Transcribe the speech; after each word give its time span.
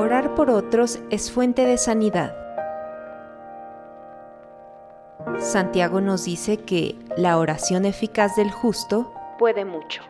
Orar 0.00 0.34
por 0.34 0.48
otros 0.48 0.98
es 1.10 1.30
fuente 1.30 1.66
de 1.66 1.76
sanidad. 1.76 2.34
Santiago 5.38 6.00
nos 6.00 6.24
dice 6.24 6.56
que 6.56 6.98
la 7.18 7.36
oración 7.36 7.84
eficaz 7.84 8.34
del 8.34 8.50
justo 8.50 9.12
puede 9.38 9.66
mucho. 9.66 10.00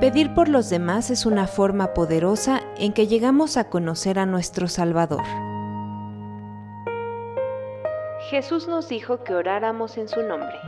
Pedir 0.00 0.34
por 0.34 0.50
los 0.50 0.68
demás 0.68 1.08
es 1.08 1.24
una 1.24 1.46
forma 1.46 1.94
poderosa 1.94 2.60
en 2.76 2.92
que 2.92 3.06
llegamos 3.06 3.56
a 3.56 3.70
conocer 3.70 4.18
a 4.18 4.26
nuestro 4.26 4.68
Salvador. 4.68 5.24
Jesús 8.28 8.68
nos 8.68 8.90
dijo 8.90 9.24
que 9.24 9.34
oráramos 9.34 9.96
en 9.96 10.08
su 10.08 10.20
nombre. 10.20 10.58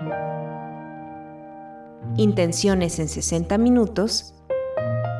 Intenciones 2.16 2.98
en 2.98 3.08
60 3.08 3.58
minutos 3.58 4.39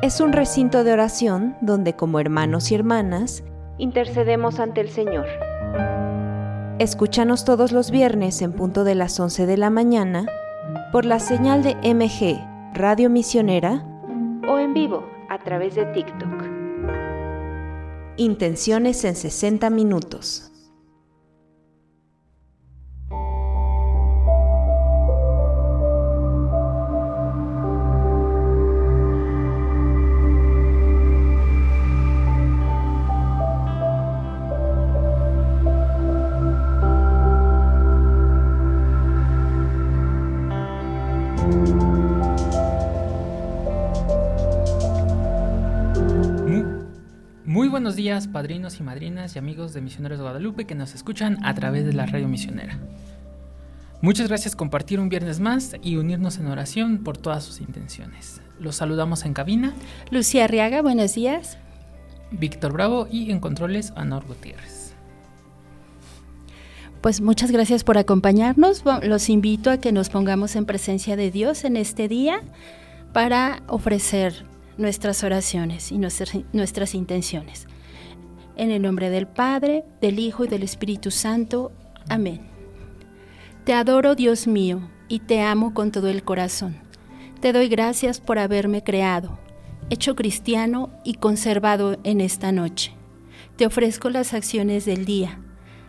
es 0.01 0.19
un 0.19 0.33
recinto 0.33 0.83
de 0.83 0.93
oración 0.93 1.55
donde 1.61 1.95
como 1.95 2.19
hermanos 2.19 2.71
y 2.71 2.75
hermanas 2.75 3.43
intercedemos 3.77 4.59
ante 4.59 4.81
el 4.81 4.89
Señor. 4.89 5.27
Escúchanos 6.79 7.45
todos 7.45 7.71
los 7.71 7.91
viernes 7.91 8.41
en 8.41 8.53
punto 8.53 8.83
de 8.83 8.95
las 8.95 9.19
11 9.19 9.45
de 9.45 9.57
la 9.57 9.69
mañana 9.69 10.25
por 10.91 11.05
la 11.05 11.19
señal 11.19 11.61
de 11.61 11.75
MG 11.75 12.43
Radio 12.73 13.11
Misionera 13.11 13.85
o 14.47 14.57
en 14.57 14.73
vivo 14.73 15.05
a 15.29 15.37
través 15.37 15.75
de 15.75 15.85
TikTok. 15.85 16.49
Intenciones 18.17 19.03
en 19.05 19.15
60 19.15 19.69
minutos. 19.69 20.50
Buenos 47.91 48.03
días, 48.05 48.27
padrinos 48.29 48.79
y 48.79 48.83
madrinas 48.83 49.35
y 49.35 49.39
amigos 49.39 49.73
de 49.73 49.81
Misioneros 49.81 50.17
de 50.17 50.23
Guadalupe 50.23 50.63
que 50.63 50.75
nos 50.75 50.95
escuchan 50.95 51.37
a 51.43 51.53
través 51.53 51.85
de 51.85 51.91
la 51.91 52.05
radio 52.05 52.29
misionera. 52.29 52.79
Muchas 54.01 54.29
gracias 54.29 54.53
por 54.53 54.59
compartir 54.59 55.01
un 55.01 55.09
viernes 55.09 55.41
más 55.41 55.75
y 55.83 55.97
unirnos 55.97 56.37
en 56.37 56.47
oración 56.47 56.99
por 57.03 57.17
todas 57.17 57.43
sus 57.43 57.59
intenciones. 57.59 58.41
Los 58.61 58.77
saludamos 58.77 59.25
en 59.25 59.33
cabina. 59.33 59.73
Lucía 60.09 60.45
Arriaga, 60.45 60.81
buenos 60.81 61.15
días. 61.15 61.57
Víctor 62.31 62.71
Bravo 62.71 63.09
y 63.11 63.29
en 63.29 63.41
controles 63.41 63.91
Anor 63.97 64.25
Gutiérrez. 64.25 64.93
Pues 67.01 67.19
muchas 67.19 67.51
gracias 67.51 67.83
por 67.83 67.97
acompañarnos. 67.97 68.83
Los 69.03 69.27
invito 69.27 69.69
a 69.69 69.79
que 69.79 69.91
nos 69.91 70.07
pongamos 70.07 70.55
en 70.55 70.65
presencia 70.65 71.17
de 71.17 71.29
Dios 71.29 71.65
en 71.65 71.75
este 71.75 72.07
día 72.07 72.41
para 73.11 73.63
ofrecer 73.67 74.45
nuestras 74.77 75.25
oraciones 75.25 75.91
y 75.91 75.97
nuestras, 75.97 76.37
nuestras 76.53 76.95
intenciones. 76.95 77.67
En 78.55 78.69
el 78.69 78.81
nombre 78.81 79.09
del 79.09 79.27
Padre, 79.27 79.85
del 80.01 80.19
Hijo 80.19 80.45
y 80.45 80.47
del 80.47 80.63
Espíritu 80.63 81.09
Santo. 81.09 81.71
Amén. 82.09 82.41
Te 83.63 83.73
adoro, 83.73 84.15
Dios 84.15 84.47
mío, 84.47 84.81
y 85.07 85.19
te 85.19 85.41
amo 85.41 85.73
con 85.73 85.91
todo 85.91 86.09
el 86.09 86.23
corazón. 86.23 86.75
Te 87.39 87.53
doy 87.53 87.69
gracias 87.69 88.19
por 88.19 88.39
haberme 88.39 88.83
creado, 88.83 89.39
hecho 89.89 90.15
cristiano 90.15 90.89
y 91.05 91.15
conservado 91.15 91.97
en 92.03 92.21
esta 92.21 92.51
noche. 92.51 92.93
Te 93.55 93.65
ofrezco 93.65 94.09
las 94.09 94.33
acciones 94.33 94.85
del 94.85 95.05
día. 95.05 95.39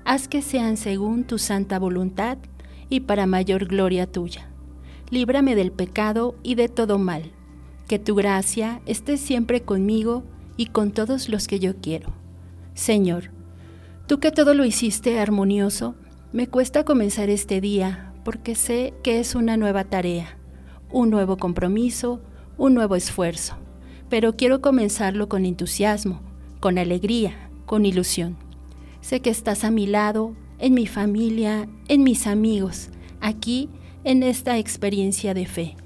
Haz 0.05 0.28
que 0.28 0.40
sean 0.40 0.77
según 0.77 1.24
tu 1.24 1.38
santa 1.38 1.78
voluntad 1.78 2.38
y 2.88 3.00
para 3.00 3.27
mayor 3.27 3.66
gloria 3.66 4.06
tuya. 4.06 4.48
Líbrame 5.11 5.55
del 5.55 5.73
pecado 5.73 6.36
y 6.42 6.55
de 6.55 6.68
todo 6.68 6.98
mal. 6.98 7.33
Que 7.89 7.98
tu 7.98 8.14
gracia 8.14 8.80
esté 8.86 9.17
siempre 9.17 9.62
conmigo 9.62 10.23
y 10.56 10.67
con 10.67 10.92
todos 10.92 11.29
los 11.29 11.48
que 11.48 11.58
yo 11.58 11.77
quiero 11.77 12.21
Señor, 12.74 13.30
tú 14.06 14.18
que 14.18 14.30
todo 14.30 14.55
lo 14.55 14.64
hiciste 14.64 15.18
armonioso, 15.18 15.94
me 16.33 16.46
cuesta 16.46 16.84
comenzar 16.84 17.28
este 17.28 17.60
día 17.60 18.14
porque 18.24 18.55
sé 18.55 18.94
que 19.02 19.20
es 19.20 19.34
una 19.34 19.56
nueva 19.58 19.84
tarea, 19.84 20.38
un 20.90 21.11
nuevo 21.11 21.36
compromiso, 21.36 22.22
un 22.56 22.72
nuevo 22.72 22.96
esfuerzo, 22.96 23.56
pero 24.08 24.36
quiero 24.36 24.62
comenzarlo 24.62 25.28
con 25.28 25.44
entusiasmo, 25.44 26.22
con 26.61 26.78
alegría, 26.78 27.50
con 27.66 27.84
ilusión. 27.84 28.36
Sé 29.02 29.20
que 29.20 29.30
estás 29.30 29.64
a 29.64 29.70
mi 29.70 29.86
lado, 29.86 30.34
en 30.58 30.72
mi 30.72 30.86
familia, 30.86 31.68
en 31.88 32.05
mis 32.05 32.27
amigos, 32.27 32.88
aquí 33.20 33.68
en 34.05 34.22
esta 34.22 34.56
experiencia 34.56 35.34
de 35.34 35.44
fe, 35.44 35.77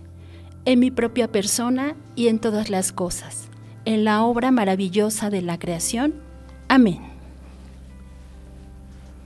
en 0.65 0.79
mi 0.79 0.93
propia 0.93 1.33
persona 1.33 1.97
y 2.15 2.29
en 2.29 2.39
todas 2.39 2.71
las 2.71 2.93
cosas, 2.93 3.49
en 3.85 4.05
la 4.05 4.23
obra 4.23 4.53
maravillosa 4.53 5.31
de 5.31 5.43
la 5.43 5.59
creación 5.59 6.26
Amén. 6.69 7.01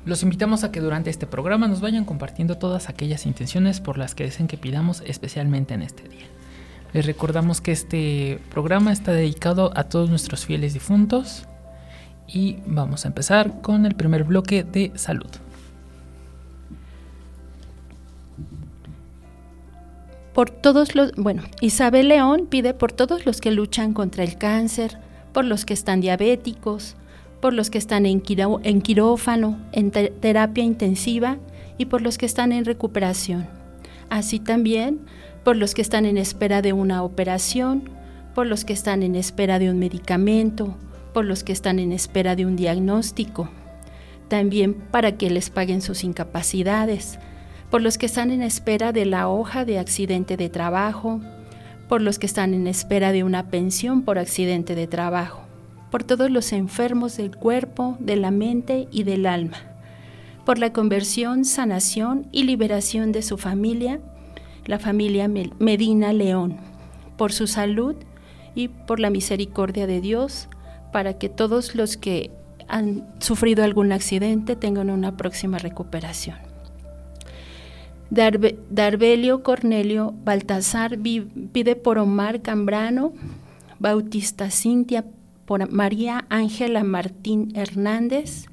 Los 0.05 0.23
invitamos 0.23 0.65
a 0.65 0.73
que 0.73 0.81
durante 0.81 1.11
este 1.11 1.27
programa 1.27 1.69
nos 1.69 1.81
vayan 1.81 2.05
compartiendo 2.05 2.56
todas 2.56 2.89
aquellas 2.89 3.27
intenciones 3.27 3.81
por 3.81 3.99
las 3.99 4.15
que 4.15 4.25
deseen 4.25 4.49
que 4.49 4.56
pidamos 4.56 5.03
especialmente 5.06 5.75
en 5.75 5.83
este 5.83 6.09
día. 6.09 6.27
Les 6.93 7.06
recordamos 7.06 7.61
que 7.61 7.73
este 7.73 8.41
programa 8.50 8.93
está 8.93 9.12
dedicado 9.12 9.73
a 9.77 9.84
todos 9.84 10.11
nuestros 10.11 10.47
fieles 10.47 10.75
difuntos 10.75 11.45
y 12.27 12.59
vamos 12.67 13.05
a 13.05 13.09
empezar 13.09 13.61
con 13.61 13.87
el 13.87 13.95
primer 13.95 14.25
bloque 14.25 14.65
de 14.65 14.93
salud. 14.95 15.31
Por 20.33 20.50
todos 20.50 20.95
los, 20.95 21.12
bueno, 21.17 21.43
Isabel 21.61 22.09
León 22.09 22.47
pide 22.49 22.73
por 22.73 22.93
todos 22.93 23.27
los 23.27 23.41
que 23.41 23.50
luchan 23.50 23.93
contra 23.93 24.25
el 24.25 24.39
cáncer, 24.39 24.99
por 25.33 25.45
los 25.45 25.65
que 25.65 25.75
están 25.75 26.00
diabéticos, 26.00 26.97
por 27.41 27.55
los 27.55 27.71
que 27.71 27.78
están 27.78 28.06
en, 28.06 28.21
quirófano, 28.21 29.59
en 29.73 29.91
terapia 29.91 30.62
intensiva 30.62 31.39
y 31.78 31.87
por 31.87 32.03
los 32.03 32.19
que 32.19 32.27
están 32.27 32.53
en 32.53 32.65
recuperación. 32.65 33.49
Así 34.11 34.39
también 34.39 35.01
por 35.43 35.56
los 35.56 35.73
que 35.73 35.83
están 35.83 36.05
en 36.05 36.19
espera 36.19 36.61
de 36.61 36.75
una 36.75 37.03
operación, 37.03 37.89
por 38.34 38.47
los 38.47 38.65
que 38.65 38.75
están 38.75 39.03
en 39.03 39.15
espera 39.15 39.59
de 39.59 39.71
un 39.71 39.79
medicamento, 39.79 40.77
por 41.15 41.25
los 41.25 41.43
que 41.43 41.53
están 41.53 41.79
en 41.79 41.93
espera 41.93 42.37
de 42.37 42.45
un 42.45 42.56
diagnóstico. 42.56 43.49
También 44.29 44.75
para 44.75 45.17
que 45.17 45.31
les 45.31 45.49
paguen 45.49 45.81
sus 45.81 46.05
incapacidades, 46.05 47.19
por 47.71 47.81
los 47.81 47.97
que 47.99 48.06
están 48.06 48.31
en 48.31 48.43
espera 48.43 48.93
de 48.93 49.06
la 49.06 49.29
hoja 49.29 49.65
de 49.65 49.79
accidente 49.79 50.37
de 50.37 50.50
trabajo, 50.50 51.21
por 51.89 52.03
los 52.03 52.19
que 52.19 52.27
están 52.27 52.53
en 52.53 52.67
espera 52.67 53.12
de 53.12 53.25
una 53.25 53.49
pensión 53.49 54.03
por 54.03 54.19
accidente 54.19 54.75
de 54.75 54.87
trabajo 54.87 55.50
por 55.91 56.05
todos 56.05 56.31
los 56.31 56.53
enfermos 56.53 57.17
del 57.17 57.37
cuerpo, 57.37 57.97
de 58.01 58.17
la 58.17 58.31
mente 58.31 58.89
y 58.91 59.03
del 59.03 59.27
alma, 59.27 59.59
por 60.45 60.59
la 60.59 60.73
conversión, 60.73 61.45
sanación 61.45 62.27
y 62.33 62.45
liberación 62.45 63.12
de 63.12 63.23
su 63.23 63.37
familia, 63.39 64.00
la 64.67 64.79
familia 64.79 65.29
Medina 65.29 66.12
León, 66.12 66.56
por 67.17 67.33
su 67.33 67.47
salud 67.47 67.97
y 68.55 68.69
por 68.69 69.00
la 69.00 69.11
misericordia 69.11 69.87
de 69.87 70.00
Dios, 70.00 70.49
para 70.93 71.19
que 71.19 71.29
todos 71.29 71.75
los 71.75 71.97
que 71.97 72.31
han 72.69 73.06
sufrido 73.19 73.65
algún 73.65 73.93
accidente 73.93 74.56
tengan 74.56 74.91
una 74.91 75.17
próxima 75.17 75.59
recuperación. 75.59 76.37
Darbelio 78.11 79.43
Cornelio 79.45 80.15
Baltasar 80.25 80.99
pide 80.99 81.77
por 81.77 81.99
Omar 81.99 82.43
Cambrano, 82.43 83.12
Bautista 83.79 84.50
Cintia 84.50 85.05
por 85.50 85.69
María 85.69 86.27
Ángela 86.28 86.84
Martín 86.84 87.50
Hernández, 87.56 88.47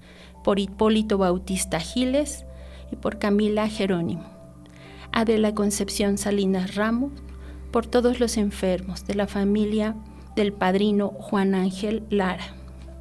por 0.44 0.58
Hipólito 0.58 1.20
Bautista 1.20 1.80
Giles 1.80 2.44
y 2.92 2.96
por 2.96 3.20
Camila 3.20 3.68
Jerónimo. 3.68 4.24
Adela 5.12 5.54
Concepción 5.54 6.18
Salinas 6.18 6.74
Ramos, 6.74 7.12
por 7.70 7.86
todos 7.86 8.20
los 8.20 8.36
enfermos 8.36 9.06
de 9.06 9.14
la 9.14 9.28
familia 9.28 9.96
del 10.36 10.54
padrino 10.54 11.10
Juan 11.10 11.54
Ángel 11.54 12.02
Lara, 12.10 12.56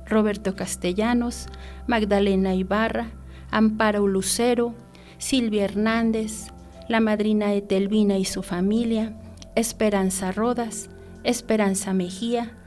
Roberto 0.04 0.54
Castellanos, 0.56 1.46
Magdalena 1.86 2.54
Ibarra, 2.54 3.12
Amparo 3.50 4.06
Lucero, 4.06 4.74
Silvia 5.16 5.64
Hernández, 5.64 6.48
la 6.86 7.00
madrina 7.00 7.54
Etelvina 7.54 8.18
y 8.18 8.26
su 8.26 8.42
familia, 8.42 9.18
Esperanza 9.54 10.32
Rodas, 10.32 10.90
Esperanza 11.24 11.94
Mejía, 11.94 12.58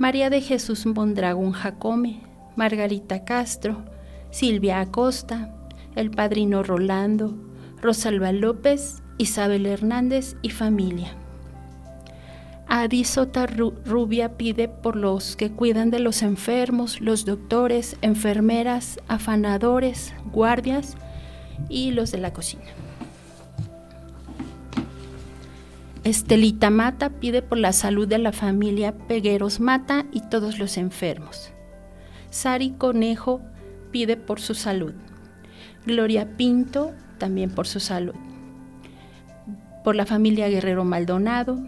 María 0.00 0.30
de 0.30 0.40
Jesús 0.40 0.86
Mondragón 0.86 1.52
Jacome, 1.52 2.22
Margarita 2.56 3.26
Castro, 3.26 3.84
Silvia 4.30 4.80
Acosta, 4.80 5.54
el 5.94 6.10
padrino 6.10 6.62
Rolando, 6.62 7.36
Rosalba 7.82 8.32
López, 8.32 9.02
Isabel 9.18 9.66
Hernández 9.66 10.36
y 10.40 10.48
familia. 10.48 11.14
Adisota 12.66 13.46
Rubia 13.46 14.38
pide 14.38 14.68
por 14.68 14.96
los 14.96 15.36
que 15.36 15.50
cuidan 15.50 15.90
de 15.90 15.98
los 15.98 16.22
enfermos, 16.22 17.02
los 17.02 17.26
doctores, 17.26 17.98
enfermeras, 18.00 18.98
afanadores, 19.06 20.14
guardias 20.32 20.96
y 21.68 21.90
los 21.90 22.10
de 22.10 22.18
la 22.18 22.32
cocina. 22.32 22.64
Estelita 26.02 26.70
Mata 26.70 27.10
pide 27.10 27.42
por 27.42 27.58
la 27.58 27.74
salud 27.74 28.08
de 28.08 28.16
la 28.16 28.32
familia 28.32 28.96
Pegueros 28.96 29.60
Mata 29.60 30.06
y 30.12 30.22
todos 30.22 30.58
los 30.58 30.78
enfermos. 30.78 31.52
Sari 32.30 32.70
Conejo 32.70 33.42
pide 33.90 34.16
por 34.16 34.40
su 34.40 34.54
salud. 34.54 34.94
Gloria 35.84 36.38
Pinto 36.38 36.92
también 37.18 37.50
por 37.50 37.66
su 37.66 37.80
salud. 37.80 38.14
Por 39.84 39.94
la 39.94 40.06
familia 40.06 40.48
Guerrero 40.48 40.86
Maldonado, 40.86 41.60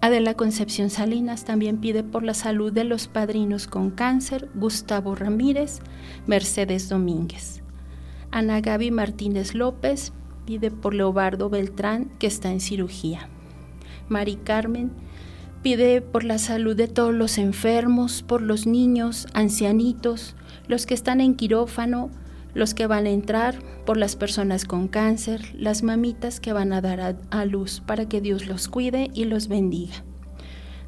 Adela 0.00 0.32
Concepción 0.32 0.88
Salinas 0.88 1.44
también 1.44 1.78
pide 1.78 2.02
por 2.02 2.22
la 2.22 2.32
salud 2.32 2.72
de 2.72 2.84
los 2.84 3.06
padrinos 3.06 3.66
con 3.66 3.90
cáncer, 3.90 4.48
Gustavo 4.54 5.14
Ramírez, 5.14 5.80
Mercedes 6.26 6.88
Domínguez. 6.88 7.62
Ana 8.30 8.62
Gaby 8.62 8.90
Martínez 8.90 9.54
López 9.54 10.14
pide 10.46 10.70
por 10.70 10.94
Leobardo 10.94 11.50
Beltrán, 11.50 12.10
que 12.18 12.26
está 12.26 12.50
en 12.50 12.60
cirugía. 12.60 13.28
Mari 14.08 14.36
Carmen 14.36 14.90
pide 15.62 16.02
por 16.02 16.24
la 16.24 16.36
salud 16.38 16.76
de 16.76 16.88
todos 16.88 17.14
los 17.14 17.38
enfermos, 17.38 18.22
por 18.22 18.42
los 18.42 18.66
niños, 18.66 19.26
ancianitos, 19.32 20.36
los 20.68 20.84
que 20.84 20.92
están 20.92 21.22
en 21.22 21.34
quirófano, 21.34 22.10
los 22.52 22.74
que 22.74 22.86
van 22.86 23.06
a 23.06 23.10
entrar, 23.10 23.58
por 23.86 23.96
las 23.96 24.14
personas 24.14 24.66
con 24.66 24.88
cáncer, 24.88 25.54
las 25.54 25.82
mamitas 25.82 26.38
que 26.38 26.52
van 26.52 26.72
a 26.72 26.80
dar 26.80 27.16
a, 27.30 27.44
luz 27.46 27.82
para 27.84 28.08
que 28.08 28.20
Dios 28.20 28.46
los 28.46 28.68
cuide 28.68 29.10
y 29.14 29.24
los 29.24 29.48
bendiga. 29.48 30.04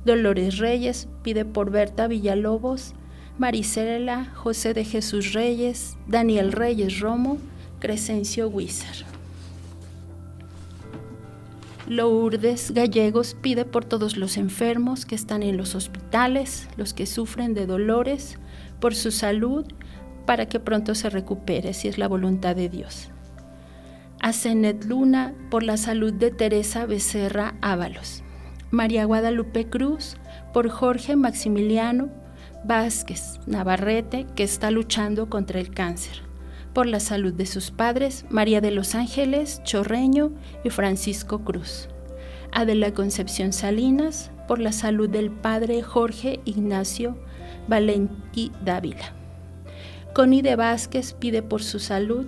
Dolores 0.05 0.59
Reyes 0.59 1.09
pide 1.23 1.45
por 1.45 1.71
Berta 1.71 2.07
Villalobos, 2.07 2.95
Marisela 3.39 4.27
José 4.35 4.75
de 4.75 4.85
Jesús 4.85 5.33
Reyes, 5.33 5.97
Daniel 6.07 6.53
Reyes 6.53 7.01
Romo, 7.01 7.39
Crescencio 7.81 8.49
Huizar. 8.49 9.16
Lourdes 11.87 12.73
Gallegos 12.73 13.37
pide 13.41 13.65
por 13.65 13.85
todos 13.85 14.17
los 14.17 14.37
enfermos 14.37 15.07
que 15.07 15.15
están 15.15 15.43
en 15.43 15.57
los 15.57 15.75
hospitales, 15.77 16.69
los 16.77 16.93
que 16.95 17.07
sufren 17.07 17.55
de 17.55 17.67
dolores, 17.67 18.39
por 18.81 18.95
su 18.95 19.13
salud 19.13 19.65
para 20.27 20.47
que 20.47 20.59
pronto 20.59 20.97
se 20.97 21.11
recupere, 21.11 21.73
si 21.75 21.87
es 21.87 21.97
la 21.97 22.09
voluntad 22.09 22.57
de 22.57 22.69
Dios. 22.69 23.11
A 24.21 24.33
Zenet 24.33 24.85
Luna 24.85 25.35
por 25.51 25.63
la 25.63 25.77
salud 25.77 26.13
de 26.13 26.33
Teresa 26.33 26.87
Becerra 26.87 27.55
Ábalos. 27.61 28.25
María 28.73 29.05
Guadalupe 29.05 29.69
Cruz 29.69 30.17
por 30.53 30.69
Jorge 30.69 31.15
Maximiliano 31.15 32.09
Vázquez 32.65 33.39
Navarrete, 33.47 34.27
que 34.35 34.43
está 34.43 34.73
luchando 34.73 35.31
contra 35.31 35.61
el 35.61 35.71
cáncer. 35.71 36.26
Por 36.77 36.87
la 36.87 37.01
salud 37.01 37.33
de 37.33 37.47
sus 37.47 37.71
padres, 37.71 38.27
María 38.29 38.61
de 38.61 38.71
los 38.71 38.95
Ángeles 38.95 39.63
Chorreño 39.65 40.33
y 40.63 40.69
Francisco 40.69 41.43
Cruz. 41.43 41.89
Adela 42.53 42.93
Concepción 42.93 43.55
Salinas, 43.55 44.31
por 44.47 44.59
la 44.59 44.73
salud 44.73 45.09
del 45.09 45.31
padre 45.31 45.81
Jorge 45.81 46.39
Ignacio 46.45 47.17
Valentí 47.67 48.53
Dávila. 48.63 49.15
Connie 50.13 50.43
de 50.43 50.55
Vázquez 50.55 51.15
pide 51.15 51.43
por 51.43 51.63
su 51.63 51.79
salud, 51.79 52.27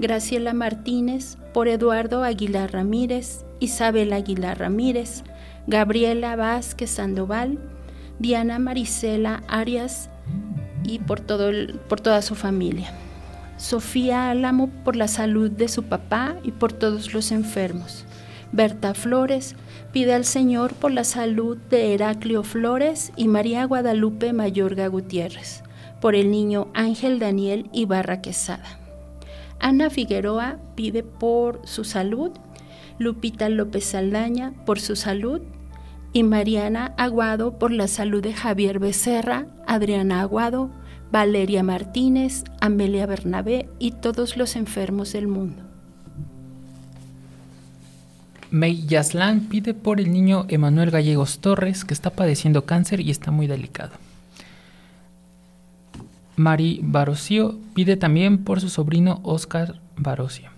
Graciela 0.00 0.54
Martínez 0.54 1.38
por 1.52 1.68
Eduardo 1.68 2.24
Aguilar 2.24 2.72
Ramírez, 2.72 3.46
Isabel 3.60 4.12
Aguilar 4.12 4.58
Ramírez, 4.58 5.22
Gabriela 5.68 6.34
Vázquez 6.34 6.90
Sandoval, 6.90 7.60
Diana 8.18 8.58
Marisela 8.58 9.44
Arias 9.46 10.10
y 10.82 10.98
por, 10.98 11.20
todo 11.20 11.52
por 11.88 12.00
toda 12.00 12.22
su 12.22 12.34
familia. 12.34 12.92
Sofía 13.64 14.30
Álamo 14.30 14.68
por 14.84 14.94
la 14.94 15.08
salud 15.08 15.50
de 15.50 15.68
su 15.68 15.84
papá 15.84 16.36
y 16.44 16.50
por 16.50 16.74
todos 16.74 17.14
los 17.14 17.32
enfermos. 17.32 18.04
Berta 18.52 18.92
Flores 18.92 19.56
pide 19.90 20.12
al 20.12 20.26
Señor 20.26 20.74
por 20.74 20.92
la 20.92 21.02
salud 21.02 21.56
de 21.70 21.94
Heraclio 21.94 22.42
Flores 22.42 23.10
y 23.16 23.26
María 23.26 23.64
Guadalupe 23.64 24.34
Mayorga 24.34 24.86
Gutiérrez 24.88 25.62
por 26.02 26.14
el 26.14 26.30
niño 26.30 26.68
Ángel 26.74 27.18
Daniel 27.18 27.70
Ibarra 27.72 28.20
Quesada. 28.20 28.78
Ana 29.60 29.88
Figueroa 29.88 30.58
pide 30.74 31.02
por 31.02 31.62
su 31.64 31.84
salud, 31.84 32.32
Lupita 32.98 33.48
López 33.48 33.86
Saldaña 33.86 34.52
por 34.66 34.78
su 34.78 34.94
salud 34.94 35.40
y 36.12 36.22
Mariana 36.22 36.92
Aguado 36.98 37.58
por 37.58 37.70
la 37.72 37.88
salud 37.88 38.22
de 38.22 38.34
Javier 38.34 38.78
Becerra, 38.78 39.46
Adriana 39.66 40.20
Aguado, 40.20 40.70
Valeria 41.10 41.62
Martínez, 41.62 42.44
Amelia 42.60 43.06
Bernabé 43.06 43.68
y 43.78 43.92
todos 43.92 44.36
los 44.36 44.56
enfermos 44.56 45.12
del 45.12 45.28
mundo. 45.28 45.62
May 48.50 48.86
Yaslan 48.86 49.48
pide 49.48 49.74
por 49.74 50.00
el 50.00 50.12
niño 50.12 50.46
Emanuel 50.48 50.90
Gallegos 50.90 51.40
Torres, 51.40 51.84
que 51.84 51.92
está 51.92 52.10
padeciendo 52.10 52.64
cáncer 52.64 53.00
y 53.00 53.10
está 53.10 53.30
muy 53.30 53.46
delicado. 53.46 53.92
Mari 56.36 56.80
Barocio 56.82 57.58
pide 57.74 57.96
también 57.96 58.44
por 58.44 58.60
su 58.60 58.68
sobrino 58.68 59.20
Oscar 59.22 59.80
Barocio. 59.96 60.50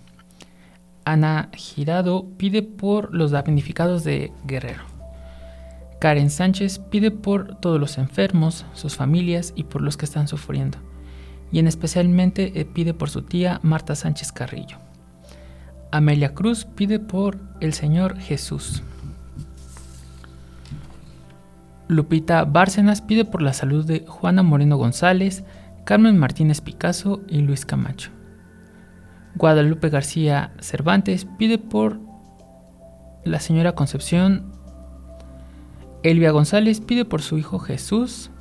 Ana 1.05 1.49
Girado 1.55 2.25
pide 2.37 2.63
por 2.63 3.13
los 3.13 3.31
damnificados 3.31 4.03
de 4.03 4.31
Guerrero. 4.45 4.96
Karen 5.99 6.29
Sánchez 6.29 6.79
pide 6.79 7.11
por 7.11 7.55
todos 7.55 7.79
los 7.79 7.97
enfermos, 7.97 8.65
sus 8.73 8.95
familias 8.95 9.53
y 9.55 9.63
por 9.63 9.81
los 9.81 9.97
que 9.97 10.05
están 10.05 10.27
sufriendo. 10.27 10.77
Y 11.51 11.59
en 11.59 11.67
especialmente 11.67 12.59
eh, 12.59 12.65
pide 12.65 12.93
por 12.93 13.09
su 13.09 13.23
tía 13.23 13.59
Marta 13.63 13.95
Sánchez 13.95 14.31
Carrillo. 14.31 14.77
Amelia 15.91 16.33
Cruz 16.33 16.65
pide 16.65 16.99
por 16.99 17.39
el 17.61 17.73
Señor 17.73 18.19
Jesús. 18.19 18.83
Lupita 21.87 22.43
Bárcenas 22.43 23.01
pide 23.01 23.23
por 23.23 23.41
la 23.41 23.53
salud 23.53 23.85
de 23.85 24.05
Juana 24.05 24.43
Moreno 24.43 24.77
González, 24.77 25.45
Carmen 25.85 26.17
Martínez 26.17 26.59
Picasso 26.59 27.21
y 27.29 27.39
Luis 27.39 27.65
Camacho. 27.65 28.11
Guadalupe 29.35 29.89
García 29.89 30.51
Cervantes 30.59 31.25
pide 31.37 31.57
por 31.57 32.01
la 33.23 33.39
señora 33.39 33.73
Concepción. 33.73 34.56
Elvia 36.09 36.31
González 36.31 36.79
pide 36.79 37.03
por 37.03 37.21
su 37.21 37.37
hijo 37.37 37.59
Jesús. 37.59 38.31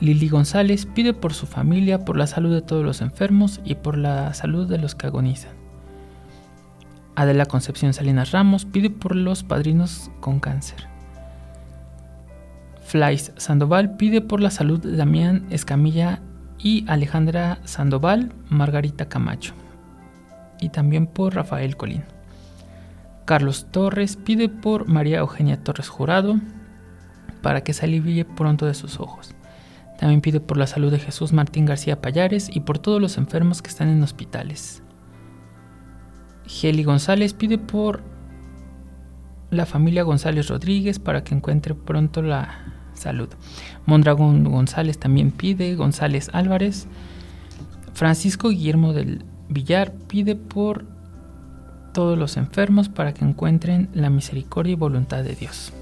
Lili 0.00 0.28
González 0.28 0.86
pide 0.86 1.12
por 1.12 1.34
su 1.34 1.46
familia, 1.46 2.04
por 2.04 2.16
la 2.16 2.28
salud 2.28 2.54
de 2.54 2.62
todos 2.62 2.84
los 2.84 3.00
enfermos 3.00 3.60
y 3.64 3.74
por 3.74 3.98
la 3.98 4.32
salud 4.34 4.68
de 4.68 4.78
los 4.78 4.94
que 4.94 5.08
agonizan. 5.08 5.52
Adela 7.16 7.46
Concepción 7.46 7.92
Salinas 7.92 8.30
Ramos 8.30 8.66
pide 8.66 8.90
por 8.90 9.16
los 9.16 9.42
padrinos 9.42 10.12
con 10.20 10.38
cáncer. 10.38 10.86
Flais 12.82 13.32
Sandoval 13.36 13.96
pide 13.96 14.20
por 14.20 14.40
la 14.40 14.50
salud 14.50 14.78
de 14.78 14.96
Damián 14.96 15.46
Escamilla 15.50 16.22
y 16.58 16.84
Alejandra 16.86 17.58
Sandoval, 17.64 18.32
Margarita 18.48 19.08
Camacho. 19.08 19.54
Y 20.60 20.68
también 20.68 21.08
por 21.08 21.34
Rafael 21.34 21.76
Colín. 21.76 22.13
Carlos 23.24 23.66
Torres 23.70 24.16
pide 24.16 24.48
por 24.48 24.86
María 24.86 25.18
Eugenia 25.18 25.62
Torres 25.62 25.88
Jurado 25.88 26.36
para 27.42 27.62
que 27.62 27.72
se 27.72 27.86
alivie 27.86 28.24
pronto 28.24 28.66
de 28.66 28.74
sus 28.74 29.00
ojos. 29.00 29.34
También 29.98 30.20
pide 30.20 30.40
por 30.40 30.56
la 30.56 30.66
salud 30.66 30.90
de 30.90 30.98
Jesús 30.98 31.32
Martín 31.32 31.66
García 31.66 32.00
Payares 32.00 32.48
y 32.54 32.60
por 32.60 32.78
todos 32.78 33.00
los 33.00 33.16
enfermos 33.16 33.62
que 33.62 33.70
están 33.70 33.88
en 33.88 34.02
hospitales. 34.02 34.82
Geli 36.46 36.84
González 36.84 37.32
pide 37.32 37.58
por 37.58 38.02
la 39.50 39.66
familia 39.66 40.02
González 40.02 40.48
Rodríguez 40.48 40.98
para 40.98 41.24
que 41.24 41.34
encuentre 41.34 41.74
pronto 41.74 42.22
la 42.22 42.74
Salud. 42.94 43.28
Mondragón 43.86 44.44
González 44.44 44.98
también 44.98 45.30
pide, 45.30 45.74
González 45.74 46.30
Álvarez. 46.32 46.86
Francisco 47.92 48.48
Guillermo 48.48 48.92
del 48.92 49.24
Villar 49.48 49.92
pide 50.08 50.36
por 50.36 50.86
todos 51.94 52.18
los 52.18 52.36
enfermos 52.36 52.90
para 52.90 53.14
que 53.14 53.24
encuentren 53.24 53.88
la 53.94 54.10
misericordia 54.10 54.72
y 54.72 54.76
voluntad 54.76 55.24
de 55.24 55.34
Dios. 55.34 55.72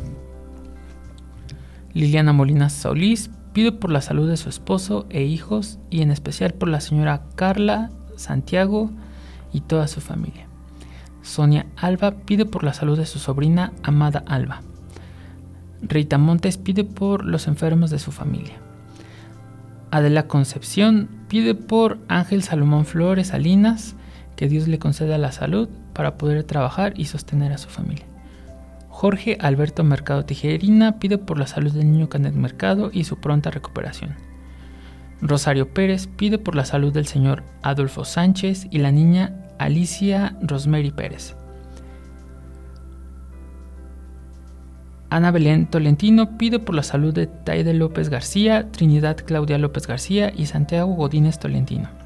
Liliana 1.94 2.32
Molina 2.32 2.70
Solís 2.70 3.30
pide 3.52 3.72
por 3.72 3.90
la 3.90 4.00
salud 4.00 4.28
de 4.28 4.36
su 4.36 4.48
esposo 4.48 5.06
e 5.10 5.24
hijos 5.24 5.80
y 5.90 6.02
en 6.02 6.12
especial 6.12 6.52
por 6.54 6.68
la 6.68 6.80
señora 6.80 7.24
Carla 7.34 7.90
Santiago 8.16 8.90
y 9.52 9.62
toda 9.62 9.88
su 9.88 10.00
familia. 10.00 10.46
Sonia 11.22 11.66
Alba 11.76 12.12
pide 12.12 12.46
por 12.46 12.62
la 12.62 12.74
salud 12.74 12.98
de 12.98 13.06
su 13.06 13.18
sobrina 13.18 13.72
Amada 13.82 14.22
Alba. 14.26 14.62
Rita 15.82 16.18
Montes 16.18 16.58
pide 16.58 16.84
por 16.84 17.24
los 17.24 17.48
enfermos 17.48 17.90
de 17.90 17.98
su 17.98 18.12
familia. 18.12 18.54
Adela 19.90 20.26
Concepción 20.26 21.08
pide 21.28 21.54
por 21.54 21.98
Ángel 22.08 22.42
Salomón 22.42 22.86
Flores 22.86 23.28
Salinas 23.28 23.96
que 24.36 24.48
Dios 24.48 24.68
le 24.68 24.78
conceda 24.78 25.18
la 25.18 25.32
salud 25.32 25.68
para 25.92 26.16
poder 26.18 26.44
trabajar 26.44 26.94
y 26.96 27.06
sostener 27.06 27.52
a 27.52 27.58
su 27.58 27.68
familia. 27.68 28.06
Jorge 28.88 29.38
Alberto 29.40 29.84
Mercado 29.84 30.24
Tijerina 30.24 30.98
pide 30.98 31.18
por 31.18 31.38
la 31.38 31.46
salud 31.46 31.72
del 31.72 31.90
niño 31.90 32.08
Canet 32.08 32.34
Mercado 32.34 32.90
y 32.92 33.04
su 33.04 33.18
pronta 33.18 33.50
recuperación. 33.50 34.14
Rosario 35.20 35.72
Pérez 35.72 36.08
pide 36.08 36.38
por 36.38 36.54
la 36.54 36.64
salud 36.64 36.92
del 36.92 37.06
señor 37.06 37.42
Adolfo 37.62 38.04
Sánchez 38.04 38.66
y 38.70 38.78
la 38.78 38.92
niña 38.92 39.46
Alicia 39.58 40.36
Rosemary 40.42 40.90
Pérez. 40.90 41.36
Ana 45.10 45.30
Belén 45.30 45.66
Tolentino 45.66 46.38
pide 46.38 46.58
por 46.58 46.74
la 46.74 46.82
salud 46.82 47.12
de 47.12 47.26
Taide 47.26 47.74
López 47.74 48.08
García, 48.08 48.70
Trinidad 48.72 49.18
Claudia 49.18 49.58
López 49.58 49.86
García 49.86 50.32
y 50.34 50.46
Santiago 50.46 50.94
Godínez 50.94 51.38
Tolentino. 51.38 52.01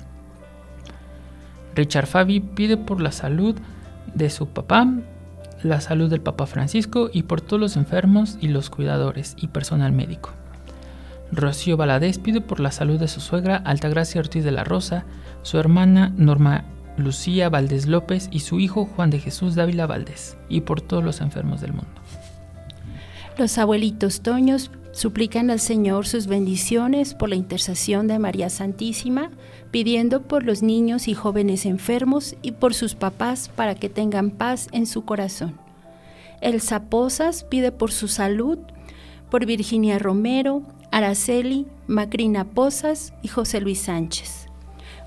Richard 1.76 2.06
Fabi 2.06 2.40
pide 2.40 2.76
por 2.76 3.00
la 3.00 3.12
salud 3.12 3.54
de 4.14 4.30
su 4.30 4.48
papá, 4.48 4.88
la 5.62 5.80
salud 5.80 6.10
del 6.10 6.22
Papa 6.22 6.46
Francisco 6.46 7.10
y 7.12 7.24
por 7.24 7.40
todos 7.40 7.60
los 7.60 7.76
enfermos 7.76 8.38
y 8.40 8.48
los 8.48 8.70
cuidadores 8.70 9.36
y 9.38 9.48
personal 9.48 9.92
médico. 9.92 10.30
Rocío 11.32 11.76
Valadez 11.76 12.18
pide 12.18 12.40
por 12.40 12.60
la 12.60 12.70
salud 12.70 12.98
de 12.98 13.08
su 13.08 13.20
suegra 13.20 13.56
Altagracia 13.56 14.20
Ortiz 14.20 14.42
de 14.44 14.52
la 14.52 14.64
Rosa, 14.64 15.04
su 15.42 15.58
hermana 15.58 16.12
Norma 16.16 16.64
Lucía 16.96 17.50
Valdés 17.50 17.86
López 17.86 18.28
y 18.30 18.40
su 18.40 18.58
hijo 18.58 18.86
Juan 18.86 19.10
de 19.10 19.18
Jesús 19.18 19.54
Dávila 19.54 19.86
Valdés, 19.86 20.38
y 20.48 20.62
por 20.62 20.80
todos 20.80 21.04
los 21.04 21.20
enfermos 21.20 21.60
del 21.60 21.72
mundo. 21.72 21.90
Los 23.36 23.58
abuelitos 23.58 24.22
Toños 24.22 24.70
suplican 24.96 25.50
al 25.50 25.60
Señor 25.60 26.06
sus 26.06 26.26
bendiciones 26.26 27.12
por 27.12 27.28
la 27.28 27.34
intercesión 27.34 28.06
de 28.06 28.18
María 28.18 28.48
Santísima, 28.48 29.30
pidiendo 29.70 30.22
por 30.22 30.42
los 30.42 30.62
niños 30.62 31.06
y 31.06 31.12
jóvenes 31.12 31.66
enfermos 31.66 32.34
y 32.40 32.52
por 32.52 32.72
sus 32.72 32.94
papás 32.94 33.50
para 33.54 33.74
que 33.74 33.90
tengan 33.90 34.30
paz 34.30 34.68
en 34.72 34.86
su 34.86 35.04
corazón. 35.04 35.58
Elsa 36.40 36.84
Posas 36.84 37.44
pide 37.44 37.72
por 37.72 37.92
su 37.92 38.08
salud, 38.08 38.58
por 39.30 39.44
Virginia 39.44 39.98
Romero, 39.98 40.62
Araceli, 40.90 41.66
Macrina 41.86 42.46
Posas 42.46 43.12
y 43.20 43.28
José 43.28 43.60
Luis 43.60 43.80
Sánchez. 43.80 44.46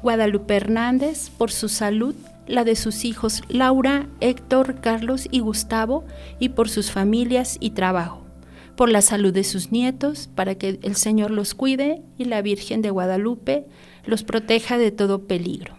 Guadalupe 0.03 0.55
Hernández 0.55 1.31
por 1.31 1.49
su 1.49 1.67
salud, 1.67 2.13
la 2.45 2.63
de 2.63 2.75
sus 2.75 3.05
hijos 3.05 3.41
Laura, 3.49 4.07
Héctor, 4.19 4.81
Carlos 4.81 5.27
y 5.31 5.39
Gustavo 5.39 6.03
y 6.37 6.49
por 6.49 6.69
sus 6.69 6.91
familias 6.91 7.57
y 7.59 7.71
trabajo. 7.71 8.28
Por 8.79 8.89
la 8.89 9.01
salud 9.01 9.33
de 9.33 9.43
sus 9.43 9.73
nietos, 9.73 10.29
para 10.33 10.55
que 10.55 10.79
el 10.81 10.95
Señor 10.95 11.31
los 11.31 11.53
cuide 11.53 12.01
y 12.17 12.23
la 12.23 12.41
Virgen 12.41 12.81
de 12.81 12.89
Guadalupe 12.89 13.65
los 14.05 14.23
proteja 14.23 14.77
de 14.77 14.89
todo 14.91 15.27
peligro. 15.27 15.75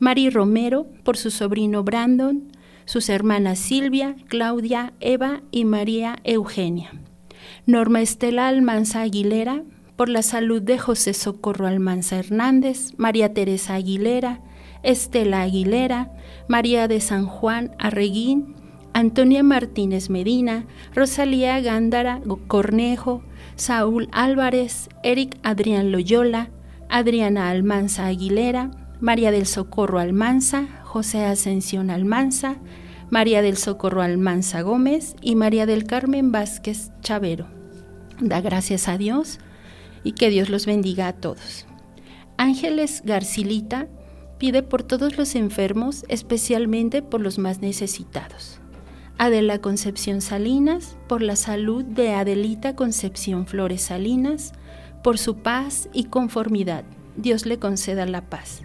Mari 0.00 0.30
Romero 0.30 0.88
por 1.04 1.16
su 1.16 1.30
sobrino 1.30 1.84
Brandon, 1.84 2.50
sus 2.86 3.08
hermanas 3.08 3.60
Silvia, 3.60 4.16
Claudia, 4.26 4.94
Eva 4.98 5.42
y 5.52 5.64
María 5.64 6.18
Eugenia. 6.24 6.90
Norma 7.66 8.02
Estela 8.02 8.48
Almanza 8.48 9.02
Aguilera, 9.02 9.62
por 9.94 10.08
la 10.08 10.22
salud 10.22 10.60
de 10.60 10.76
José 10.76 11.14
Socorro 11.14 11.68
Almanza 11.68 12.16
Hernández, 12.16 12.94
María 12.96 13.32
Teresa 13.32 13.74
Aguilera, 13.74 14.40
Estela 14.82 15.42
Aguilera, 15.42 16.10
María 16.48 16.88
de 16.88 17.00
San 17.00 17.26
Juan 17.26 17.76
Arreguín, 17.78 18.56
Antonia 18.94 19.42
Martínez 19.42 20.08
Medina, 20.08 20.66
Rosalía 20.94 21.60
Gándara 21.60 22.20
Cornejo, 22.46 23.24
Saúl 23.56 24.08
Álvarez, 24.12 24.88
Eric 25.02 25.36
Adrián 25.42 25.90
Loyola, 25.90 26.50
Adriana 26.88 27.50
Almanza 27.50 28.06
Aguilera, 28.06 28.70
María 29.00 29.32
del 29.32 29.46
Socorro 29.46 29.98
Almanza, 29.98 30.68
José 30.84 31.24
Ascensión 31.24 31.90
Almanza, 31.90 32.58
María 33.10 33.42
del 33.42 33.56
Socorro 33.56 34.00
Almanza 34.00 34.62
Gómez 34.62 35.16
y 35.20 35.34
María 35.34 35.66
del 35.66 35.84
Carmen 35.84 36.30
Vázquez 36.30 36.92
Chavero. 37.00 37.48
Da 38.20 38.40
gracias 38.40 38.86
a 38.86 38.96
Dios 38.96 39.40
y 40.04 40.12
que 40.12 40.30
Dios 40.30 40.50
los 40.50 40.66
bendiga 40.66 41.08
a 41.08 41.14
todos. 41.14 41.66
Ángeles 42.36 43.02
Garcilita 43.04 43.88
pide 44.38 44.62
por 44.62 44.84
todos 44.84 45.18
los 45.18 45.34
enfermos, 45.34 46.04
especialmente 46.08 47.02
por 47.02 47.20
los 47.20 47.38
más 47.38 47.60
necesitados. 47.60 48.60
Adela 49.16 49.60
Concepción 49.60 50.20
Salinas, 50.20 50.96
por 51.06 51.22
la 51.22 51.36
salud 51.36 51.84
de 51.84 52.14
Adelita 52.14 52.74
Concepción 52.74 53.46
Flores 53.46 53.82
Salinas, 53.82 54.52
por 55.04 55.18
su 55.18 55.36
paz 55.36 55.88
y 55.92 56.04
conformidad. 56.04 56.84
Dios 57.16 57.46
le 57.46 57.58
conceda 57.60 58.06
la 58.06 58.22
paz. 58.28 58.62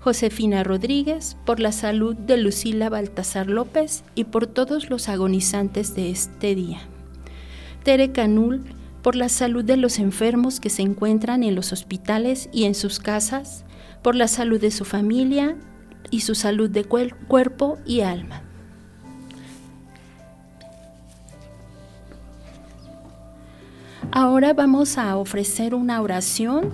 Josefina 0.00 0.64
Rodríguez, 0.64 1.36
por 1.46 1.60
la 1.60 1.70
salud 1.70 2.16
de 2.16 2.36
Lucila 2.36 2.90
Baltasar 2.90 3.48
López 3.48 4.02
y 4.16 4.24
por 4.24 4.46
todos 4.46 4.90
los 4.90 5.08
agonizantes 5.08 5.94
de 5.94 6.10
este 6.10 6.56
día. 6.56 6.80
Tere 7.84 8.10
Canul, 8.10 8.64
por 9.00 9.14
la 9.14 9.28
salud 9.28 9.64
de 9.64 9.76
los 9.76 9.98
enfermos 9.98 10.58
que 10.58 10.70
se 10.70 10.82
encuentran 10.82 11.42
en 11.44 11.54
los 11.54 11.72
hospitales 11.72 12.48
y 12.52 12.64
en 12.64 12.74
sus 12.74 12.98
casas, 12.98 13.64
por 14.02 14.16
la 14.16 14.26
salud 14.26 14.60
de 14.60 14.72
su 14.72 14.84
familia 14.84 15.56
y 16.10 16.20
su 16.20 16.34
salud 16.34 16.68
de 16.68 16.84
cuerpo 16.84 17.78
y 17.86 18.00
alma. 18.00 18.43
Ahora 24.12 24.52
vamos 24.52 24.98
a 24.98 25.16
ofrecer 25.16 25.74
una 25.74 26.00
oración 26.00 26.72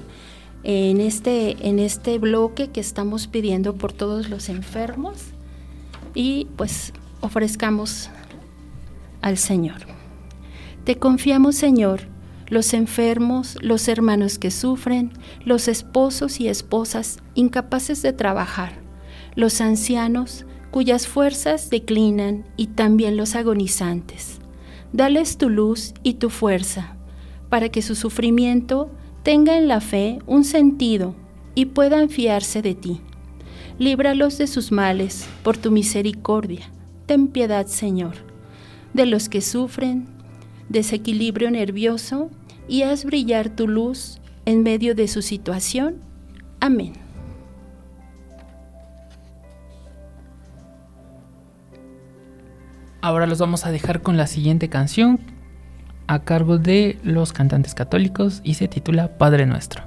en 0.63 1.01
este, 1.01 1.69
en 1.69 1.79
este 1.79 2.19
bloque 2.19 2.69
que 2.69 2.81
estamos 2.81 3.27
pidiendo 3.27 3.75
por 3.75 3.93
todos 3.93 4.29
los 4.29 4.49
enfermos 4.49 5.27
y 6.15 6.49
pues 6.57 6.93
ofrezcamos 7.21 8.11
al 9.23 9.39
Señor. 9.39 9.79
Te 10.85 10.99
confiamos, 10.99 11.57
Señor, 11.57 12.03
los 12.49 12.75
enfermos, 12.75 13.57
los 13.61 13.89
hermanos 13.89 14.39
que 14.39 14.51
sufren, 14.51 15.13
los 15.45 15.69
esposos 15.69 16.41
y 16.41 16.49
esposas 16.49 17.19
incapaces 17.35 18.03
de 18.03 18.13
trabajar, 18.13 18.73
los 19.35 19.61
ancianos 19.61 20.45
cuyas 20.71 21.07
fuerzas 21.07 21.71
declinan 21.71 22.45
y 22.57 22.69
también 22.69 23.17
los 23.17 23.35
agonizantes. 23.35 24.41
Dales 24.93 25.39
tu 25.39 25.49
luz 25.49 25.95
y 26.03 26.15
tu 26.15 26.31
fuerza, 26.31 26.97
para 27.51 27.69
que 27.69 27.83
su 27.83 27.95
sufrimiento 27.95 28.91
tenga 29.23 29.59
en 29.59 29.69
la 29.69 29.81
fe 29.81 30.21
un 30.27 30.45
sentido 30.45 31.15
y 31.55 31.67
puedan 31.67 32.09
fiarse 32.09 32.63
de 32.63 32.75
ti. 32.75 33.01
Líbralos 33.79 34.39
de 34.39 34.47
sus 34.47 34.73
males 34.73 35.29
por 35.43 35.57
tu 35.59 35.71
misericordia. 35.71 36.71
Ten 37.07 37.29
piedad, 37.29 37.67
Señor, 37.67 38.15
de 38.95 39.05
los 39.05 39.29
que 39.29 39.41
sufren 39.41 40.07
desequilibrio 40.69 41.51
nervioso 41.51 42.31
y 42.69 42.83
haz 42.83 43.05
brillar 43.05 43.51
tu 43.51 43.67
luz 43.67 44.21
en 44.47 44.63
medio 44.63 44.95
de 44.95 45.09
su 45.09 45.21
situación. 45.21 45.97
Amén. 46.61 46.93
Ahora 53.03 53.27
los 53.27 53.39
vamos 53.39 53.67
a 53.67 53.73
dejar 53.73 54.03
con 54.03 54.17
la 54.17 54.27
siguiente 54.27 54.69
canción 54.69 55.40
a 56.11 56.19
cargo 56.25 56.59
de 56.59 56.99
los 57.05 57.33
cantantes 57.33 57.73
católicos 57.73 58.41
y 58.43 58.55
se 58.55 58.67
titula 58.67 59.17
Padre 59.17 59.47
Nuestro. 59.47 59.85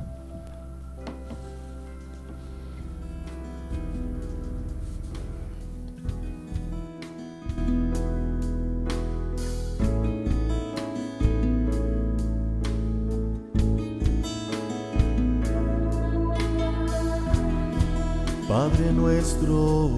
Padre 18.48 18.94
nuestro 18.94 19.90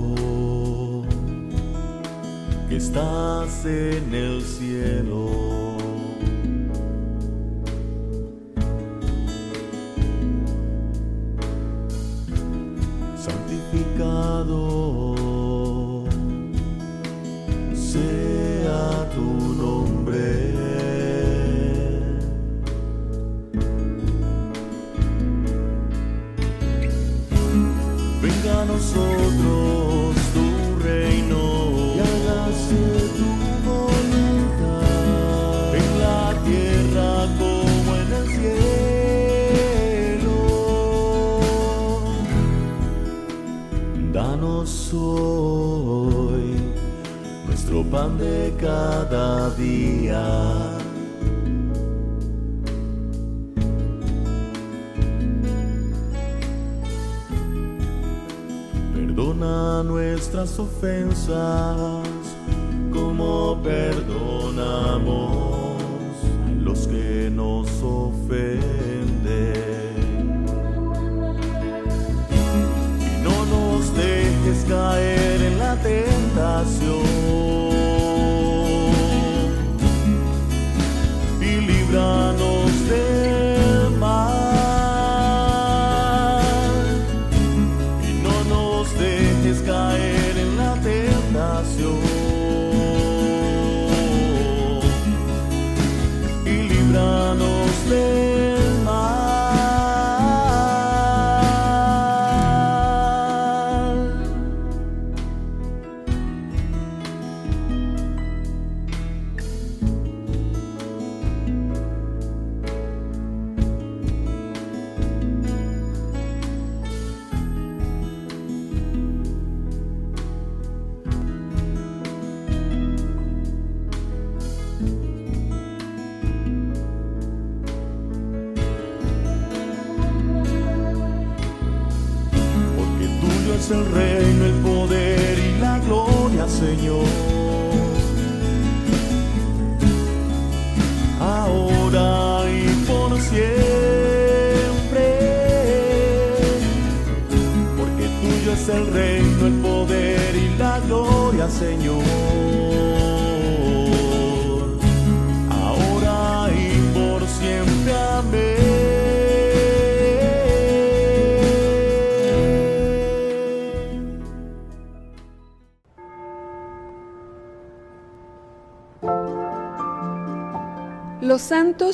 que 2.68 2.78
estás 2.78 3.64
en 3.66 4.12
el 4.16 4.42
cielo 4.42 5.55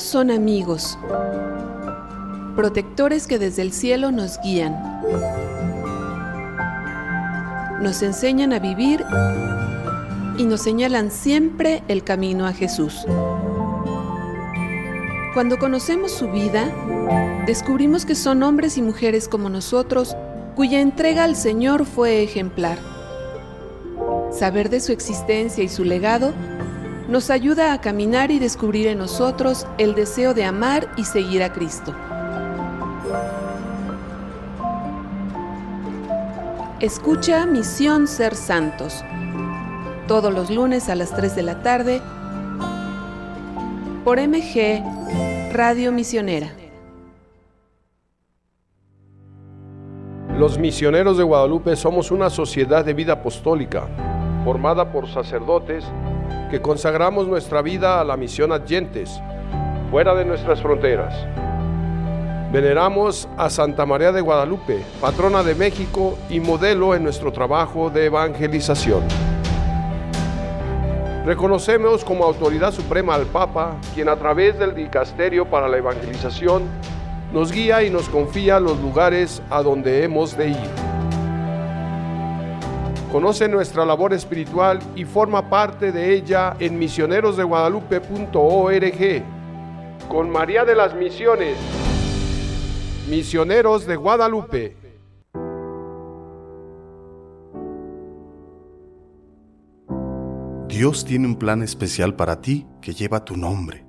son 0.00 0.30
amigos, 0.30 0.98
protectores 2.56 3.26
que 3.26 3.38
desde 3.38 3.62
el 3.62 3.72
cielo 3.72 4.10
nos 4.10 4.40
guían, 4.40 4.74
nos 7.82 8.02
enseñan 8.02 8.52
a 8.52 8.58
vivir 8.58 9.04
y 10.38 10.44
nos 10.44 10.62
señalan 10.62 11.10
siempre 11.10 11.82
el 11.88 12.04
camino 12.04 12.46
a 12.46 12.52
Jesús. 12.52 13.04
Cuando 15.34 15.58
conocemos 15.58 16.12
su 16.12 16.30
vida, 16.30 16.70
descubrimos 17.46 18.06
que 18.06 18.14
son 18.14 18.42
hombres 18.42 18.78
y 18.78 18.82
mujeres 18.82 19.28
como 19.28 19.48
nosotros, 19.48 20.16
cuya 20.54 20.80
entrega 20.80 21.24
al 21.24 21.36
Señor 21.36 21.86
fue 21.86 22.22
ejemplar. 22.22 22.78
Saber 24.30 24.70
de 24.70 24.80
su 24.80 24.92
existencia 24.92 25.62
y 25.62 25.68
su 25.68 25.84
legado 25.84 26.32
nos 27.12 27.28
ayuda 27.28 27.74
a 27.74 27.80
caminar 27.82 28.30
y 28.30 28.38
descubrir 28.38 28.86
en 28.86 28.96
nosotros 28.96 29.66
el 29.76 29.94
deseo 29.94 30.32
de 30.32 30.44
amar 30.44 30.88
y 30.96 31.04
seguir 31.04 31.42
a 31.42 31.52
Cristo. 31.52 31.94
Escucha 36.80 37.44
Misión 37.44 38.08
Ser 38.08 38.34
Santos, 38.34 39.04
todos 40.08 40.32
los 40.32 40.48
lunes 40.48 40.88
a 40.88 40.94
las 40.94 41.14
3 41.14 41.36
de 41.36 41.42
la 41.42 41.62
tarde, 41.62 42.00
por 44.06 44.18
MG 44.18 44.82
Radio 45.52 45.92
Misionera. 45.92 46.50
Los 50.38 50.58
misioneros 50.58 51.18
de 51.18 51.24
Guadalupe 51.24 51.76
somos 51.76 52.10
una 52.10 52.30
sociedad 52.30 52.86
de 52.86 52.94
vida 52.94 53.12
apostólica, 53.12 53.86
formada 54.46 54.90
por 54.90 55.06
sacerdotes, 55.08 55.84
que 56.50 56.60
consagramos 56.60 57.26
nuestra 57.26 57.62
vida 57.62 58.00
a 58.00 58.04
la 58.04 58.16
misión 58.16 58.52
adyentes, 58.52 59.20
fuera 59.90 60.14
de 60.14 60.24
nuestras 60.24 60.60
fronteras. 60.60 61.14
Veneramos 62.52 63.28
a 63.38 63.48
Santa 63.48 63.86
María 63.86 64.12
de 64.12 64.20
Guadalupe, 64.20 64.84
patrona 65.00 65.42
de 65.42 65.54
México 65.54 66.18
y 66.28 66.40
modelo 66.40 66.94
en 66.94 67.02
nuestro 67.02 67.32
trabajo 67.32 67.88
de 67.88 68.06
evangelización. 68.06 69.02
Reconocemos 71.24 72.04
como 72.04 72.24
autoridad 72.24 72.72
suprema 72.72 73.14
al 73.14 73.26
Papa, 73.26 73.76
quien 73.94 74.08
a 74.08 74.16
través 74.16 74.58
del 74.58 74.74
Dicasterio 74.74 75.46
para 75.46 75.68
la 75.68 75.78
Evangelización 75.78 76.64
nos 77.32 77.52
guía 77.52 77.82
y 77.84 77.90
nos 77.90 78.08
confía 78.08 78.60
los 78.60 78.78
lugares 78.80 79.40
a 79.48 79.62
donde 79.62 80.04
hemos 80.04 80.36
de 80.36 80.48
ir. 80.50 80.91
Conoce 83.12 83.46
nuestra 83.46 83.84
labor 83.84 84.14
espiritual 84.14 84.80
y 84.96 85.04
forma 85.04 85.50
parte 85.50 85.92
de 85.92 86.14
ella 86.14 86.56
en 86.58 86.78
misionerosdeguadalupe.org. 86.78 89.22
Con 90.08 90.30
María 90.30 90.64
de 90.64 90.74
las 90.74 90.94
Misiones, 90.94 91.58
Misioneros 93.10 93.84
de 93.84 93.96
Guadalupe. 93.96 94.78
Dios 100.68 101.04
tiene 101.04 101.26
un 101.26 101.36
plan 101.36 101.62
especial 101.62 102.16
para 102.16 102.40
ti 102.40 102.66
que 102.80 102.94
lleva 102.94 103.26
tu 103.26 103.36
nombre. 103.36 103.84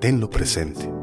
Tenlo 0.00 0.30
presente. 0.30 1.01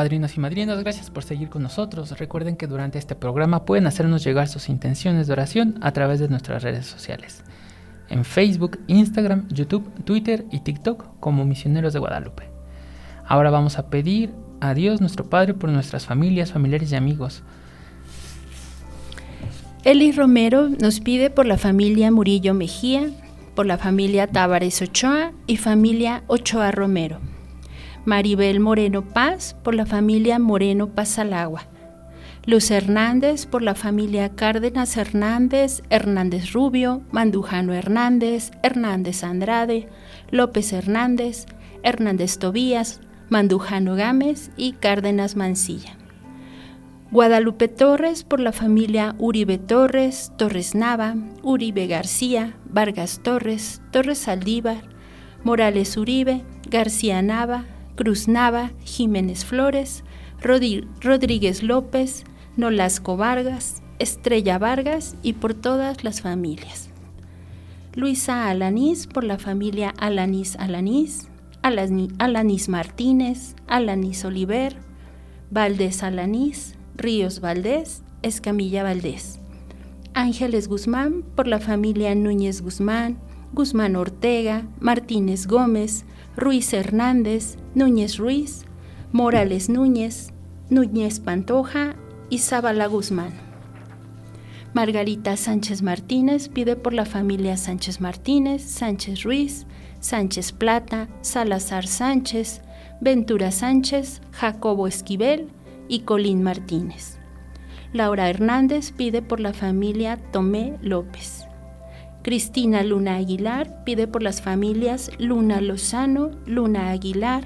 Padrinos 0.00 0.34
y 0.34 0.40
madrinas, 0.40 0.80
gracias 0.80 1.10
por 1.10 1.24
seguir 1.24 1.50
con 1.50 1.62
nosotros. 1.62 2.18
Recuerden 2.18 2.56
que 2.56 2.66
durante 2.66 2.98
este 2.98 3.14
programa 3.14 3.66
pueden 3.66 3.86
hacernos 3.86 4.24
llegar 4.24 4.48
sus 4.48 4.70
intenciones 4.70 5.26
de 5.26 5.34
oración 5.34 5.74
a 5.82 5.92
través 5.92 6.20
de 6.20 6.28
nuestras 6.30 6.62
redes 6.62 6.86
sociales. 6.86 7.44
En 8.08 8.24
Facebook, 8.24 8.78
Instagram, 8.86 9.46
YouTube, 9.48 9.92
Twitter 10.04 10.46
y 10.50 10.60
TikTok 10.60 11.20
como 11.20 11.44
Misioneros 11.44 11.92
de 11.92 11.98
Guadalupe. 11.98 12.44
Ahora 13.26 13.50
vamos 13.50 13.76
a 13.76 13.90
pedir 13.90 14.32
a 14.62 14.72
Dios 14.72 15.02
nuestro 15.02 15.28
Padre 15.28 15.52
por 15.52 15.68
nuestras 15.68 16.06
familias, 16.06 16.50
familiares 16.50 16.92
y 16.92 16.96
amigos. 16.96 17.42
Eli 19.84 20.12
Romero 20.12 20.70
nos 20.70 21.00
pide 21.00 21.28
por 21.28 21.44
la 21.44 21.58
familia 21.58 22.10
Murillo 22.10 22.54
Mejía, 22.54 23.10
por 23.54 23.66
la 23.66 23.76
familia 23.76 24.28
Tavares 24.28 24.80
Ochoa 24.80 25.32
y 25.46 25.58
familia 25.58 26.24
Ochoa 26.26 26.70
Romero. 26.70 27.20
Maribel 28.10 28.58
Moreno 28.58 29.06
Paz 29.06 29.54
por 29.62 29.72
la 29.76 29.86
familia 29.86 30.40
Moreno 30.40 30.88
Pazalagua, 30.88 31.68
Luz 32.44 32.72
Hernández 32.72 33.46
por 33.46 33.62
la 33.62 33.76
familia 33.76 34.30
Cárdenas 34.30 34.96
Hernández, 34.96 35.84
Hernández 35.90 36.52
Rubio, 36.52 37.02
Mandujano 37.12 37.72
Hernández, 37.72 38.50
Hernández 38.64 39.22
Andrade, 39.22 39.88
López 40.32 40.72
Hernández, 40.72 41.46
Hernández 41.84 42.38
Tobías, 42.38 43.00
Mandujano 43.28 43.94
Gámez 43.94 44.50
y 44.56 44.72
Cárdenas 44.72 45.36
Mancilla. 45.36 45.96
Guadalupe 47.12 47.68
Torres 47.68 48.24
por 48.24 48.40
la 48.40 48.50
familia 48.50 49.14
Uribe 49.18 49.58
Torres, 49.58 50.32
Torres 50.36 50.74
Nava, 50.74 51.14
Uribe 51.44 51.86
García, 51.86 52.56
Vargas 52.64 53.20
Torres, 53.22 53.80
Torres 53.92 54.18
Saldívar, 54.18 54.82
Morales 55.44 55.96
Uribe, 55.96 56.44
García 56.68 57.22
Nava, 57.22 57.66
Cruz 58.00 58.28
Nava, 58.28 58.70
Jiménez 58.82 59.44
Flores, 59.44 60.04
Rodríguez 60.40 61.62
López, 61.62 62.24
Nolasco 62.56 63.18
Vargas, 63.18 63.82
Estrella 63.98 64.56
Vargas 64.58 65.16
y 65.22 65.34
por 65.34 65.52
todas 65.52 66.02
las 66.02 66.22
familias. 66.22 66.88
Luisa 67.92 68.48
Alanís 68.48 69.06
por 69.06 69.22
la 69.22 69.36
familia 69.36 69.92
Alanís 69.98 70.56
Alanís, 70.56 71.28
Alanís 71.60 72.70
Martínez, 72.70 73.54
Alanís 73.66 74.24
Oliver, 74.24 74.76
Valdés 75.50 76.02
Alanís, 76.02 76.76
Ríos 76.96 77.40
Valdés, 77.42 78.02
Escamilla 78.22 78.82
Valdés. 78.82 79.40
Ángeles 80.14 80.68
Guzmán 80.68 81.22
por 81.36 81.46
la 81.46 81.60
familia 81.60 82.14
Núñez 82.14 82.62
Guzmán, 82.62 83.18
Guzmán 83.52 83.94
Ortega, 83.94 84.66
Martínez 84.80 85.46
Gómez, 85.46 86.06
Ruiz 86.40 86.72
Hernández, 86.72 87.58
Núñez 87.74 88.16
Ruiz, 88.16 88.64
Morales 89.12 89.68
Núñez, 89.68 90.32
Núñez 90.70 91.20
Pantoja 91.20 91.96
y 92.30 92.38
Zabala 92.38 92.86
Guzmán. 92.86 93.34
Margarita 94.72 95.36
Sánchez 95.36 95.82
Martínez 95.82 96.48
pide 96.48 96.76
por 96.76 96.94
la 96.94 97.04
familia 97.04 97.58
Sánchez 97.58 98.00
Martínez, 98.00 98.62
Sánchez 98.62 99.22
Ruiz, 99.22 99.66
Sánchez 100.00 100.52
Plata, 100.52 101.08
Salazar 101.20 101.86
Sánchez, 101.86 102.62
Ventura 103.02 103.50
Sánchez, 103.50 104.22
Jacobo 104.32 104.86
Esquivel 104.86 105.48
y 105.88 106.00
Colín 106.00 106.42
Martínez. 106.42 107.18
Laura 107.92 108.30
Hernández 108.30 108.92
pide 108.92 109.20
por 109.20 109.40
la 109.40 109.52
familia 109.52 110.16
Tomé 110.32 110.78
López. 110.80 111.39
Cristina 112.22 112.82
Luna 112.82 113.16
Aguilar 113.16 113.82
pide 113.84 114.06
por 114.06 114.22
las 114.22 114.42
familias 114.42 115.10
Luna 115.18 115.62
Lozano, 115.62 116.30
Luna 116.44 116.90
Aguilar, 116.90 117.44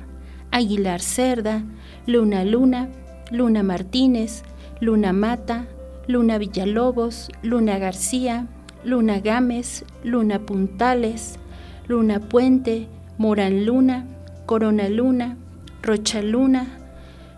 Aguilar 0.51 1.01
Cerda, 1.01 1.63
Luna 2.07 2.45
Luna, 2.45 2.89
Luna 3.31 3.63
Martínez, 3.63 4.43
Luna 4.81 5.13
Mata, 5.13 5.67
Luna 6.09 6.39
Villalobos, 6.39 7.31
Luna 7.43 7.79
García, 7.79 8.49
Luna 8.85 9.21
Gámez, 9.21 9.85
Luna 10.03 10.41
Puntales, 10.41 11.39
Luna 11.87 12.19
Puente, 12.19 12.89
Morán 13.17 13.65
Luna, 13.67 14.07
Corona 14.45 14.89
Luna, 14.89 15.37
Rocha 15.83 16.21
Luna, 16.21 16.67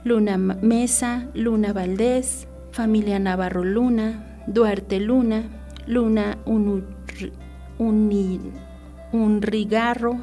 Luna 0.04 0.38
Mesa, 0.38 1.26
Luna 1.34 1.74
Valdés, 1.74 2.48
Familia 2.72 3.18
Navarro 3.18 3.62
Luna, 3.62 4.42
Duarte 4.46 5.00
Luna, 5.00 5.44
Luna 5.86 6.38
Unrigarro, 9.12 10.20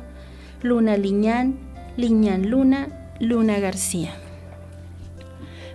Luna 0.61 0.97
Liñán, 0.97 1.55
Liñán 1.97 2.49
Luna, 2.49 3.11
Luna 3.19 3.59
García. 3.59 4.11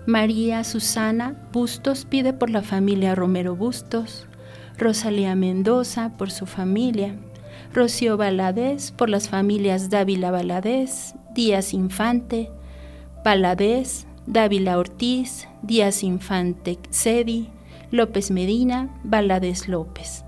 María 0.07 0.65
Susana 0.65 1.37
Bustos 1.53 2.07
pide 2.07 2.33
por 2.33 2.49
la 2.49 2.63
familia 2.63 3.15
Romero 3.15 3.55
Bustos, 3.55 4.27
Rosalía 4.79 5.35
Mendoza 5.35 6.17
por 6.17 6.31
su 6.31 6.47
familia, 6.47 7.15
Rocío 7.75 8.17
Valadez 8.17 8.91
por 8.93 9.11
las 9.11 9.29
familias 9.29 9.91
Dávila 9.91 10.31
Valadez, 10.31 11.15
Díaz 11.35 11.75
Infante, 11.75 12.51
Valadez, 13.25 14.07
Dávila 14.27 14.79
Ortiz, 14.79 15.47
Díaz 15.63 16.03
Infante 16.03 16.79
Cedi, 16.91 17.51
López 17.91 18.31
Medina, 18.31 18.89
Valadez 19.05 19.69
López. 19.69 20.25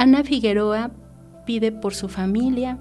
Ana 0.00 0.24
Figueroa 0.24 0.92
pide 1.44 1.72
por 1.72 1.94
su 1.94 2.08
familia, 2.08 2.78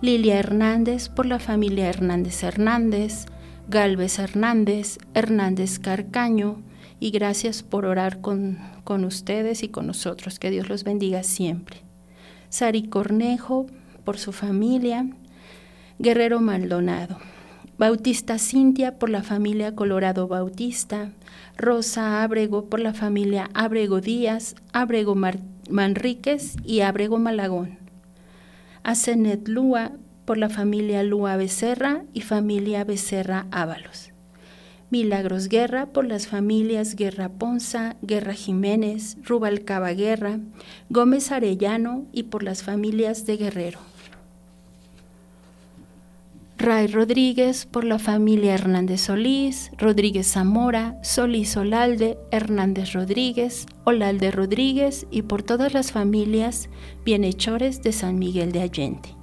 Lilia 0.00 0.38
Hernández 0.38 1.08
por 1.08 1.26
la 1.26 1.40
familia 1.40 1.88
Hernández 1.88 2.44
Hernández, 2.44 3.26
Galvez 3.66 4.20
Hernández, 4.20 4.98
Hernández 5.12 5.80
Carcaño, 5.80 6.62
y 7.00 7.10
gracias 7.10 7.64
por 7.64 7.84
orar 7.84 8.20
con, 8.20 8.60
con 8.84 9.04
ustedes 9.04 9.64
y 9.64 9.70
con 9.70 9.88
nosotros. 9.88 10.38
Que 10.38 10.52
Dios 10.52 10.68
los 10.68 10.84
bendiga 10.84 11.24
siempre. 11.24 11.78
Sari 12.48 12.84
Cornejo, 12.84 13.66
por 14.04 14.16
su 14.16 14.30
familia, 14.30 15.10
Guerrero 15.98 16.40
Maldonado. 16.40 17.18
Bautista 17.76 18.38
Cintia 18.38 19.00
por 19.00 19.10
la 19.10 19.24
familia 19.24 19.74
Colorado 19.74 20.28
Bautista, 20.28 21.10
Rosa 21.56 22.22
Abrego 22.22 22.66
por 22.66 22.78
la 22.78 22.94
familia 22.94 23.50
Abrego 23.52 24.00
Díaz, 24.00 24.54
Abrego 24.72 25.16
Manríquez 25.72 26.56
y 26.64 26.80
Abrego 26.80 27.18
Malagón. 27.18 27.78
Asenet 28.82 29.48
Lua 29.48 29.92
por 30.26 30.36
la 30.36 30.50
familia 30.50 31.02
Lua 31.02 31.36
Becerra 31.36 32.04
y 32.12 32.20
familia 32.20 32.84
Becerra 32.84 33.46
Ábalos. 33.50 34.10
Milagros 34.90 35.48
Guerra 35.48 35.86
por 35.86 36.04
las 36.04 36.26
familias 36.26 36.94
Guerra 36.94 37.30
Ponza, 37.30 37.96
Guerra 38.02 38.34
Jiménez, 38.34 39.16
Rubalcaba 39.22 39.92
Guerra, 39.92 40.40
Gómez 40.90 41.32
Arellano 41.32 42.06
y 42.12 42.24
por 42.24 42.42
las 42.42 42.62
familias 42.62 43.24
de 43.24 43.38
Guerrero. 43.38 43.91
Ray 46.62 46.86
Rodríguez 46.86 47.66
por 47.66 47.82
la 47.82 47.98
familia 47.98 48.54
Hernández 48.54 49.00
Solís, 49.00 49.72
Rodríguez 49.78 50.28
Zamora, 50.28 50.96
Solís 51.02 51.56
Olalde, 51.56 52.18
Hernández 52.30 52.92
Rodríguez, 52.92 53.66
Olalde 53.82 54.30
Rodríguez 54.30 55.08
y 55.10 55.22
por 55.22 55.42
todas 55.42 55.74
las 55.74 55.90
familias 55.90 56.70
bienhechores 57.04 57.82
de 57.82 57.90
San 57.90 58.16
Miguel 58.20 58.52
de 58.52 58.60
Allende. 58.60 59.16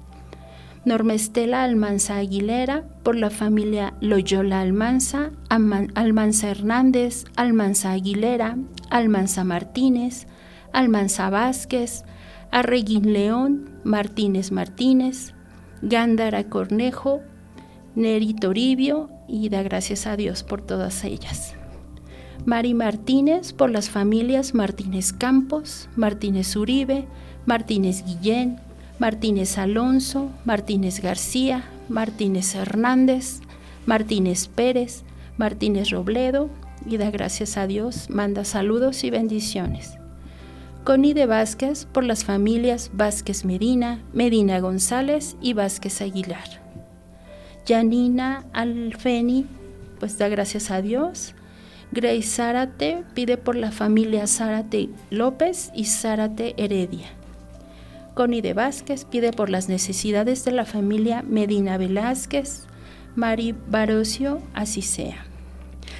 Norma 0.84 1.14
Estela 1.14 1.64
Almanza 1.64 2.18
Aguilera, 2.18 2.84
por 3.02 3.16
la 3.16 3.30
familia 3.30 3.94
Loyola 4.02 4.60
Almanza, 4.60 5.30
Almanza 5.48 6.50
Hernández, 6.50 7.24
Almanza 7.36 7.92
Aguilera, 7.92 8.58
Almanza 8.90 9.44
Martínez, 9.44 10.26
Almanza 10.74 11.30
Vázquez, 11.30 12.04
Arreguín 12.50 13.14
León, 13.14 13.80
Martínez 13.82 14.52
Martínez, 14.52 15.32
Gándara 15.80 16.44
Cornejo, 16.44 17.22
Neri 17.94 18.34
Toribio 18.34 19.10
y 19.28 19.48
da 19.48 19.62
gracias 19.62 20.06
a 20.06 20.16
Dios 20.16 20.42
por 20.42 20.62
todas 20.62 21.04
ellas. 21.04 21.54
Mari 22.44 22.74
Martínez 22.74 23.52
por 23.52 23.70
las 23.70 23.90
familias 23.90 24.54
Martínez 24.54 25.12
Campos, 25.12 25.88
Martínez 25.96 26.56
Uribe, 26.56 27.06
Martínez 27.46 28.04
Guillén, 28.04 28.58
Martínez 28.98 29.58
Alonso, 29.58 30.30
Martínez 30.44 31.00
García, 31.00 31.64
Martínez 31.88 32.54
Hernández, 32.54 33.40
Martínez 33.86 34.48
Pérez, 34.48 35.04
Martínez 35.36 35.90
Robledo 35.90 36.50
y 36.86 36.96
da 36.96 37.10
gracias 37.10 37.56
a 37.56 37.66
Dios, 37.66 38.08
manda 38.10 38.44
saludos 38.44 39.04
y 39.04 39.10
bendiciones. 39.10 39.98
Connie 40.84 41.12
de 41.12 41.26
Vázquez 41.26 41.84
por 41.84 42.04
las 42.04 42.24
familias 42.24 42.90
Vázquez 42.94 43.44
Medina, 43.44 44.02
Medina 44.12 44.60
González 44.60 45.36
y 45.42 45.52
Vázquez 45.52 46.00
Aguilar. 46.00 46.59
Janina 47.66 48.44
Alfeni, 48.52 49.46
pues 49.98 50.18
da 50.18 50.28
gracias 50.28 50.70
a 50.70 50.82
Dios. 50.82 51.34
Grace 51.92 52.22
Zárate 52.22 53.04
pide 53.14 53.36
por 53.36 53.56
la 53.56 53.72
familia 53.72 54.26
Zárate 54.26 54.90
López 55.10 55.70
y 55.74 55.86
Zárate 55.86 56.54
Heredia. 56.56 57.08
Connie 58.14 58.42
de 58.42 58.54
Vázquez 58.54 59.04
pide 59.04 59.32
por 59.32 59.50
las 59.50 59.68
necesidades 59.68 60.44
de 60.44 60.52
la 60.52 60.64
familia 60.64 61.22
Medina 61.22 61.78
Velázquez, 61.78 62.66
Mari 63.16 63.54
Barocio, 63.68 64.40
así 64.54 64.82
sea. 64.82 65.24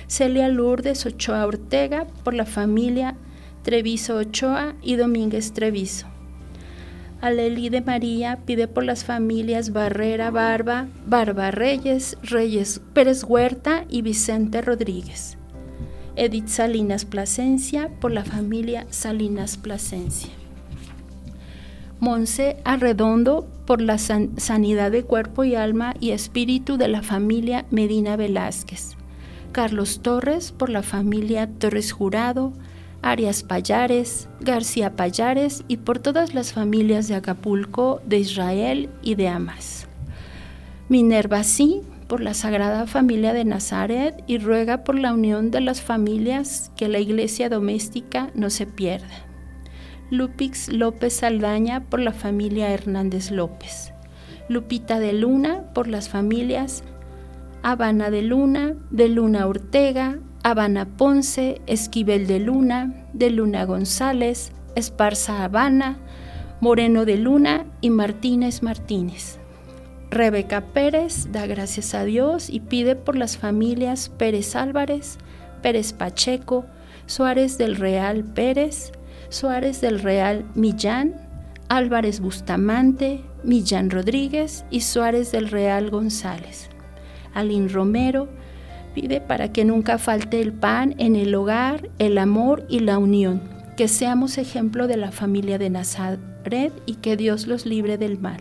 Celia 0.06 0.48
Lourdes 0.48 1.06
Ochoa 1.06 1.46
Ortega 1.46 2.06
por 2.24 2.34
la 2.34 2.46
familia 2.46 3.16
Treviso 3.62 4.16
Ochoa 4.16 4.74
y 4.82 4.96
Domínguez 4.96 5.52
Treviso. 5.52 6.09
Aleli 7.20 7.68
de 7.68 7.82
María 7.82 8.38
pide 8.46 8.66
por 8.66 8.84
las 8.84 9.04
familias 9.04 9.72
Barrera 9.72 10.30
Barba, 10.30 10.88
Barba 11.06 11.50
Reyes, 11.50 12.16
Reyes 12.22 12.80
Pérez 12.94 13.24
Huerta 13.24 13.84
y 13.88 14.02
Vicente 14.02 14.62
Rodríguez. 14.62 15.36
Edith 16.16 16.48
Salinas 16.48 17.04
Plasencia 17.04 17.90
por 18.00 18.12
la 18.12 18.24
familia 18.24 18.86
Salinas 18.90 19.56
Plasencia. 19.56 20.30
Monse 21.98 22.56
Arredondo 22.64 23.46
por 23.66 23.82
la 23.82 23.98
sanidad 23.98 24.90
de 24.90 25.04
cuerpo 25.04 25.44
y 25.44 25.54
alma 25.54 25.94
y 26.00 26.10
espíritu 26.12 26.78
de 26.78 26.88
la 26.88 27.02
familia 27.02 27.66
Medina 27.70 28.16
Velázquez. 28.16 28.96
Carlos 29.52 30.00
Torres 30.00 30.52
por 30.52 30.70
la 30.70 30.82
familia 30.82 31.48
Torres 31.58 31.92
Jurado, 31.92 32.54
Arias 33.02 33.42
Payares, 33.42 34.28
García 34.40 34.94
Payares 34.94 35.64
y 35.68 35.78
por 35.78 35.98
todas 35.98 36.34
las 36.34 36.52
familias 36.52 37.08
de 37.08 37.14
Acapulco, 37.14 38.02
de 38.04 38.18
Israel 38.18 38.90
y 39.02 39.14
de 39.14 39.28
Amas. 39.28 39.88
Minerva 40.88 41.44
Sí 41.44 41.80
por 42.08 42.20
la 42.20 42.34
Sagrada 42.34 42.86
Familia 42.86 43.32
de 43.32 43.44
Nazaret 43.44 44.22
y 44.26 44.38
ruega 44.38 44.84
por 44.84 44.98
la 44.98 45.14
unión 45.14 45.50
de 45.50 45.60
las 45.60 45.80
familias 45.80 46.72
que 46.76 46.88
la 46.88 46.98
iglesia 46.98 47.48
doméstica 47.48 48.30
no 48.34 48.50
se 48.50 48.66
pierda. 48.66 49.24
Lupix 50.10 50.68
López 50.68 51.12
Saldaña 51.14 51.84
por 51.84 52.00
la 52.00 52.12
familia 52.12 52.70
Hernández 52.70 53.30
López. 53.30 53.92
Lupita 54.48 54.98
de 54.98 55.12
Luna 55.12 55.72
por 55.72 55.86
las 55.86 56.08
familias 56.08 56.82
Habana 57.62 58.10
de 58.10 58.22
Luna, 58.22 58.74
de 58.90 59.08
Luna 59.08 59.46
Ortega, 59.46 60.18
Habana 60.42 60.86
Ponce, 60.86 61.60
Esquivel 61.66 62.26
de 62.26 62.40
Luna, 62.40 63.06
de 63.12 63.30
Luna 63.30 63.64
González, 63.64 64.52
Esparza 64.74 65.44
Habana, 65.44 65.98
Moreno 66.60 67.04
de 67.04 67.16
Luna 67.16 67.66
y 67.80 67.90
Martínez 67.90 68.62
Martínez. 68.62 69.38
Rebeca 70.10 70.62
Pérez 70.62 71.30
da 71.30 71.46
gracias 71.46 71.94
a 71.94 72.04
Dios 72.04 72.50
y 72.50 72.60
pide 72.60 72.96
por 72.96 73.16
las 73.16 73.36
familias 73.36 74.08
Pérez 74.08 74.56
Álvarez, 74.56 75.18
Pérez 75.62 75.92
Pacheco, 75.92 76.64
Suárez 77.06 77.58
del 77.58 77.76
Real 77.76 78.24
Pérez, 78.24 78.92
Suárez 79.28 79.80
del 79.80 80.00
Real 80.00 80.44
Millán, 80.54 81.14
Álvarez 81.68 82.20
Bustamante, 82.20 83.22
Millán 83.44 83.90
Rodríguez 83.90 84.64
y 84.70 84.80
Suárez 84.80 85.32
del 85.32 85.48
Real 85.48 85.90
González. 85.90 86.70
Alín 87.34 87.68
Romero 87.68 88.28
pide 88.94 89.20
para 89.20 89.52
que 89.52 89.64
nunca 89.64 89.98
falte 89.98 90.40
el 90.40 90.52
pan 90.52 90.94
en 90.98 91.16
el 91.16 91.34
hogar, 91.34 91.88
el 91.98 92.18
amor 92.18 92.66
y 92.68 92.80
la 92.80 92.98
unión, 92.98 93.40
que 93.76 93.88
seamos 93.88 94.38
ejemplo 94.38 94.86
de 94.86 94.96
la 94.96 95.12
familia 95.12 95.58
de 95.58 95.70
Nazaret 95.70 96.72
y 96.86 96.94
que 96.96 97.16
Dios 97.16 97.46
los 97.46 97.66
libre 97.66 97.98
del 97.98 98.18
mal. 98.18 98.40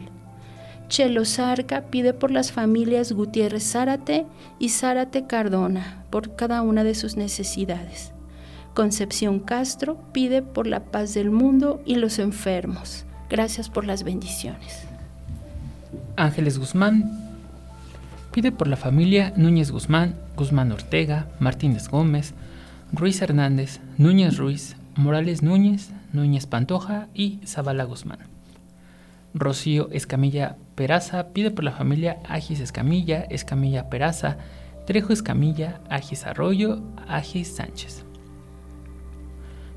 Chelo 0.90 1.24
Zarca 1.24 1.84
pide 1.84 2.14
por 2.14 2.32
las 2.32 2.52
familias 2.52 3.12
Gutiérrez 3.12 3.64
Zárate 3.72 4.26
y 4.58 4.70
Zárate 4.70 5.28
Cardona, 5.28 6.04
por 6.10 6.36
cada 6.36 6.62
una 6.62 6.84
de 6.84 6.96
sus 6.96 7.16
necesidades. 7.16 8.12
Concepción 8.74 9.40
Castro 9.40 10.00
pide 10.14 10.42
por 10.42 10.66
la 10.66 10.86
paz 10.86 11.14
del 11.14 11.30
mundo 11.30 11.82
y 11.86 11.96
los 11.96 12.18
enfermos. 12.18 13.06
Gracias 13.30 13.70
por 13.70 13.86
las 13.86 14.04
bendiciones. 14.04 14.86
Ángeles 16.16 16.58
Guzmán 16.58 17.29
pide 18.32 18.52
por 18.52 18.68
la 18.68 18.78
familia 18.78 19.34
Núñez 19.36 19.72
Guzmán, 19.72 20.16
Guzmán 20.36 20.72
Ortega, 20.72 21.28
Martínez 21.40 21.90
Gómez, 21.90 22.34
Ruiz 22.92 23.22
Hernández, 23.22 23.80
Núñez 23.98 24.38
Ruiz, 24.38 24.76
Morales 24.96 25.44
Núñez, 25.44 25.92
Núñez 26.14 26.46
Pantoja 26.46 27.08
y 27.14 27.40
Zabala 27.46 27.84
Guzmán. 27.84 28.20
Rocío 29.34 29.90
Escamilla 29.92 30.58
Peraza 30.76 31.28
pide 31.30 31.52
por 31.52 31.64
la 31.64 31.72
familia 31.72 32.18
Agis 32.28 32.60
Escamilla, 32.60 33.26
Escamilla 33.30 33.90
Peraza, 33.90 34.38
Trejo 34.86 35.14
Escamilla, 35.14 35.82
Agis 35.90 36.26
Arroyo, 36.26 36.82
Agis 37.08 37.56
Sánchez. 37.56 38.06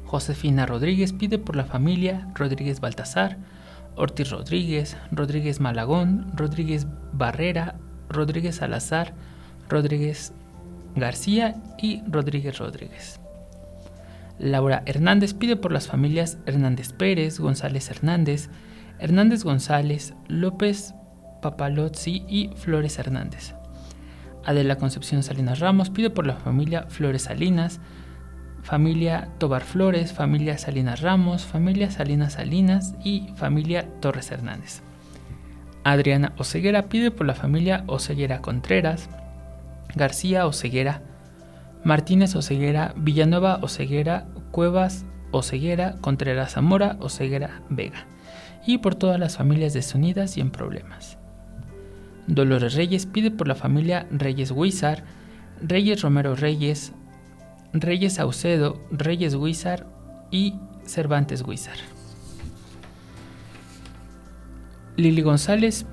Josefina 0.06 0.66
Rodríguez 0.66 1.12
pide 1.12 1.38
por 1.38 1.56
la 1.56 1.64
familia 1.64 2.28
Rodríguez 2.34 2.80
Baltasar, 2.80 3.38
Ortiz 3.94 4.30
Rodríguez, 4.30 4.96
Rodríguez 5.10 5.60
Malagón, 5.60 6.26
Rodríguez 6.34 6.86
Barrera, 7.12 7.76
Rodríguez 8.12 8.56
Salazar, 8.56 9.14
Rodríguez 9.68 10.32
García 10.94 11.54
y 11.78 12.02
Rodríguez 12.06 12.58
Rodríguez. 12.58 13.20
Laura 14.38 14.82
Hernández 14.86 15.34
pide 15.34 15.56
por 15.56 15.72
las 15.72 15.86
familias 15.86 16.38
Hernández 16.46 16.92
Pérez, 16.92 17.38
González 17.38 17.90
Hernández, 17.90 18.48
Hernández 18.98 19.44
González, 19.44 20.14
López 20.28 20.94
Papalozzi 21.40 22.24
y 22.28 22.50
Flores 22.56 22.98
Hernández. 22.98 23.54
Adela 24.44 24.76
Concepción 24.76 25.22
Salinas 25.22 25.60
Ramos 25.60 25.90
pide 25.90 26.10
por 26.10 26.26
la 26.26 26.36
familia 26.36 26.86
Flores 26.88 27.22
Salinas, 27.22 27.80
familia 28.62 29.28
Tobar 29.38 29.62
Flores, 29.62 30.12
familia 30.12 30.58
Salinas 30.58 31.00
Ramos, 31.00 31.44
familia 31.44 31.90
Salinas 31.90 32.34
Salinas 32.34 32.94
y 33.04 33.28
familia 33.36 33.88
Torres 34.00 34.30
Hernández. 34.30 34.82
Adriana 35.84 36.32
Oseguera 36.38 36.88
pide 36.88 37.10
por 37.10 37.26
la 37.26 37.34
familia 37.34 37.84
Oseguera 37.86 38.40
Contreras, 38.40 39.08
García 39.94 40.46
Oseguera, 40.46 41.02
Martínez 41.84 42.34
Oseguera, 42.36 42.94
Villanueva 42.96 43.58
Oseguera, 43.62 44.26
Cuevas 44.52 45.04
Oseguera, 45.32 45.96
Contreras 46.00 46.52
Zamora, 46.52 46.96
Oseguera 47.00 47.62
Vega 47.68 48.06
y 48.66 48.78
por 48.78 48.94
todas 48.94 49.18
las 49.18 49.36
familias 49.36 49.72
desunidas 49.72 50.36
y 50.36 50.40
en 50.40 50.50
problemas. 50.50 51.18
Dolores 52.26 52.74
Reyes 52.74 53.06
pide 53.06 53.30
por 53.30 53.48
la 53.48 53.56
familia 53.56 54.06
Reyes 54.10 54.52
Huizar, 54.52 55.04
Reyes 55.60 56.02
Romero 56.02 56.36
Reyes, 56.36 56.92
Reyes 57.72 58.14
Saucedo, 58.14 58.80
Reyes 58.92 59.34
Huizar 59.34 59.86
y 60.30 60.54
Cervantes 60.84 61.42
Huizar. 61.42 61.76
Lili 64.96 65.22
González 65.22 65.86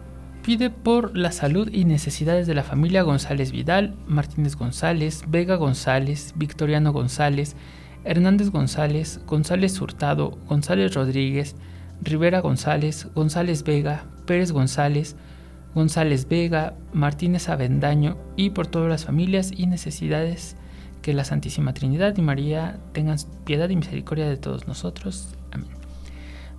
pide 0.43 0.69
por 0.69 1.15
la 1.17 1.31
salud 1.31 1.69
y 1.71 1.85
necesidades 1.85 2.47
de 2.47 2.53
la 2.53 2.63
familia 2.63 3.03
González 3.03 3.51
Vidal, 3.51 3.95
Martínez 4.07 4.55
González, 4.55 5.23
Vega 5.27 5.55
González, 5.55 6.33
Victoriano 6.35 6.91
González, 6.91 7.55
Hernández 8.03 8.49
González, 8.49 9.21
González 9.25 9.79
Hurtado, 9.79 10.37
González 10.47 10.93
Rodríguez, 10.93 11.55
Rivera 12.01 12.41
González, 12.41 13.07
González 13.15 13.63
Vega, 13.63 14.05
Pérez 14.25 14.51
González, 14.51 15.15
González 15.75 16.27
Vega, 16.27 16.75
Martínez 16.93 17.49
Avendaño 17.49 18.17
y 18.35 18.49
por 18.51 18.67
todas 18.67 18.89
las 18.89 19.05
familias 19.05 19.51
y 19.55 19.67
necesidades 19.67 20.55
que 21.01 21.13
la 21.13 21.23
Santísima 21.23 21.73
Trinidad 21.73 22.17
y 22.17 22.21
María 22.21 22.79
tengan 22.93 23.17
piedad 23.45 23.69
y 23.69 23.75
misericordia 23.75 24.27
de 24.27 24.37
todos 24.37 24.67
nosotros. 24.67 25.35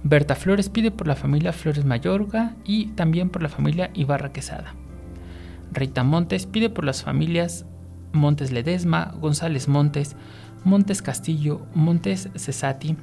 Berta 0.03 0.35
Flores 0.35 0.71
pide 0.71 0.91
por 0.91 1.07
la 1.07 1.15
familia 1.15 1.53
Flores 1.53 1.85
Mayorga 1.85 2.55
y 2.65 2.87
también 2.89 3.29
por 3.29 3.43
la 3.43 3.51
familia 3.51 3.91
Ibarra 3.93 4.33
Quesada. 4.33 4.75
Rita 5.73 6.05
Montes 6.05 6.47
pide 6.47 6.71
por 6.71 6.85
las 6.85 7.03
familias 7.03 7.67
Montes 8.13 8.51
Ledesma, 8.51 9.15
González 9.21 9.69
Montes, 9.69 10.17
Montes 10.65 11.03
Castillo, 11.03 11.61
Montes 11.75 12.31
Cesati, 12.35 12.97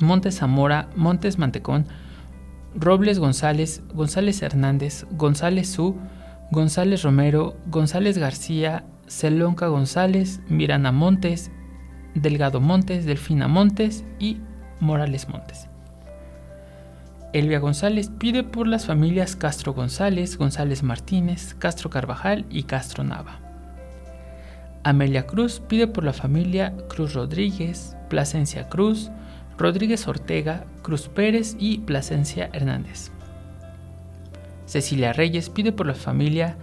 Montes 0.00 0.38
Zamora, 0.38 0.88
Montes 0.94 1.38
Mantecón, 1.38 1.86
Robles 2.74 3.18
González, 3.18 3.82
González 3.94 4.42
Hernández, 4.42 5.06
González 5.12 5.68
Su, 5.68 5.96
González 6.50 7.02
Romero, 7.02 7.56
González 7.66 8.18
García, 8.18 8.84
Celonca 9.08 9.68
González, 9.68 10.40
Mirana 10.48 10.92
Montes, 10.92 11.50
Delgado 12.14 12.60
Montes, 12.60 13.06
Delfina 13.06 13.48
Montes 13.48 14.04
y 14.18 14.38
Morales 14.80 15.28
Montes. 15.28 15.68
Elvia 17.34 17.58
González 17.58 18.12
pide 18.16 18.44
por 18.44 18.68
las 18.68 18.86
familias 18.86 19.34
Castro 19.34 19.74
González, 19.74 20.38
González 20.38 20.84
Martínez, 20.84 21.56
Castro 21.58 21.90
Carvajal 21.90 22.46
y 22.48 22.62
Castro 22.62 23.02
Nava. 23.02 23.40
Amelia 24.84 25.26
Cruz 25.26 25.58
pide 25.58 25.88
por 25.88 26.04
la 26.04 26.12
familia 26.12 26.76
Cruz 26.88 27.14
Rodríguez, 27.14 27.96
Plasencia 28.08 28.68
Cruz, 28.68 29.10
Rodríguez 29.58 30.06
Ortega, 30.06 30.64
Cruz 30.82 31.08
Pérez 31.08 31.56
y 31.58 31.78
Plasencia 31.78 32.50
Hernández. 32.52 33.10
Cecilia 34.66 35.12
Reyes 35.12 35.50
pide 35.50 35.72
por 35.72 35.88
la 35.88 35.94
familia 35.94 36.56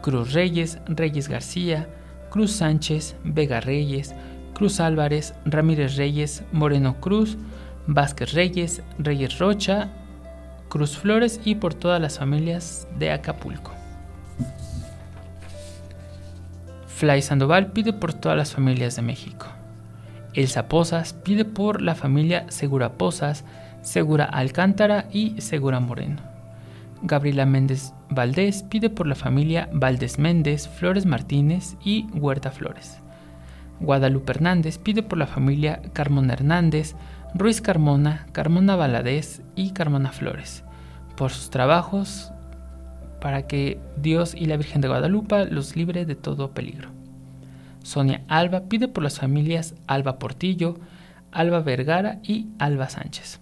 Cruz 0.00 0.32
Reyes, 0.32 0.78
Reyes 0.86 1.28
García, 1.28 1.86
Cruz 2.30 2.52
Sánchez, 2.52 3.14
Vega 3.24 3.60
Reyes, 3.60 4.14
Cruz 4.54 4.80
Álvarez, 4.80 5.34
Ramírez 5.44 5.96
Reyes, 5.96 6.44
Moreno 6.50 6.98
Cruz, 6.98 7.36
Vázquez 7.86 8.32
Reyes, 8.32 8.82
Reyes 8.98 9.38
Rocha, 9.38 9.90
Cruz 10.74 10.98
Flores 10.98 11.40
y 11.44 11.54
por 11.54 11.72
todas 11.72 12.00
las 12.00 12.18
familias 12.18 12.88
de 12.98 13.12
Acapulco. 13.12 13.70
Fly 16.88 17.22
Sandoval 17.22 17.70
pide 17.70 17.92
por 17.92 18.12
todas 18.12 18.36
las 18.36 18.52
familias 18.52 18.96
de 18.96 19.02
México. 19.02 19.46
Elsa 20.32 20.66
Posas 20.66 21.12
pide 21.12 21.44
por 21.44 21.80
la 21.80 21.94
familia 21.94 22.46
Segura 22.48 22.94
Posas, 22.94 23.44
Segura 23.82 24.24
Alcántara 24.24 25.06
y 25.12 25.40
Segura 25.40 25.78
Moreno. 25.78 26.20
Gabriela 27.02 27.46
Méndez 27.46 27.92
Valdés 28.10 28.64
pide 28.64 28.90
por 28.90 29.06
la 29.06 29.14
familia 29.14 29.68
Valdés 29.72 30.18
Méndez, 30.18 30.66
Flores 30.66 31.06
Martínez 31.06 31.76
y 31.84 32.08
Huerta 32.14 32.50
Flores. 32.50 32.98
Guadalupe 33.78 34.32
Hernández 34.32 34.78
pide 34.78 35.04
por 35.04 35.18
la 35.18 35.28
familia 35.28 35.82
Carmona 35.92 36.32
Hernández, 36.32 36.96
Ruiz 37.36 37.60
Carmona, 37.60 38.26
Carmona 38.30 38.76
Valadez 38.76 39.42
y 39.56 39.72
Carmona 39.72 40.12
Flores, 40.12 40.63
por 41.16 41.30
sus 41.30 41.50
trabajos 41.50 42.30
para 43.20 43.46
que 43.46 43.80
Dios 43.96 44.34
y 44.34 44.46
la 44.46 44.56
Virgen 44.56 44.80
de 44.80 44.88
Guadalupe 44.88 45.46
los 45.46 45.76
libre 45.76 46.04
de 46.04 46.14
todo 46.14 46.50
peligro. 46.52 46.90
Sonia 47.82 48.22
Alba 48.28 48.62
pide 48.68 48.88
por 48.88 49.02
las 49.02 49.18
familias 49.18 49.74
Alba 49.86 50.18
Portillo, 50.18 50.78
Alba 51.32 51.60
Vergara 51.60 52.18
y 52.22 52.48
Alba 52.58 52.88
Sánchez. 52.88 53.40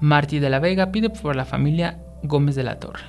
Martí 0.00 0.40
de 0.40 0.50
la 0.50 0.58
Vega 0.58 0.90
pide 0.90 1.10
por 1.10 1.36
la 1.36 1.44
familia 1.44 1.98
Gómez 2.22 2.54
de 2.54 2.64
la 2.64 2.80
Torre. 2.80 3.04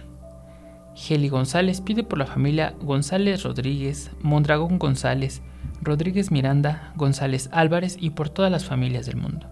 Geli 0.96 1.28
González 1.28 1.82
pide 1.82 2.04
por 2.04 2.20
la 2.20 2.28
familia 2.28 2.76
González 2.82 3.44
Rodríguez, 3.44 4.12
Mondragón 4.22 4.78
González, 4.78 5.42
Rodríguez 5.82 6.32
Miranda, 6.32 6.94
González 6.96 7.50
Álvarez 7.52 7.98
y 8.00 8.12
por 8.12 8.30
todas 8.30 8.52
las 8.52 8.66
familias 8.66 9.08
del 9.08 9.18
mundo. 9.18 9.48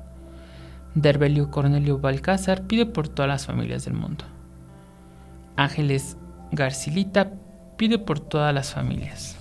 Derbelio 0.95 1.51
Cornelio 1.51 1.99
Balcázar 1.99 2.63
pide 2.63 2.85
por 2.85 3.07
todas 3.07 3.29
las 3.29 3.45
familias 3.45 3.85
del 3.85 3.93
mundo. 3.93 4.25
Ángeles 5.55 6.17
Garcilita 6.51 7.31
pide 7.77 7.97
por 7.97 8.19
todas 8.19 8.53
las 8.53 8.73
familias. 8.73 9.37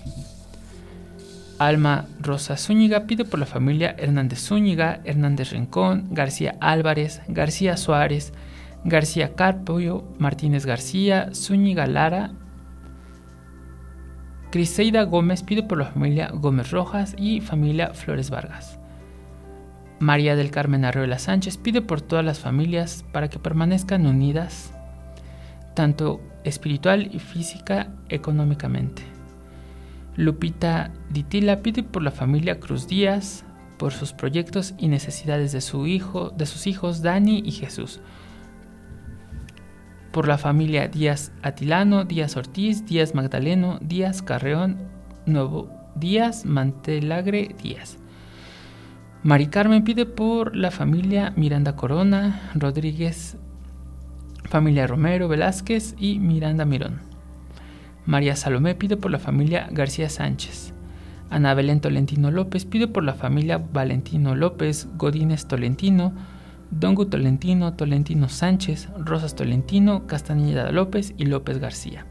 Alma 1.58 2.06
Rosa 2.20 2.56
Zúñiga 2.56 3.06
pide 3.06 3.26
por 3.26 3.38
la 3.38 3.44
familia 3.44 3.94
Hernández 3.98 4.40
Zúñiga, 4.40 5.02
Hernández 5.04 5.50
Rincón, 5.50 6.06
García 6.10 6.56
Álvarez, 6.60 7.20
García 7.28 7.76
Suárez, 7.76 8.32
García 8.84 9.34
Carpio, 9.34 10.04
Martínez 10.18 10.64
García, 10.64 11.30
Zúñiga 11.34 11.86
Lara. 11.86 12.32
Criseida 14.50 15.02
Gómez 15.02 15.42
pide 15.42 15.62
por 15.62 15.78
la 15.78 15.86
familia 15.86 16.30
Gómez 16.32 16.70
Rojas 16.70 17.14
y 17.18 17.42
familia 17.42 17.92
Flores 17.92 18.30
Vargas. 18.30 18.79
María 20.00 20.34
del 20.34 20.50
Carmen 20.50 20.86
Arreola 20.86 21.18
Sánchez 21.18 21.58
pide 21.58 21.82
por 21.82 22.00
todas 22.00 22.24
las 22.24 22.40
familias 22.40 23.04
para 23.12 23.28
que 23.28 23.38
permanezcan 23.38 24.06
unidas, 24.06 24.72
tanto 25.74 26.22
espiritual 26.42 27.10
y 27.12 27.18
física 27.18 27.92
económicamente. 28.08 29.02
Lupita 30.16 30.90
Ditila 31.10 31.60
pide 31.62 31.82
por 31.82 32.02
la 32.02 32.10
familia 32.10 32.60
Cruz 32.60 32.88
Díaz, 32.88 33.44
por 33.78 33.92
sus 33.92 34.14
proyectos 34.14 34.74
y 34.78 34.88
necesidades 34.88 35.52
de 35.52 35.60
su 35.60 35.86
hijo, 35.86 36.30
de 36.30 36.46
sus 36.46 36.66
hijos 36.66 37.02
Dani 37.02 37.42
y 37.44 37.52
Jesús. 37.52 38.00
Por 40.12 40.26
la 40.26 40.38
familia 40.38 40.88
Díaz 40.88 41.30
Atilano, 41.42 42.04
Díaz 42.04 42.38
Ortiz, 42.38 42.86
Díaz 42.86 43.14
Magdaleno, 43.14 43.78
Díaz 43.82 44.22
Carreón, 44.22 44.78
Nuevo 45.26 45.70
Díaz 45.94 46.46
Mantelagre 46.46 47.54
Díaz. 47.62 47.99
Mari 49.22 49.48
Carmen 49.48 49.84
pide 49.84 50.06
por 50.06 50.56
la 50.56 50.70
familia 50.70 51.34
Miranda 51.36 51.76
Corona, 51.76 52.40
Rodríguez, 52.54 53.36
familia 54.48 54.86
Romero 54.86 55.28
Velázquez 55.28 55.94
y 55.98 56.18
Miranda 56.18 56.64
Mirón. 56.64 57.00
María 58.06 58.34
Salomé 58.34 58.74
pide 58.74 58.96
por 58.96 59.10
la 59.10 59.18
familia 59.18 59.68
García 59.72 60.08
Sánchez. 60.08 60.72
Ana 61.28 61.52
Belén 61.52 61.80
Tolentino 61.80 62.30
López 62.30 62.64
pide 62.64 62.88
por 62.88 63.04
la 63.04 63.12
familia 63.12 63.58
Valentino 63.58 64.34
López, 64.34 64.88
Godínez 64.96 65.46
Tolentino, 65.46 66.14
Dongo 66.70 67.06
Tolentino, 67.08 67.74
Tolentino 67.74 68.30
Sánchez, 68.30 68.88
Rosas 68.96 69.34
Tolentino, 69.34 70.06
Castañeda 70.06 70.72
López 70.72 71.12
y 71.18 71.26
López 71.26 71.58
García. 71.58 72.06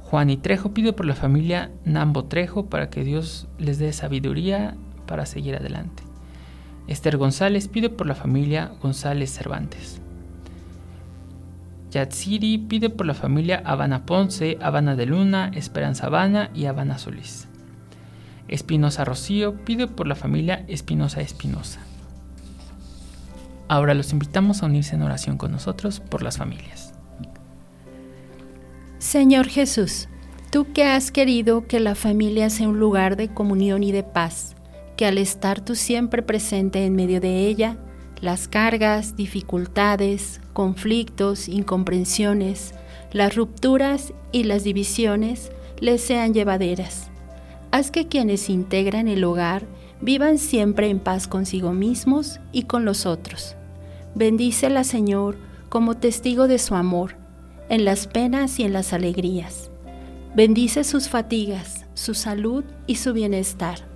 Juan 0.00 0.28
y 0.28 0.38
Trejo 0.38 0.74
pide 0.74 0.92
por 0.92 1.06
la 1.06 1.14
familia 1.14 1.70
Nambo 1.84 2.24
Trejo 2.24 2.66
para 2.66 2.90
que 2.90 3.04
Dios 3.04 3.46
les 3.58 3.78
dé 3.78 3.92
sabiduría 3.92 4.74
para 5.08 5.26
seguir 5.26 5.56
adelante. 5.56 6.04
Esther 6.86 7.16
González 7.16 7.66
pide 7.66 7.90
por 7.90 8.06
la 8.06 8.14
familia 8.14 8.70
González 8.80 9.32
Cervantes. 9.32 10.00
Yatsiri 11.90 12.58
pide 12.58 12.90
por 12.90 13.06
la 13.06 13.14
familia 13.14 13.62
Habana 13.64 14.06
Ponce, 14.06 14.58
Habana 14.60 14.94
de 14.94 15.06
Luna, 15.06 15.50
Esperanza 15.54 16.06
Habana 16.06 16.50
y 16.54 16.66
Habana 16.66 16.98
Solís. 16.98 17.48
Espinosa 18.46 19.04
Rocío 19.04 19.56
pide 19.64 19.86
por 19.86 20.06
la 20.06 20.14
familia 20.14 20.64
Espinosa 20.68 21.20
Espinosa. 21.20 21.80
Ahora 23.68 23.94
los 23.94 24.12
invitamos 24.12 24.62
a 24.62 24.66
unirse 24.66 24.94
en 24.94 25.02
oración 25.02 25.36
con 25.36 25.52
nosotros 25.52 26.00
por 26.00 26.22
las 26.22 26.38
familias. 26.38 26.94
Señor 28.98 29.46
Jesús, 29.46 30.08
tú 30.50 30.72
que 30.72 30.84
has 30.84 31.10
querido 31.10 31.66
que 31.66 31.78
la 31.78 31.94
familia 31.94 32.48
sea 32.48 32.68
un 32.68 32.80
lugar 32.80 33.16
de 33.16 33.28
comunión 33.28 33.82
y 33.82 33.92
de 33.92 34.02
paz, 34.02 34.56
que 34.98 35.06
al 35.06 35.16
estar 35.16 35.64
tú 35.64 35.76
siempre 35.76 36.24
presente 36.24 36.84
en 36.84 36.96
medio 36.96 37.20
de 37.20 37.46
ella, 37.46 37.76
las 38.20 38.48
cargas, 38.48 39.14
dificultades, 39.14 40.40
conflictos, 40.52 41.48
incomprensiones, 41.48 42.74
las 43.12 43.36
rupturas 43.36 44.12
y 44.32 44.42
las 44.42 44.64
divisiones 44.64 45.52
les 45.78 46.00
sean 46.00 46.34
llevaderas. 46.34 47.12
Haz 47.70 47.92
que 47.92 48.08
quienes 48.08 48.50
integran 48.50 49.06
el 49.06 49.22
hogar 49.22 49.66
vivan 50.00 50.36
siempre 50.36 50.88
en 50.90 50.98
paz 50.98 51.28
consigo 51.28 51.72
mismos 51.72 52.40
y 52.50 52.64
con 52.64 52.84
los 52.84 53.06
otros. 53.06 53.54
Bendícela, 54.16 54.82
Señor, 54.82 55.36
como 55.68 55.96
testigo 55.96 56.48
de 56.48 56.58
su 56.58 56.74
amor, 56.74 57.14
en 57.68 57.84
las 57.84 58.08
penas 58.08 58.58
y 58.58 58.64
en 58.64 58.72
las 58.72 58.92
alegrías. 58.92 59.70
Bendice 60.34 60.82
sus 60.82 61.08
fatigas, 61.08 61.86
su 61.94 62.14
salud 62.14 62.64
y 62.88 62.96
su 62.96 63.12
bienestar. 63.12 63.86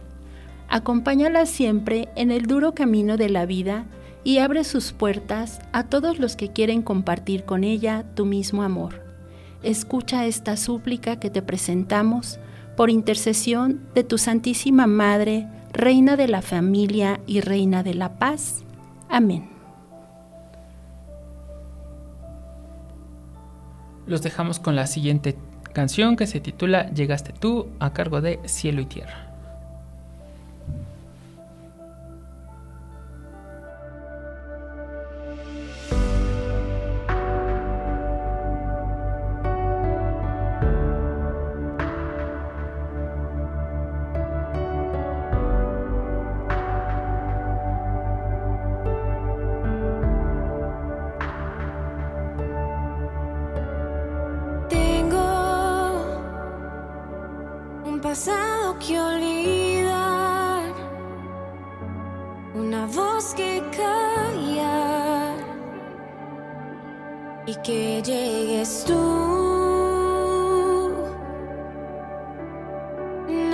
Acompáñala 0.72 1.44
siempre 1.44 2.08
en 2.16 2.30
el 2.30 2.46
duro 2.46 2.74
camino 2.74 3.18
de 3.18 3.28
la 3.28 3.44
vida 3.44 3.84
y 4.24 4.38
abre 4.38 4.64
sus 4.64 4.92
puertas 4.92 5.60
a 5.72 5.84
todos 5.84 6.18
los 6.18 6.34
que 6.34 6.48
quieren 6.48 6.80
compartir 6.80 7.44
con 7.44 7.62
ella 7.62 8.06
tu 8.14 8.24
mismo 8.24 8.62
amor. 8.62 9.02
Escucha 9.62 10.24
esta 10.24 10.56
súplica 10.56 11.20
que 11.20 11.28
te 11.28 11.42
presentamos 11.42 12.38
por 12.74 12.88
intercesión 12.88 13.82
de 13.94 14.02
tu 14.02 14.16
Santísima 14.16 14.86
Madre, 14.86 15.46
Reina 15.74 16.16
de 16.16 16.26
la 16.26 16.40
Familia 16.40 17.20
y 17.26 17.42
Reina 17.42 17.82
de 17.82 17.92
la 17.92 18.18
Paz. 18.18 18.64
Amén. 19.10 19.50
Los 24.06 24.22
dejamos 24.22 24.58
con 24.58 24.74
la 24.74 24.86
siguiente 24.86 25.36
canción 25.74 26.16
que 26.16 26.26
se 26.26 26.40
titula 26.40 26.88
Llegaste 26.92 27.34
tú 27.38 27.68
a 27.78 27.92
cargo 27.92 28.22
de 28.22 28.40
Cielo 28.46 28.80
y 28.80 28.86
Tierra. 28.86 29.21
pasado 58.12 58.78
que 58.78 59.00
olvidar, 59.00 60.70
una 62.54 62.84
voz 62.86 63.32
que 63.32 63.62
callar 63.74 65.36
y 67.46 67.54
que 67.64 68.02
llegues 68.02 68.84
tú. 68.84 69.02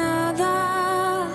Nada 0.00 1.28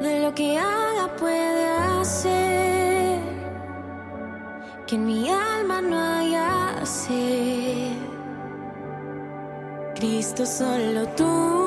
de 0.00 0.20
lo 0.24 0.34
que 0.34 0.58
haga 0.58 1.14
puede 1.16 1.64
hacer 2.00 3.20
que 4.88 4.96
en 4.96 5.06
mi 5.06 5.30
alma 5.30 5.80
no 5.80 5.96
haya 5.96 6.84
ser 6.84 7.61
siempre 10.02 10.34
te 10.34 10.44
tendré. 10.44 11.61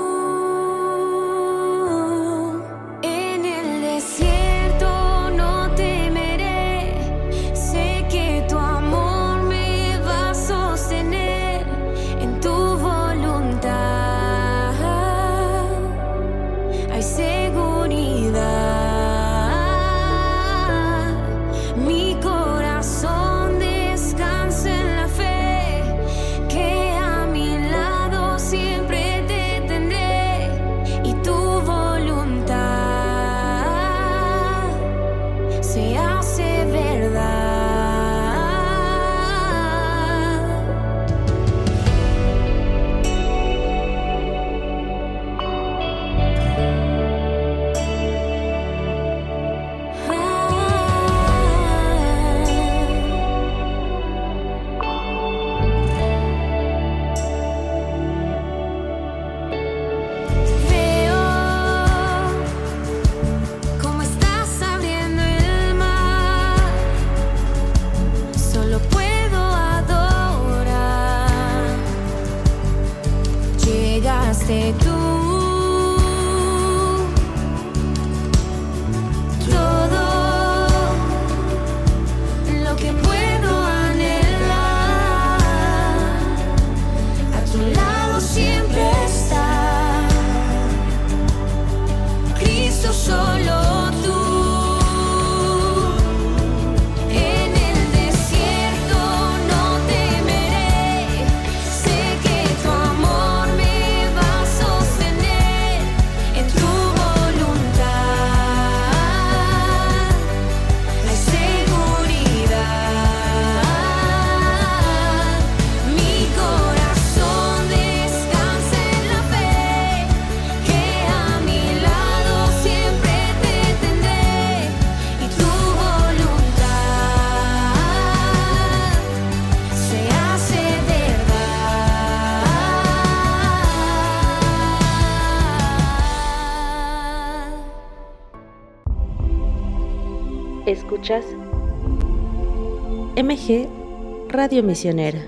Radio 144.46 144.62
Misionera. 144.62 145.20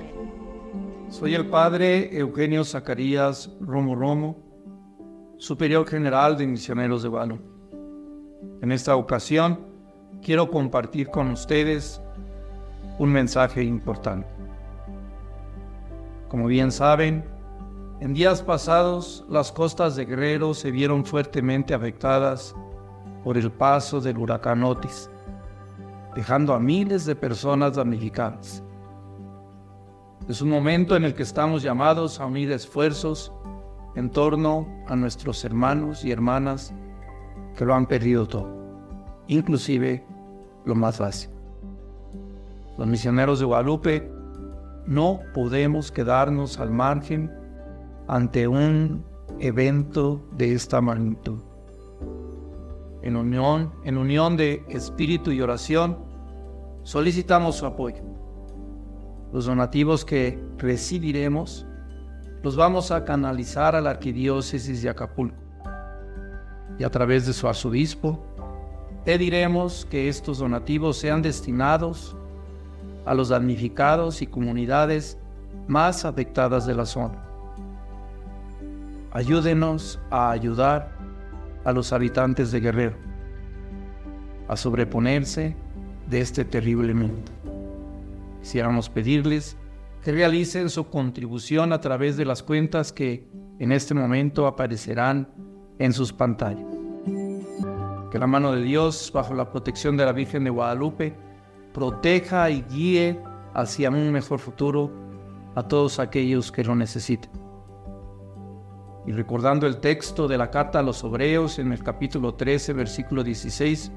Soy 1.09 1.33
el 1.33 1.47
padre 1.47 2.15
Eugenio 2.15 2.63
Zacarías 2.63 3.49
Romo 3.59 3.95
Romo, 3.95 4.37
superior 5.39 5.87
general 5.87 6.37
de 6.37 6.45
Misioneros 6.45 7.01
de 7.01 7.09
Guadalupe. 7.09 7.49
En 8.61 8.71
esta 8.71 8.95
ocasión 8.95 9.59
quiero 10.21 10.51
compartir 10.51 11.07
con 11.07 11.31
ustedes 11.31 11.99
un 12.99 13.11
mensaje 13.11 13.63
importante. 13.63 14.27
Como 16.27 16.45
bien 16.45 16.71
saben, 16.71 17.25
en 17.99 18.13
días 18.13 18.43
pasados 18.43 19.25
las 19.27 19.51
costas 19.51 19.95
de 19.95 20.05
Guerrero 20.05 20.53
se 20.53 20.69
vieron 20.69 21.03
fuertemente 21.03 21.73
afectadas 21.73 22.53
por 23.23 23.35
el 23.35 23.51
paso 23.51 23.99
del 23.99 24.19
huracán 24.19 24.63
Otis 24.63 25.09
dejando 26.13 26.53
a 26.53 26.59
miles 26.59 27.05
de 27.05 27.15
personas 27.15 27.77
damnificadas. 27.77 28.61
Es 30.27 30.41
un 30.41 30.49
momento 30.49 30.97
en 30.97 31.05
el 31.05 31.13
que 31.13 31.23
estamos 31.23 31.63
llamados 31.63 32.19
a 32.19 32.25
unir 32.25 32.51
esfuerzos 32.51 33.31
en 33.95 34.09
torno 34.09 34.67
a 34.87 34.95
nuestros 34.97 35.45
hermanos 35.45 36.03
y 36.03 36.11
hermanas 36.11 36.73
que 37.55 37.63
lo 37.63 37.73
han 37.73 37.85
perdido 37.85 38.27
todo, 38.27 38.49
inclusive 39.27 40.05
lo 40.65 40.75
más 40.75 40.97
fácil. 40.97 41.29
Los 42.77 42.87
misioneros 42.87 43.39
de 43.39 43.45
Guadalupe 43.45 44.11
no 44.85 45.21
podemos 45.33 45.93
quedarnos 45.93 46.59
al 46.59 46.71
margen 46.71 47.31
ante 48.09 48.49
un 48.49 49.05
evento 49.39 50.27
de 50.33 50.53
esta 50.53 50.81
magnitud. 50.81 51.39
En 53.01 53.15
unión, 53.15 53.71
en 53.85 53.97
unión 53.97 54.35
de 54.35 54.65
espíritu 54.67 55.31
y 55.31 55.39
oración, 55.39 55.97
solicitamos 56.83 57.55
su 57.55 57.65
apoyo. 57.65 58.03
Los 59.33 59.45
donativos 59.45 60.05
que 60.05 60.41
recibiremos 60.57 61.65
los 62.43 62.55
vamos 62.55 62.91
a 62.91 63.03
canalizar 63.03 63.75
a 63.75 63.81
la 63.81 63.91
Arquidiócesis 63.91 64.81
de 64.81 64.89
Acapulco 64.89 65.35
y 66.79 66.83
a 66.83 66.89
través 66.89 67.25
de 67.25 67.33
su 67.33 67.47
arzobispo 67.47 68.23
pediremos 69.03 69.85
que 69.89 70.07
estos 70.09 70.39
donativos 70.39 70.97
sean 70.97 71.21
destinados 71.21 72.15
a 73.05 73.13
los 73.13 73.29
damnificados 73.29 74.21
y 74.21 74.27
comunidades 74.27 75.17
más 75.67 76.05
afectadas 76.05 76.65
de 76.65 76.75
la 76.75 76.85
zona. 76.85 77.23
Ayúdenos 79.11 79.99
a 80.09 80.31
ayudar 80.31 80.91
a 81.65 81.71
los 81.71 81.91
habitantes 81.91 82.51
de 82.51 82.59
Guerrero 82.59 82.95
a 84.47 84.55
sobreponerse 84.55 85.55
de 86.09 86.21
este 86.21 86.45
terrible 86.45 86.93
mundo. 86.93 87.31
Quisiéramos 88.47 88.89
pedirles 88.89 89.57
que 90.01 90.13
realicen 90.13 90.69
su 90.69 90.89
contribución 90.89 91.73
a 91.73 91.81
través 91.81 92.15
de 92.15 92.23
las 92.23 92.43
cuentas 92.43 92.93
que 92.93 93.27
en 93.59 93.73
este 93.73 93.93
momento 93.93 94.47
aparecerán 94.47 95.27
en 95.79 95.91
sus 95.91 96.13
pantallas. 96.13 96.63
Que 98.09 98.17
la 98.17 98.25
mano 98.25 98.53
de 98.53 98.61
Dios, 98.61 99.11
bajo 99.13 99.33
la 99.33 99.51
protección 99.51 99.97
de 99.97 100.05
la 100.05 100.13
Virgen 100.13 100.45
de 100.45 100.49
Guadalupe, 100.49 101.13
proteja 101.73 102.49
y 102.49 102.61
guíe 102.61 103.21
hacia 103.53 103.89
un 103.89 104.13
mejor 104.13 104.39
futuro 104.39 104.93
a 105.55 105.63
todos 105.63 105.99
aquellos 105.99 106.49
que 106.49 106.63
lo 106.63 106.73
necesiten. 106.73 107.31
Y 109.05 109.11
recordando 109.11 109.67
el 109.67 109.81
texto 109.81 110.25
de 110.25 110.37
la 110.37 110.49
carta 110.49 110.79
a 110.79 110.83
los 110.83 111.03
Hebreos 111.03 111.59
en 111.59 111.73
el 111.73 111.83
capítulo 111.83 112.35
13, 112.35 112.71
versículo 112.71 113.25
16, 113.25 113.91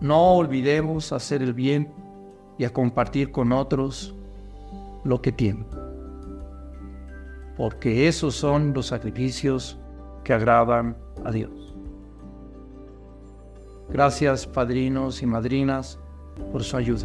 no 0.00 0.32
olvidemos 0.34 1.12
hacer 1.12 1.40
el 1.40 1.54
bien 1.54 2.01
y 2.62 2.64
a 2.64 2.72
compartir 2.72 3.32
con 3.32 3.50
otros 3.50 4.14
lo 5.02 5.20
que 5.20 5.32
tienen. 5.32 5.66
Porque 7.56 8.06
esos 8.06 8.36
son 8.36 8.72
los 8.72 8.86
sacrificios 8.86 9.80
que 10.22 10.32
agradan 10.32 10.96
a 11.24 11.32
Dios. 11.32 11.74
Gracias 13.88 14.46
padrinos 14.46 15.22
y 15.22 15.26
madrinas 15.26 15.98
por 16.52 16.62
su 16.62 16.76
ayuda. 16.76 17.04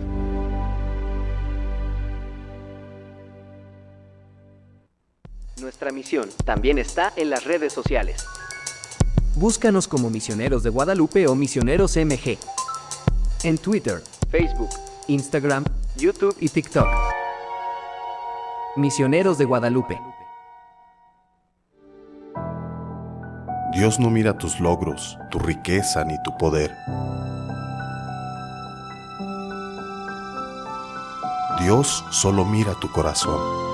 Nuestra 5.60 5.91
misión 5.91 6.30
también 6.45 6.78
está 6.78 7.14
en 7.16 7.32
las 7.32 7.45
redes 7.45 7.74
sociales. 7.74 8.28
Búscanos 9.34 9.88
como 9.88 10.12
Misioneros 10.12 10.62
de 10.62 10.70
Guadalupe 10.70 11.26
o 11.26 11.34
Misioneros 11.34 11.97
MG 11.97 12.38
en 13.43 13.58
Twitter, 13.58 14.03
Facebook, 14.30 14.70
Instagram, 15.08 15.64
YouTube 15.95 16.36
y 16.39 16.49
TikTok. 16.49 16.88
Misioneros 18.76 19.38
de 19.38 19.45
Guadalupe. 19.45 19.99
Dios 23.74 23.99
no 23.99 24.10
mira 24.10 24.38
tus 24.38 24.60
logros, 24.60 25.18
tu 25.30 25.39
riqueza 25.39 26.03
ni 26.03 26.16
tu 26.24 26.36
poder. 26.38 26.76
Dios 31.60 32.03
solo 32.12 32.45
mira 32.45 32.74
tu 32.80 32.91
corazón. 32.91 33.66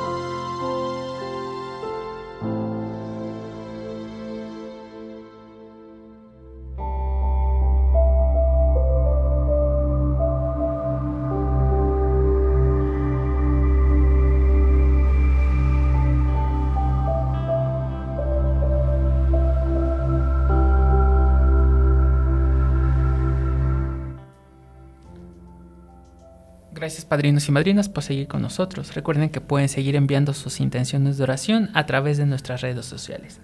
Gracias 26.84 27.06
padrinos 27.06 27.48
y 27.48 27.54
madrinas 27.54 27.88
por 27.88 28.04
seguir 28.04 28.28
con 28.28 28.42
nosotros. 28.42 28.94
Recuerden 28.94 29.30
que 29.30 29.40
pueden 29.40 29.70
seguir 29.70 29.96
enviando 29.96 30.34
sus 30.34 30.60
intenciones 30.60 31.16
de 31.16 31.24
oración 31.24 31.70
a 31.74 31.86
través 31.86 32.18
de 32.18 32.26
nuestras 32.26 32.60
redes 32.60 32.86
sociales. 32.86 33.40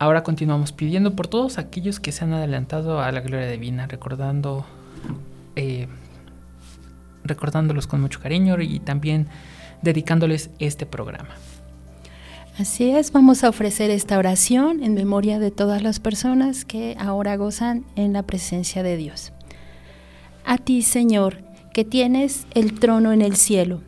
Ahora 0.00 0.24
continuamos 0.24 0.72
pidiendo 0.72 1.14
por 1.14 1.28
todos 1.28 1.56
aquellos 1.56 2.00
que 2.00 2.10
se 2.10 2.24
han 2.24 2.32
adelantado 2.32 3.00
a 3.00 3.12
la 3.12 3.20
gloria 3.20 3.48
divina, 3.48 3.86
recordando, 3.86 4.66
eh, 5.54 5.86
recordándolos 7.22 7.86
con 7.86 8.00
mucho 8.00 8.18
cariño 8.20 8.60
y 8.60 8.80
también 8.80 9.28
dedicándoles 9.80 10.50
este 10.58 10.86
programa. 10.86 11.36
Así 12.58 12.90
es, 12.90 13.12
vamos 13.12 13.44
a 13.44 13.50
ofrecer 13.50 13.92
esta 13.92 14.18
oración 14.18 14.82
en 14.82 14.94
memoria 14.94 15.38
de 15.38 15.52
todas 15.52 15.80
las 15.80 16.00
personas 16.00 16.64
que 16.64 16.96
ahora 16.98 17.36
gozan 17.36 17.84
en 17.94 18.12
la 18.12 18.24
presencia 18.24 18.82
de 18.82 18.96
Dios. 18.96 19.32
A 20.44 20.58
ti, 20.58 20.82
Señor, 20.82 21.53
que 21.74 21.84
tienes 21.84 22.46
el 22.54 22.78
trono 22.78 23.12
en 23.12 23.20
el 23.20 23.34
cielo. 23.34 23.82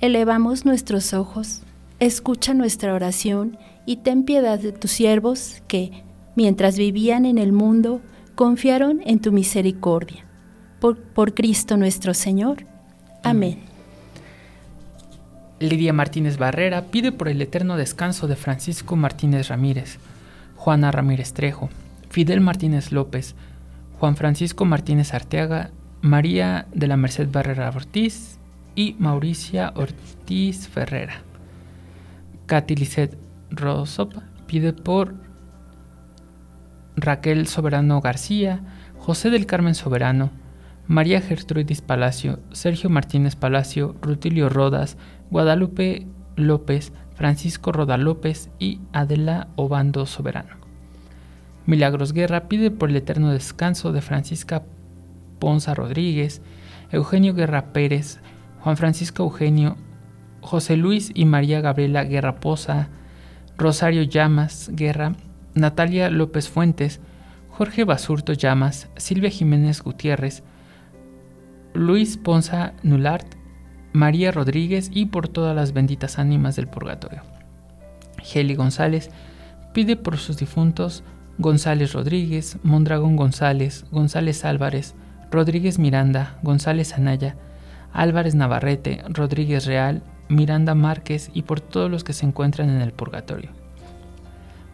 Elevamos 0.00 0.66
nuestros 0.66 1.14
ojos, 1.14 1.62
escucha 2.00 2.52
nuestra 2.52 2.92
oración 2.92 3.56
y 3.86 3.98
ten 3.98 4.24
piedad 4.24 4.58
de 4.58 4.72
tus 4.72 4.90
siervos 4.90 5.62
que, 5.68 6.02
mientras 6.34 6.76
vivían 6.76 7.24
en 7.24 7.38
el 7.38 7.52
mundo, 7.52 8.02
confiaron 8.34 9.00
en 9.06 9.20
tu 9.20 9.30
misericordia. 9.30 10.24
Por, 10.80 11.34
Cristo 11.34 11.76
nuestro 11.76 12.12
Señor. 12.12 12.66
Amén. 13.22 13.60
Lidia 15.60 15.92
Martínez 15.92 16.38
Barrera 16.38 16.86
pide 16.86 17.12
por 17.12 17.28
el 17.28 17.40
eterno 17.40 17.76
descanso 17.76 18.26
de 18.26 18.34
Francisco 18.34 18.96
Martínez 18.96 19.48
Ramírez, 19.48 19.98
Juana 20.56 20.90
Ramírez 20.90 21.32
Trejo, 21.34 21.70
Fidel 22.10 22.40
Martínez 22.40 22.90
López, 22.90 23.36
Juan 24.00 24.16
Francisco 24.16 24.64
Martínez 24.64 25.14
Arteaga 25.14 25.70
María 26.00 26.66
de 26.72 26.86
la 26.86 26.96
Merced 26.96 27.28
Barrera 27.30 27.70
Ortiz 27.70 28.38
y 28.76 28.94
Mauricia 28.98 29.72
Ortiz 29.74 30.68
Ferrera. 30.68 31.22
Katy 32.46 32.76
Lisset 32.76 33.18
Rosopa 33.50 34.22
pide 34.46 34.72
por 34.72 35.14
Raquel 36.96 37.46
Soberano 37.48 38.00
García, 38.00 38.60
José 38.96 39.30
del 39.30 39.46
Carmen 39.46 39.74
Soberano, 39.74 40.30
María 40.86 41.20
Gertrudis 41.20 41.82
Palacio, 41.82 42.38
Sergio 42.52 42.90
Martínez 42.90 43.36
Palacio, 43.36 43.96
Rutilio 44.00 44.48
Rodas, 44.48 44.96
Guadalupe 45.30 46.06
López, 46.36 46.92
Francisco 47.14 47.72
Roda 47.72 47.96
López 47.98 48.50
y 48.60 48.80
Adela 48.92 49.48
Obando 49.56 50.06
Soberano. 50.06 50.56
Milagros 51.66 52.12
Guerra 52.12 52.48
pide 52.48 52.70
por 52.70 52.88
el 52.88 52.96
eterno 52.96 53.30
descanso 53.30 53.92
de 53.92 54.00
Francisca 54.00 54.62
Ponza 55.38 55.74
Rodríguez, 55.74 56.42
Eugenio 56.90 57.34
Guerra 57.34 57.72
Pérez, 57.72 58.20
Juan 58.60 58.76
Francisco 58.76 59.24
Eugenio, 59.24 59.76
José 60.40 60.76
Luis 60.76 61.10
y 61.14 61.24
María 61.24 61.60
Gabriela 61.60 62.04
Guerra 62.04 62.40
Poza, 62.40 62.88
Rosario 63.56 64.02
Llamas 64.02 64.70
Guerra, 64.72 65.14
Natalia 65.54 66.10
López 66.10 66.48
Fuentes, 66.48 67.00
Jorge 67.50 67.84
Basurto 67.84 68.32
Llamas, 68.32 68.88
Silvia 68.96 69.30
Jiménez 69.30 69.82
Gutiérrez, 69.82 70.42
Luis 71.74 72.16
Ponza 72.16 72.74
Nulart, 72.82 73.34
María 73.92 74.30
Rodríguez 74.30 74.90
y 74.92 75.06
por 75.06 75.28
todas 75.28 75.56
las 75.56 75.72
benditas 75.72 76.18
ánimas 76.18 76.56
del 76.56 76.68
purgatorio. 76.68 77.22
Heli 78.32 78.54
González 78.54 79.10
pide 79.72 79.96
por 79.96 80.18
sus 80.18 80.36
difuntos 80.36 81.02
González 81.38 81.92
Rodríguez, 81.92 82.58
Mondragón 82.62 83.16
González, 83.16 83.86
González 83.90 84.44
Álvarez, 84.44 84.94
Rodríguez 85.30 85.78
Miranda, 85.78 86.38
González 86.42 86.94
Anaya, 86.94 87.36
Álvarez 87.92 88.34
Navarrete, 88.34 89.02
Rodríguez 89.08 89.66
Real, 89.66 90.02
Miranda 90.28 90.74
Márquez 90.74 91.30
y 91.34 91.42
por 91.42 91.60
todos 91.60 91.90
los 91.90 92.04
que 92.04 92.12
se 92.12 92.26
encuentran 92.26 92.70
en 92.70 92.80
el 92.80 92.92
purgatorio. 92.92 93.50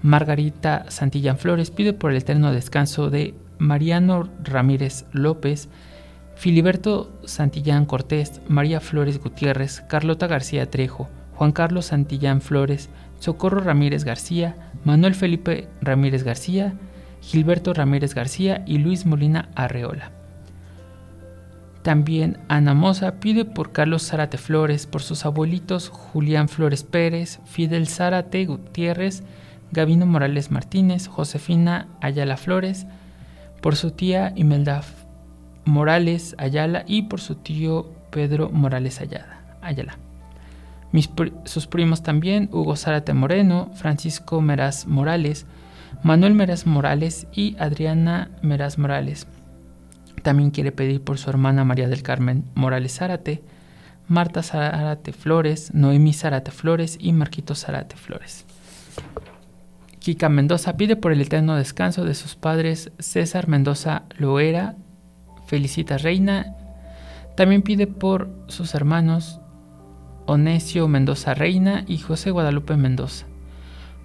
Margarita 0.03 0.85
Santillán 0.89 1.39
Flores 1.39 1.71
pide 1.71 1.93
por 1.93 2.11
el 2.11 2.19
eterno 2.19 2.53
descanso 2.53 3.09
de 3.09 3.35
Mariano 3.59 4.29
Ramírez 4.43 5.07
López, 5.13 5.69
Filiberto 6.37 7.13
Santillán 7.25 7.87
Cortés, 7.87 8.41
María 8.49 8.81
Flores 8.81 9.19
Gutiérrez, 9.19 9.83
Carlota 9.89 10.27
García 10.27 10.69
Trejo, 10.69 11.09
Juan 11.35 11.53
Carlos 11.53 11.87
Santillán 11.87 12.41
Flores, 12.41 12.91
Socorro 13.19 13.61
Ramírez 13.61 14.05
García, 14.05 14.71
Manuel 14.85 15.15
Felipe 15.15 15.69
Ramírez 15.81 16.23
García, 16.23 16.75
Gilberto 17.23 17.73
Ramírez 17.73 18.15
García 18.15 18.63
y 18.67 18.79
Luis 18.79 19.07
Molina 19.07 19.49
Arreola. 19.55 20.24
También 21.85 22.39
Ana 22.49 22.73
Moza 22.73 23.21
pide 23.21 23.45
por 23.45 23.73
Carlos 23.73 24.07
Zárate 24.07 24.39
Flores, 24.39 24.87
por 24.87 25.03
sus 25.03 25.27
abuelitos 25.27 25.91
Julián 25.91 26.49
Flores 26.49 26.83
Pérez, 26.83 27.41
Fidel 27.45 27.89
Zárate 27.89 28.47
Gutiérrez, 28.47 29.23
Gavino 29.71 30.07
Morales 30.07 30.51
Martínez, 30.51 31.09
Josefina 31.09 31.89
Ayala 32.01 32.39
Flores, 32.39 32.87
por 33.61 33.77
su 33.77 33.91
tía 33.91 34.33
Imelda 34.35 34.81
Morales 35.67 36.35
Ayala 36.39 36.85
y 36.87 37.03
por 37.03 37.21
su 37.21 37.35
tío 37.35 37.93
Pedro 38.11 38.49
Morales 38.49 39.03
Ayala. 39.61 39.99
sus 41.45 41.67
primos 41.67 42.03
también, 42.03 42.49
Hugo 42.51 42.77
Zárate 42.77 43.13
Moreno, 43.13 43.69
Francisco 43.75 44.41
Meraz 44.41 44.87
Morales, 44.87 45.45
Manuel 46.03 46.33
Meraz 46.33 46.67
Morales 46.67 47.27
y 47.35 47.57
Adriana 47.59 48.31
Meraz 48.41 48.79
Morales. 48.79 49.27
También 50.25 50.51
quiere 50.53 50.73
pedir 50.73 51.03
por 51.03 51.19
su 51.19 51.29
hermana 51.29 51.65
María 51.65 51.87
del 51.87 52.03
Carmen 52.03 52.47
Morales 52.55 52.97
Zárate, 52.97 53.43
Marta 54.09 54.43
Zárate 54.43 55.13
Flores, 55.13 55.75
Noemí 55.75 56.15
Zárate 56.15 56.51
Flores 56.51 56.97
y 56.99 57.13
Marquito 57.13 57.55
Zárate 57.55 57.95
Flores. 57.97 58.47
Kika 59.99 60.31
Mendoza 60.31 60.79
pide 60.79 60.97
por 60.97 61.13
el 61.13 61.21
eterno 61.21 61.57
descanso 61.57 62.07
de 62.07 62.15
sus 62.15 62.37
padres 62.37 62.91
César 62.99 63.49
Mendoza 63.49 64.05
Loera 64.17 64.77
Felicita 65.47 65.99
Reina. 65.99 66.57
También 67.37 67.61
pide 67.61 67.87
por 67.87 68.31
sus 68.49 68.75
hermanos 68.75 69.43
Onesio 70.25 70.89
Mendoza 70.89 71.35
Reina 71.35 71.85
y 71.87 71.99
José 71.99 72.31
Guadalupe 72.31 72.79
Mendoza. 72.79 73.27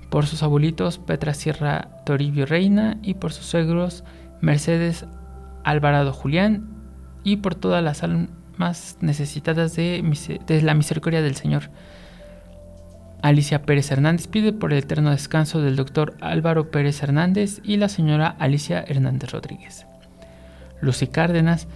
Por 0.10 0.26
sus 0.26 0.44
abuelitos 0.44 0.98
Petra 0.98 1.34
Sierra 1.34 2.04
Toribio 2.06 2.46
Reina 2.46 2.98
y 3.04 3.14
por 3.14 3.32
sus 3.32 3.46
suegros 3.46 4.04
Mercedes 4.42 5.06
Alvarado 5.64 6.14
Julián 6.14 6.70
y 7.24 7.38
por 7.38 7.56
todas 7.56 7.84
las 7.84 8.04
almas 8.04 8.98
necesitadas 9.02 9.76
de, 9.76 10.04
la 10.62 10.74
misericordia 10.74 11.22
del 11.22 11.36
Señor. 11.36 11.70
Alicia 13.22 13.64
Pérez 13.64 13.92
Hernández 13.92 14.28
pide 14.28 14.54
por 14.54 14.72
el 14.72 14.80
eterno 14.80 15.12
descanso 15.12 15.62
del 15.62 15.76
doctor 15.76 16.16
Álvaro 16.22 16.72
Pérez 16.72 17.04
Hernández 17.04 17.60
y 17.64 17.78
la 17.78 17.90
señora 17.90 18.36
Alicia 18.40 18.84
Hernández 18.88 19.32
Rodríguez. 19.32 19.86
Lucy 20.82 21.08
Cárdenas 21.08 21.68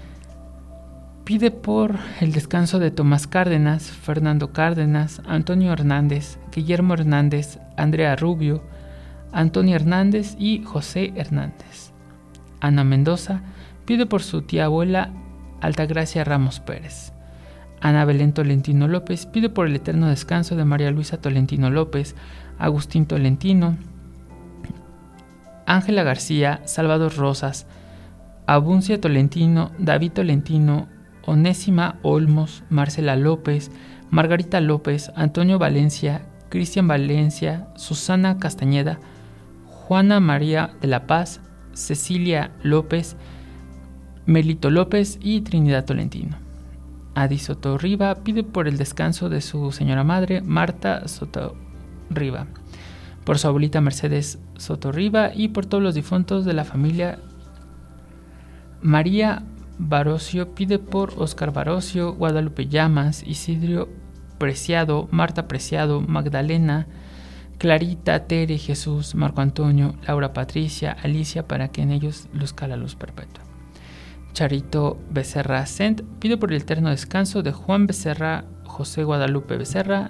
pide 1.26 1.52
por 1.52 1.96
el 2.22 2.32
descanso 2.32 2.80
de 2.80 2.92
Tomás 2.92 3.28
Cárdenas, 3.28 3.92
Fernando 3.92 4.54
Cárdenas, 4.54 5.22
Antonio 5.26 5.74
Hernández, 5.74 6.38
Guillermo 6.54 6.94
Hernández, 6.94 7.60
Andrea 7.76 8.16
Rubio, 8.16 8.64
Antonio 9.34 9.76
Hernández 9.76 10.36
y 10.38 10.64
José 10.64 11.12
Hernández. 11.16 11.92
Ana 12.62 12.84
Mendoza 12.86 13.42
pide 13.86 14.06
por 14.06 14.22
su 14.24 14.42
tía 14.42 14.66
abuela 14.66 15.12
Altagracia 15.62 16.24
Ramos 16.24 16.60
Pérez. 16.60 17.14
Ana 17.82 18.06
Belén 18.06 18.34
Tolentino 18.34 18.88
López 18.88 19.26
pide 19.26 19.50
por 19.50 19.68
el 19.68 19.76
eterno 19.76 20.08
descanso 20.08 20.56
de 20.56 20.66
María 20.66 20.92
Luisa 20.92 21.18
Tolentino 21.18 21.70
López, 21.70 22.16
Agustín 22.58 23.06
Tolentino, 23.06 23.78
Ángela 25.66 26.04
García, 26.04 26.62
Salvador 26.66 27.16
Rosas, 27.16 27.68
Abuncia 28.48 29.00
Tolentino, 29.00 29.72
David 29.80 30.12
Tolentino, 30.14 30.88
Onésima 31.26 32.00
Olmos, 32.04 32.64
Marcela 32.70 33.16
López, 33.16 33.72
Margarita 34.10 34.62
López, 34.62 35.12
Antonio 35.16 35.60
Valencia, 35.60 36.26
Cristian 36.50 36.88
Valencia, 36.88 37.68
Susana 37.76 38.38
Castañeda, 38.38 39.00
Juana 39.66 40.20
María 40.20 40.72
de 40.82 40.88
la 40.88 41.08
Paz, 41.08 41.42
Cecilia 41.74 42.52
López, 42.62 43.16
Melito 44.26 44.70
López 44.70 45.20
y 45.22 45.42
Trinidad 45.42 45.86
Tolentino. 45.86 46.38
Adi 47.16 47.38
Soto 47.38 47.78
Riva 47.78 48.16
pide 48.16 48.44
por 48.44 48.68
el 48.68 48.78
descanso 48.78 49.30
de 49.30 49.42
su 49.42 49.72
señora 49.72 50.04
madre, 50.04 50.42
Marta 50.42 51.08
Soto 51.08 51.56
Riva, 52.10 52.48
por 53.24 53.38
su 53.38 53.48
abuelita 53.48 53.82
Mercedes 53.82 54.40
Soto 54.58 54.92
Riva 54.92 55.32
y 55.34 55.50
por 55.50 55.66
todos 55.66 55.84
los 55.84 55.96
difuntos 55.96 56.46
de 56.46 56.54
la 56.54 56.64
familia 56.64 57.20
María 58.82 59.44
Barocio 59.78 60.54
pide 60.54 60.78
por 60.78 61.14
Oscar 61.18 61.52
Barocio, 61.52 62.14
Guadalupe 62.14 62.68
Llamas, 62.68 63.24
Isidro 63.26 63.90
Preciado, 64.38 65.08
Marta 65.12 65.48
Preciado, 65.48 66.02
Magdalena, 66.02 66.88
Clarita, 67.58 68.28
Tere, 68.28 68.58
Jesús, 68.58 69.16
Marco 69.16 69.42
Antonio, 69.42 69.96
Laura 70.06 70.34
Patricia, 70.34 70.92
Alicia, 71.02 71.48
para 71.48 71.70
que 71.70 71.82
en 71.82 71.92
ellos 71.92 72.28
luzca 72.34 72.68
la 72.68 72.76
luz 72.76 72.96
perpetua. 72.96 73.43
Charito 74.34 75.00
Becerra 75.12 75.66
Sent 75.66 76.02
pide 76.20 76.38
por 76.38 76.52
el 76.52 76.62
eterno 76.62 76.90
descanso 76.90 77.44
de 77.44 77.52
Juan 77.52 77.88
Becerra, 77.88 78.46
José 78.66 79.04
Guadalupe 79.04 79.58
Becerra, 79.58 80.10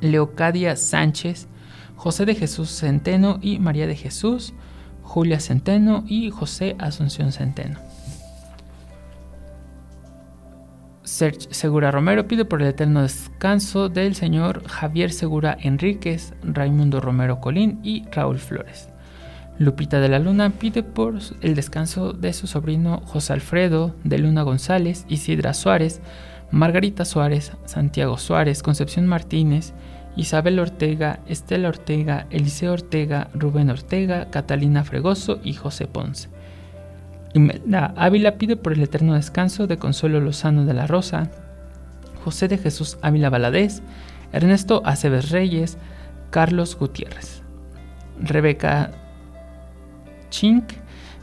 Leocadia 0.00 0.76
Sánchez, 0.76 1.48
José 1.94 2.26
de 2.26 2.34
Jesús 2.34 2.70
Centeno 2.70 3.38
y 3.40 3.58
María 3.58 3.86
de 3.86 3.96
Jesús, 3.96 4.52
Julia 5.02 5.40
Centeno 5.40 6.04
y 6.06 6.30
José 6.30 6.76
Asunción 6.78 7.32
Centeno. 7.32 7.78
Serge 11.04 11.54
Segura 11.54 11.92
Romero 11.92 12.26
pide 12.26 12.44
por 12.44 12.60
el 12.60 12.68
eterno 12.68 13.02
descanso 13.02 13.88
del 13.88 14.16
señor 14.16 14.66
Javier 14.66 15.12
Segura 15.12 15.56
Enríquez, 15.60 16.34
Raimundo 16.42 17.00
Romero 17.00 17.40
Colín 17.40 17.78
y 17.84 18.04
Raúl 18.10 18.38
Flores. 18.40 18.88
Lupita 19.58 20.00
de 20.00 20.08
la 20.08 20.18
Luna 20.18 20.50
pide 20.50 20.82
por 20.82 21.18
el 21.40 21.54
descanso 21.54 22.12
de 22.12 22.32
su 22.32 22.46
sobrino 22.46 23.00
José 23.04 23.32
Alfredo 23.32 23.94
de 24.04 24.18
Luna 24.18 24.42
González, 24.42 25.06
Isidra 25.08 25.54
Suárez, 25.54 26.00
Margarita 26.50 27.04
Suárez, 27.04 27.52
Santiago 27.64 28.18
Suárez, 28.18 28.62
Concepción 28.62 29.06
Martínez 29.06 29.72
Isabel 30.16 30.58
Ortega, 30.58 31.20
Estela 31.26 31.68
Ortega, 31.68 32.26
Eliseo 32.30 32.72
Ortega, 32.72 33.28
Rubén 33.34 33.68
Ortega, 33.68 34.30
Catalina 34.30 34.82
Fregoso 34.82 35.40
y 35.44 35.52
José 35.52 35.86
Ponce. 35.86 36.30
Imelda 37.34 37.92
Ávila 37.96 38.38
pide 38.38 38.56
por 38.56 38.72
el 38.72 38.82
eterno 38.82 39.14
descanso 39.14 39.66
de 39.66 39.76
Consuelo 39.76 40.20
Lozano 40.20 40.64
de 40.64 40.72
la 40.72 40.86
Rosa, 40.86 41.30
José 42.24 42.48
de 42.48 42.56
Jesús 42.56 42.96
Ávila 43.02 43.28
Valadez, 43.28 43.82
Ernesto 44.32 44.80
Aceves 44.86 45.30
Reyes, 45.30 45.76
Carlos 46.30 46.76
Gutiérrez. 46.78 47.42
Rebeca 48.18 48.92
Chink 50.30 50.64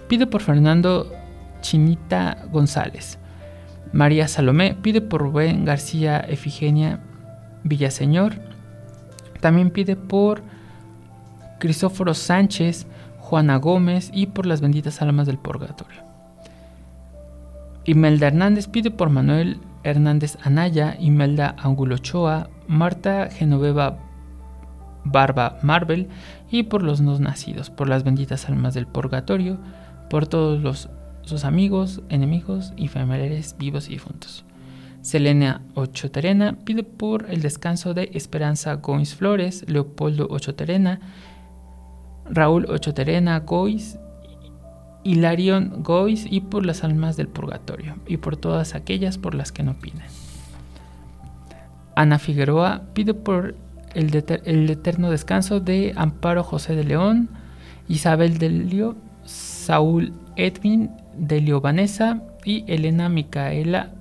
pide 0.08 0.28
por 0.28 0.42
Fernando 0.42 1.12
Chinita 1.62 2.46
González. 2.52 3.18
María 3.92 4.28
Salomé 4.28 4.76
pide 4.82 5.02
por 5.02 5.22
Rubén 5.22 5.66
García 5.66 6.20
Efigenia 6.20 7.00
Villaseñor. 7.64 8.36
También 9.40 9.70
pide 9.70 9.96
por 9.96 10.42
Crisóforo 11.60 12.14
Sánchez, 12.14 12.88
Juana 13.20 13.58
Gómez 13.58 14.10
y 14.14 14.28
por 14.28 14.46
las 14.46 14.62
benditas 14.62 15.02
almas 15.02 15.28
del 15.28 15.38
purgatorio. 15.38 16.02
Imelda 17.86 18.28
Hernández 18.28 18.68
pide 18.68 18.92
por 18.92 19.10
Manuel 19.10 19.60
Hernández 19.84 20.38
Anaya, 20.44 20.96
Imelda 21.00 21.56
Angulo 21.60 21.96
Ochoa, 21.96 22.50
Marta 22.68 23.30
Genoveva 23.30 23.98
Barba 25.04 25.60
Marvel 25.62 26.08
y 26.54 26.62
por 26.62 26.84
los 26.84 27.02
no 27.02 27.18
nacidos, 27.18 27.72
por 27.72 27.90
las 27.90 28.04
benditas 28.04 28.48
almas 28.48 28.76
del 28.76 28.86
purgatorio, 28.86 29.58
por 30.08 30.28
todos 30.28 30.62
los, 30.62 30.88
sus 31.24 31.46
amigos, 31.46 32.04
enemigos 32.10 32.74
y 32.78 32.90
familiares 32.90 33.56
vivos 33.58 33.88
y 33.88 33.94
difuntos. 33.94 34.46
Selena 35.02 35.64
Ochoterena 35.74 36.60
pide 36.64 36.84
por 36.84 37.26
el 37.32 37.42
descanso 37.42 37.96
de 37.96 38.12
Esperanza 38.14 38.76
Goins 38.76 39.16
Flores, 39.16 39.66
Leopoldo 39.68 40.28
Ochoterena, 40.30 41.00
Raúl 42.30 42.70
Ochoterena 42.70 43.40
Gois 43.40 43.98
Hilarión 45.04 45.82
Gois 45.82 46.28
y 46.30 46.42
por 46.42 46.68
las 46.68 46.84
almas 46.84 47.18
del 47.18 47.30
purgatorio 47.30 47.96
y 48.06 48.18
por 48.18 48.38
todas 48.38 48.76
aquellas 48.76 49.18
por 49.18 49.34
las 49.34 49.52
que 49.52 49.64
no 49.64 49.74
piden. 49.80 50.04
Ana 51.96 52.20
Figueroa 52.20 52.84
pide 52.94 53.16
por 53.16 53.56
el, 53.94 54.70
eterno 54.70 55.10
descanso 55.10 55.60
de 55.60 55.94
Amparo 55.96 56.44
José 56.44 56.76
de 56.76 56.84
León, 56.84 57.30
Isabel 57.88 58.38
Delio, 58.38 58.96
Saúl 59.26 60.14
Edwin 60.36 60.92
Delio 61.18 61.62
Vanessa 61.62 62.22
y 62.44 62.64
Elena 62.68 63.10
Micaela. 63.10 63.92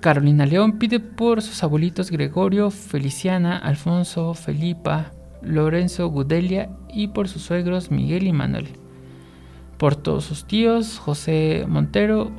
Carolina 0.00 0.44
León 0.44 0.78
pide 0.78 1.00
por 1.00 1.40
sus 1.40 1.62
abuelitos 1.62 2.10
Gregorio, 2.10 2.70
Feliciana, 2.70 3.56
Alfonso, 3.56 4.34
Felipa, 4.34 5.12
Lorenzo 5.42 6.08
Gudelia 6.08 6.68
y 6.92 7.08
por 7.08 7.28
sus 7.28 7.42
suegros 7.42 7.90
Miguel 7.90 8.26
y 8.26 8.32
Manuel. 8.32 8.68
Por 9.78 9.96
todos 9.96 10.24
sus 10.24 10.46
tíos 10.46 10.98
José 10.98 11.64
Montero 11.68 12.30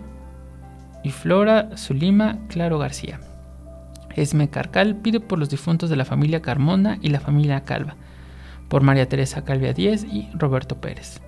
y 1.03 1.09
Flora 1.11 1.69
Zulima 1.77 2.39
Claro 2.49 2.79
García. 2.79 3.19
Esme 4.15 4.49
Carcal 4.49 4.95
pide 4.95 5.19
por 5.19 5.39
los 5.39 5.49
difuntos 5.49 5.89
de 5.89 5.95
la 5.95 6.05
familia 6.05 6.41
Carmona 6.41 6.97
y 7.01 7.09
la 7.09 7.19
familia 7.19 7.61
Calva, 7.61 7.95
por 8.69 8.81
María 8.81 9.07
Teresa 9.07 9.43
Calvia 9.43 9.73
Díez 9.73 10.03
y 10.05 10.29
Roberto 10.33 10.79
Pérez. 10.81 11.21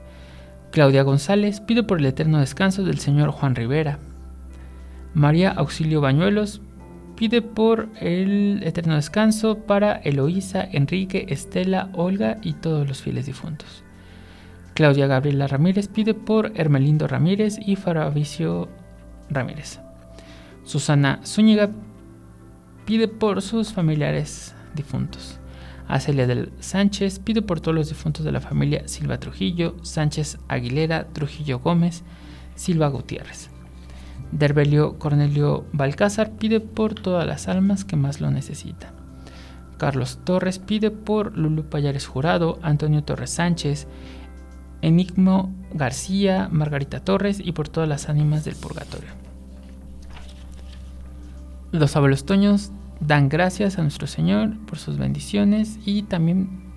Claudia 0.72 1.04
González 1.04 1.62
pide 1.62 1.84
por 1.84 2.00
el 2.00 2.06
eterno 2.06 2.40
descanso 2.40 2.84
del 2.84 3.00
señor 3.00 3.32
Juan 3.32 3.56
Rivera. 3.56 4.00
María 5.14 5.52
Auxilio 5.52 6.02
Bañuelos 6.02 6.62
pide 7.16 7.42
por 7.42 7.90
el 8.00 8.62
eterno 8.64 8.96
descanso 8.96 9.60
para 9.60 9.94
Eloísa, 9.94 10.64
Enrique, 10.72 11.26
Estela, 11.30 11.90
Olga 11.94 12.38
y 12.44 12.54
todos 12.54 12.88
los 12.88 13.02
fieles 13.02 13.26
difuntos. 13.26 13.84
Claudia 14.76 15.08
Gabriela 15.08 15.48
Ramírez 15.48 15.88
pide 15.88 16.14
por 16.14 16.52
Hermelindo 16.54 17.08
Ramírez 17.08 17.58
y 17.60 17.76
Faravicio 17.76 18.70
Ramírez. 19.30 19.80
Susana 20.64 21.20
Zúñiga 21.26 21.72
pide 22.88 23.10
por 23.10 23.42
sus 23.42 23.74
familiares 23.74 24.56
difuntos. 24.74 25.40
Acelia 25.90 26.26
del 26.26 26.54
Sánchez 26.62 27.20
pide 27.20 27.42
por 27.42 27.60
todos 27.60 27.76
los 27.76 27.90
difuntos 27.90 28.24
de 28.24 28.32
la 28.32 28.40
familia 28.40 28.88
Silva 28.88 29.20
Trujillo, 29.20 29.76
Sánchez 29.84 30.38
Aguilera, 30.48 31.10
Trujillo 31.10 31.60
Gómez, 31.60 32.04
Silva 32.56 32.88
Gutiérrez. 32.88 33.50
Derbelio 34.32 34.98
Cornelio 35.00 35.66
Balcázar 35.74 36.32
pide 36.38 36.62
por 36.62 36.96
todas 36.96 37.28
las 37.28 37.50
almas 37.50 37.84
que 37.84 37.98
más 37.98 38.22
lo 38.22 38.32
necesitan. 38.32 38.94
Carlos 39.78 40.20
Torres 40.24 40.58
pide 40.58 40.90
por 40.90 41.38
Lulu 41.38 41.64
Payares 41.70 42.08
Jurado, 42.08 42.58
Antonio 42.62 43.04
Torres 43.04 43.32
Sánchez, 43.32 43.86
Enigmo 44.82 45.54
García, 45.74 46.48
Margarita 46.54 47.02
Torres 47.02 47.42
y 47.44 47.52
por 47.52 47.68
todas 47.68 47.90
las 47.90 48.08
ánimas 48.08 48.46
del 48.46 48.56
purgatorio. 48.56 49.10
Los 51.72 51.98
abuelos 51.98 52.26
toños 52.26 52.72
dan 53.00 53.30
gracias 53.30 53.78
a 53.78 53.82
nuestro 53.82 54.08
Señor 54.08 54.58
por 54.66 54.78
sus 54.78 54.98
bendiciones 54.98 55.80
y 55.86 56.04
también 56.04 56.68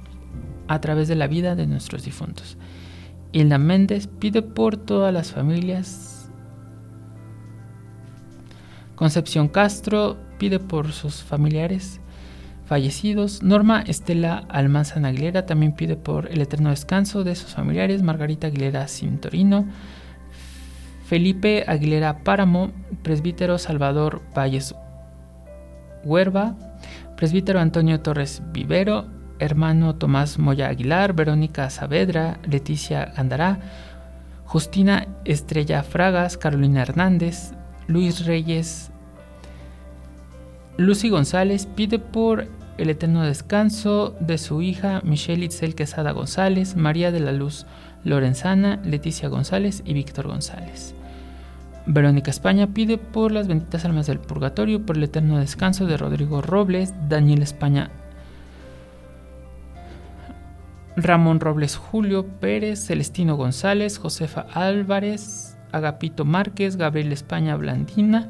a 0.68 0.80
través 0.80 1.08
de 1.08 1.16
la 1.16 1.26
vida 1.26 1.56
de 1.56 1.66
nuestros 1.66 2.04
difuntos. 2.04 2.56
Hilda 3.32 3.58
Méndez 3.58 4.06
pide 4.06 4.42
por 4.42 4.76
todas 4.76 5.12
las 5.12 5.32
familias. 5.32 6.30
Concepción 8.94 9.48
Castro 9.48 10.16
pide 10.38 10.58
por 10.58 10.92
sus 10.92 11.22
familiares 11.22 12.00
fallecidos. 12.66 13.42
Norma 13.42 13.82
Estela 13.86 14.44
Almanzan 14.48 15.04
Aguilera 15.04 15.46
también 15.46 15.74
pide 15.74 15.96
por 15.96 16.30
el 16.30 16.40
eterno 16.40 16.70
descanso 16.70 17.24
de 17.24 17.34
sus 17.34 17.54
familiares. 17.54 18.02
Margarita 18.02 18.48
Aguilera 18.48 18.86
Cintorino. 18.88 19.66
Felipe 21.06 21.64
Aguilera 21.66 22.22
Páramo, 22.22 22.70
presbítero 23.02 23.58
Salvador 23.58 24.22
Valles 24.36 24.74
Huerva, 26.04 26.54
presbítero 27.16 27.60
Antonio 27.60 28.00
Torres 28.00 28.42
Vivero, 28.52 29.06
hermano 29.38 29.94
Tomás 29.96 30.38
Moya 30.38 30.68
Aguilar, 30.68 31.14
Verónica 31.14 31.68
Saavedra, 31.70 32.38
Leticia 32.48 33.12
Gandará, 33.16 33.58
Justina 34.44 35.06
Estrella 35.24 35.82
Fragas, 35.82 36.36
Carolina 36.36 36.82
Hernández, 36.82 37.52
Luis 37.86 38.26
Reyes, 38.26 38.90
Lucy 40.76 41.10
González 41.10 41.66
pide 41.66 41.98
por 41.98 42.48
el 42.78 42.88
eterno 42.88 43.22
descanso 43.22 44.16
de 44.20 44.38
su 44.38 44.62
hija 44.62 45.02
Michelle 45.04 45.44
Itzel 45.44 45.74
Quesada 45.74 46.12
González, 46.12 46.76
María 46.76 47.12
de 47.12 47.20
la 47.20 47.32
Luz 47.32 47.66
Lorenzana, 48.02 48.80
Leticia 48.82 49.28
González 49.28 49.82
y 49.84 49.92
Víctor 49.92 50.28
González. 50.28 50.94
Verónica 51.92 52.30
España 52.30 52.68
pide 52.68 52.98
por 52.98 53.32
las 53.32 53.48
benditas 53.48 53.84
almas 53.84 54.06
del 54.06 54.20
purgatorio, 54.20 54.86
por 54.86 54.96
el 54.96 55.02
eterno 55.02 55.38
descanso 55.38 55.86
de 55.86 55.96
Rodrigo 55.96 56.40
Robles, 56.40 56.94
Daniel 57.08 57.42
España, 57.42 57.90
Ramón 60.96 61.40
Robles 61.40 61.76
Julio 61.76 62.26
Pérez, 62.26 62.86
Celestino 62.86 63.36
González, 63.36 63.98
Josefa 63.98 64.46
Álvarez, 64.52 65.56
Agapito 65.72 66.24
Márquez, 66.24 66.76
Gabriel 66.76 67.12
España 67.12 67.56
Blandina, 67.56 68.28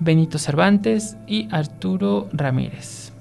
Benito 0.00 0.38
Cervantes 0.38 1.16
y 1.28 1.48
Arturo 1.52 2.28
Ramírez. 2.32 3.12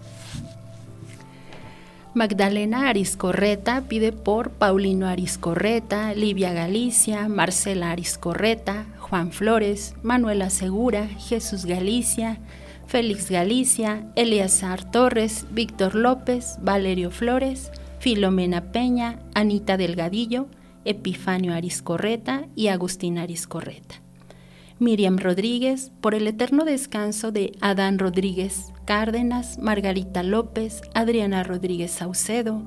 Magdalena 2.13 2.89
Ariscorreta 2.89 3.83
pide 3.87 4.11
por 4.11 4.49
Paulino 4.49 5.07
Ariscorreta, 5.07 6.13
Livia 6.13 6.51
Galicia, 6.51 7.29
Marcela 7.29 7.91
Ariscorreta, 7.91 8.85
Juan 9.11 9.33
Flores, 9.33 9.93
Manuela 10.03 10.49
Segura, 10.49 11.05
Jesús 11.05 11.65
Galicia, 11.65 12.39
Félix 12.87 13.29
Galicia, 13.29 14.09
Eleazar 14.15 14.89
Torres, 14.89 15.47
Víctor 15.51 15.95
López, 15.95 16.55
Valerio 16.61 17.11
Flores, 17.11 17.71
Filomena 17.99 18.71
Peña, 18.71 19.19
Anita 19.33 19.75
Delgadillo, 19.75 20.47
Epifanio 20.85 21.53
Ariscorreta 21.53 22.47
y 22.55 22.69
Agustín 22.69 23.17
Ariscorreta. 23.17 23.95
Miriam 24.79 25.17
Rodríguez, 25.17 25.91
por 25.99 26.15
el 26.15 26.25
eterno 26.25 26.63
descanso 26.63 27.33
de 27.33 27.51
Adán 27.59 27.99
Rodríguez 27.99 28.71
Cárdenas, 28.85 29.57
Margarita 29.57 30.23
López, 30.23 30.83
Adriana 30.93 31.43
Rodríguez 31.43 31.91
Saucedo, 31.91 32.63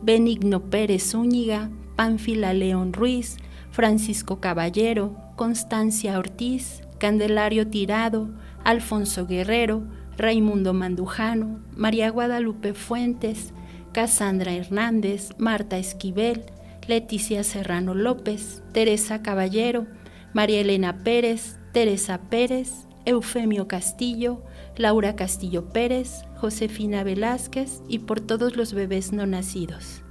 Benigno 0.00 0.70
Pérez 0.70 1.10
Zúñiga, 1.10 1.70
Pánfila 1.96 2.52
León 2.52 2.92
Ruiz, 2.92 3.38
Francisco 3.78 4.40
Caballero, 4.40 5.14
Constancia 5.36 6.18
Ortiz, 6.18 6.82
Candelario 6.98 7.68
Tirado, 7.68 8.28
Alfonso 8.64 9.24
Guerrero, 9.24 9.84
Raimundo 10.16 10.74
Mandujano, 10.74 11.60
María 11.76 12.10
Guadalupe 12.10 12.74
Fuentes, 12.74 13.52
Casandra 13.92 14.52
Hernández, 14.52 15.30
Marta 15.38 15.78
Esquivel, 15.78 16.46
Leticia 16.88 17.44
Serrano 17.44 17.94
López, 17.94 18.64
Teresa 18.72 19.22
Caballero, 19.22 19.86
María 20.32 20.62
Elena 20.62 20.98
Pérez, 21.04 21.60
Teresa 21.70 22.18
Pérez, 22.28 22.88
Eufemio 23.04 23.68
Castillo, 23.68 24.42
Laura 24.76 25.14
Castillo 25.14 25.68
Pérez, 25.68 26.24
Josefina 26.34 27.04
Velázquez 27.04 27.80
y 27.88 28.00
por 28.00 28.18
todos 28.18 28.56
los 28.56 28.74
bebés 28.74 29.12
no 29.12 29.24
nacidos. 29.24 30.02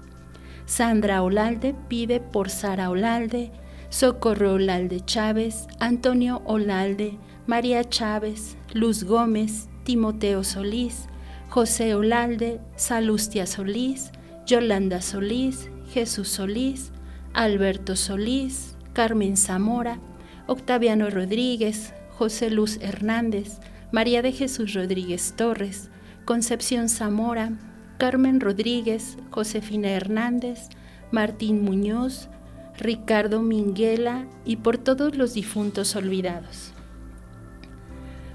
Sandra 0.68 1.24
Olalde 1.24 1.74
pide 1.88 2.20
por 2.20 2.50
Sara 2.50 2.90
Olalde, 2.90 3.52
Socorro 3.90 4.56
Olalde 4.56 5.00
Chávez, 5.00 5.66
Antonio 5.80 6.42
Olalde, 6.44 7.18
María 7.48 7.86
Chávez, 7.86 8.58
Luz 8.74 9.06
Gómez, 9.06 9.70
Timoteo 9.86 10.44
Solís, 10.44 11.08
José 11.48 11.96
Olalde, 11.96 12.60
Salustia 12.76 13.46
Solís, 13.48 14.12
Yolanda 14.46 15.02
Solís, 15.02 15.70
Jesús 15.94 16.28
Solís, 16.28 16.92
Alberto 17.34 17.96
Solís, 17.96 18.76
Carmen 18.92 19.38
Zamora, 19.38 20.02
Octaviano 20.48 21.10
Rodríguez, 21.10 21.94
José 22.10 22.50
Luz 22.50 22.78
Hernández, 22.82 23.60
María 23.94 24.22
de 24.22 24.34
Jesús 24.34 24.74
Rodríguez 24.74 25.34
Torres, 25.38 25.90
Concepción 26.26 26.90
Zamora, 26.90 27.54
Carmen 27.98 28.40
Rodríguez, 28.40 29.18
Josefina 29.32 29.90
Hernández, 29.90 30.70
Martín 31.12 31.64
Muñoz, 31.64 32.30
Ricardo 32.78 33.42
Minguela 33.42 34.28
y 34.46 34.58
por 34.58 34.78
todos 34.78 35.16
los 35.18 35.34
difuntos 35.34 35.96
olvidados. 35.96 36.74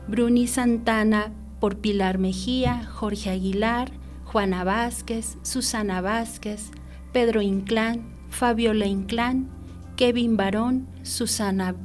Bruni 0.08 0.48
Santana 0.48 1.32
por 1.60 1.78
Pilar 1.78 2.18
Mejía, 2.18 2.84
Jorge 2.86 3.30
Aguilar, 3.30 3.92
Juana 4.24 4.64
Vázquez, 4.64 5.38
Susana 5.42 6.00
Vázquez, 6.00 6.70
Pedro 7.12 7.40
Inclán, 7.40 8.02
Fabiola 8.30 8.86
Inclán, 8.86 9.48
Kevin 9.96 10.36
Barón, 10.36 10.88
Susana 11.02 11.76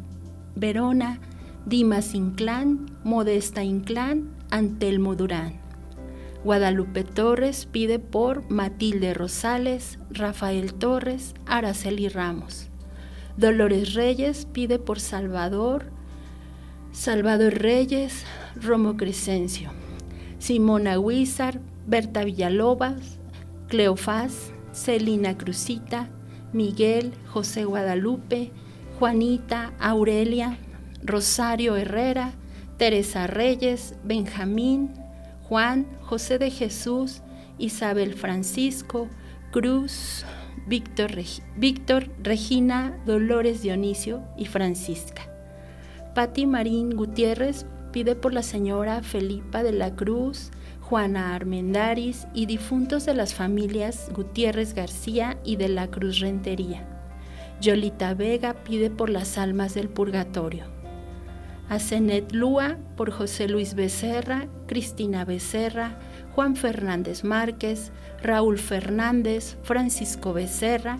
Verona, 0.55 1.19
Dimas 1.67 2.15
Inclán, 2.15 2.86
Modesta 3.03 3.63
Inclán, 3.63 4.36
Antelmo 4.49 5.15
Durán. 5.15 5.66
Guadalupe 6.47 7.03
Torres 7.03 7.65
pide 7.65 7.99
por 7.99 8.49
Matilde 8.49 9.13
Rosales, 9.13 9.99
Rafael 10.09 10.73
Torres, 10.75 11.33
Araceli 11.45 12.07
Ramos. 12.07 12.69
Dolores 13.35 13.95
Reyes 13.95 14.47
pide 14.53 14.79
por 14.79 15.01
Salvador, 15.01 15.91
Salvador 16.93 17.55
Reyes, 17.55 18.23
Romo 18.55 18.95
Crescencio, 18.95 19.71
Simona 20.39 20.97
Huizar, 20.97 21.59
Berta 21.85 22.23
Villalobas, 22.23 23.19
Cleofás, 23.67 24.53
Celina 24.71 25.37
Cruzita, 25.37 26.07
Miguel, 26.53 27.11
José 27.25 27.65
Guadalupe, 27.65 28.53
Juanita, 28.97 29.73
Aurelia, 29.81 30.57
Rosario 31.03 31.75
Herrera, 31.75 32.31
Teresa 32.77 33.27
Reyes, 33.27 33.95
Benjamín, 34.05 34.93
Juan, 35.49 35.96
José 36.07 36.39
de 36.39 36.49
Jesús, 36.49 37.21
Isabel 37.57 38.13
Francisco, 38.13 39.09
Cruz, 39.51 40.23
Víctor, 40.65 41.11
Regina, 42.23 42.97
Dolores 43.05 43.61
Dionisio 43.61 44.23
y 44.37 44.45
Francisca. 44.45 45.23
Patti 46.15 46.45
Marín 46.45 46.95
Gutiérrez 46.95 47.65
pide 47.91 48.15
por 48.15 48.33
la 48.33 48.41
señora 48.41 49.03
Felipa 49.03 49.63
de 49.63 49.73
la 49.73 49.95
Cruz, 49.97 50.51
Juana 50.79 51.35
Armendaris 51.35 52.25
y 52.33 52.45
difuntos 52.45 53.05
de 53.05 53.13
las 53.13 53.33
familias 53.33 54.09
Gutiérrez 54.13 54.73
García 54.73 55.37
y 55.43 55.57
de 55.57 55.67
la 55.67 55.87
Cruz 55.87 56.19
Rentería. 56.19 56.87
Yolita 57.59 58.13
Vega 58.13 58.53
pide 58.63 58.89
por 58.89 59.09
las 59.09 59.37
almas 59.37 59.73
del 59.73 59.89
purgatorio. 59.89 60.76
Asenet 61.70 62.32
Lúa 62.32 62.78
por 62.95 63.11
José 63.11 63.47
Luis 63.47 63.74
Becerra, 63.74 64.47
Cristina 64.68 65.26
Becerra, 65.26 65.99
Juan 66.34 66.55
Fernández 66.55 67.24
Márquez, 67.24 67.91
Raúl 68.24 68.57
Fernández, 68.57 69.57
Francisco 69.63 70.34
Becerra, 70.34 70.99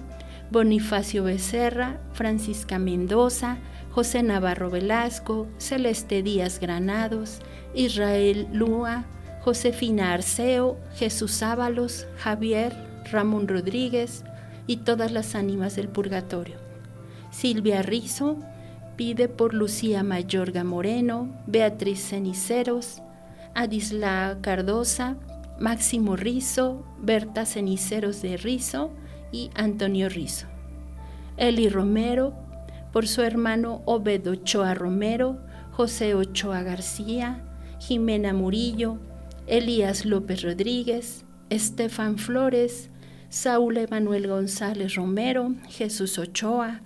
Bonifacio 0.52 1.24
Becerra, 1.24 2.00
Francisca 2.14 2.80
Mendoza, 2.80 3.58
José 3.92 4.24
Navarro 4.24 4.70
Velasco, 4.70 5.48
Celeste 5.58 6.22
Díaz 6.22 6.60
Granados, 6.60 7.40
Israel 7.74 8.48
Lúa, 8.52 9.06
Josefina 9.42 10.14
Arceo, 10.14 10.78
Jesús 10.96 11.42
Ábalos, 11.42 12.08
Javier, 12.18 12.76
Ramón 13.12 13.48
Rodríguez 13.48 14.24
y 14.68 14.78
todas 14.78 15.12
las 15.12 15.36
ánimas 15.36 15.76
del 15.76 15.88
purgatorio. 15.88 16.58
Silvia 17.32 17.82
Rizo 17.82 18.40
pide 18.98 19.30
por 19.30 19.54
Lucía 19.54 20.04
Mayorga 20.04 20.64
Moreno, 20.64 21.30
Beatriz 21.46 22.00
Ceniceros, 22.10 23.02
Adisla 23.54 24.40
Cardosa, 24.42 25.16
Máximo 25.60 26.16
Rizo, 26.16 26.84
Berta 27.00 27.46
Ceniceros 27.46 28.22
de 28.22 28.38
Rizo 28.38 28.92
y 29.32 29.52
Antonio 29.56 30.10
Rizo. 30.10 30.48
Eli 31.38 31.70
Romero, 31.70 32.34
por 32.92 33.08
su 33.08 33.22
hermano 33.22 33.84
Obed 33.86 34.28
Ochoa 34.28 34.74
Romero, 34.74 35.38
José 35.72 36.16
Ochoa 36.16 36.64
García, 36.64 37.44
Jimena 37.80 38.34
Murillo, 38.34 38.98
Elías 39.46 40.06
López 40.06 40.42
Rodríguez, 40.42 41.24
Estefan 41.52 42.18
Flores, 42.18 42.90
Saúl 43.30 43.78
Emanuel 43.78 44.28
González 44.28 44.96
Romero, 44.96 45.54
Jesús 45.70 46.18
Ochoa, 46.18 46.82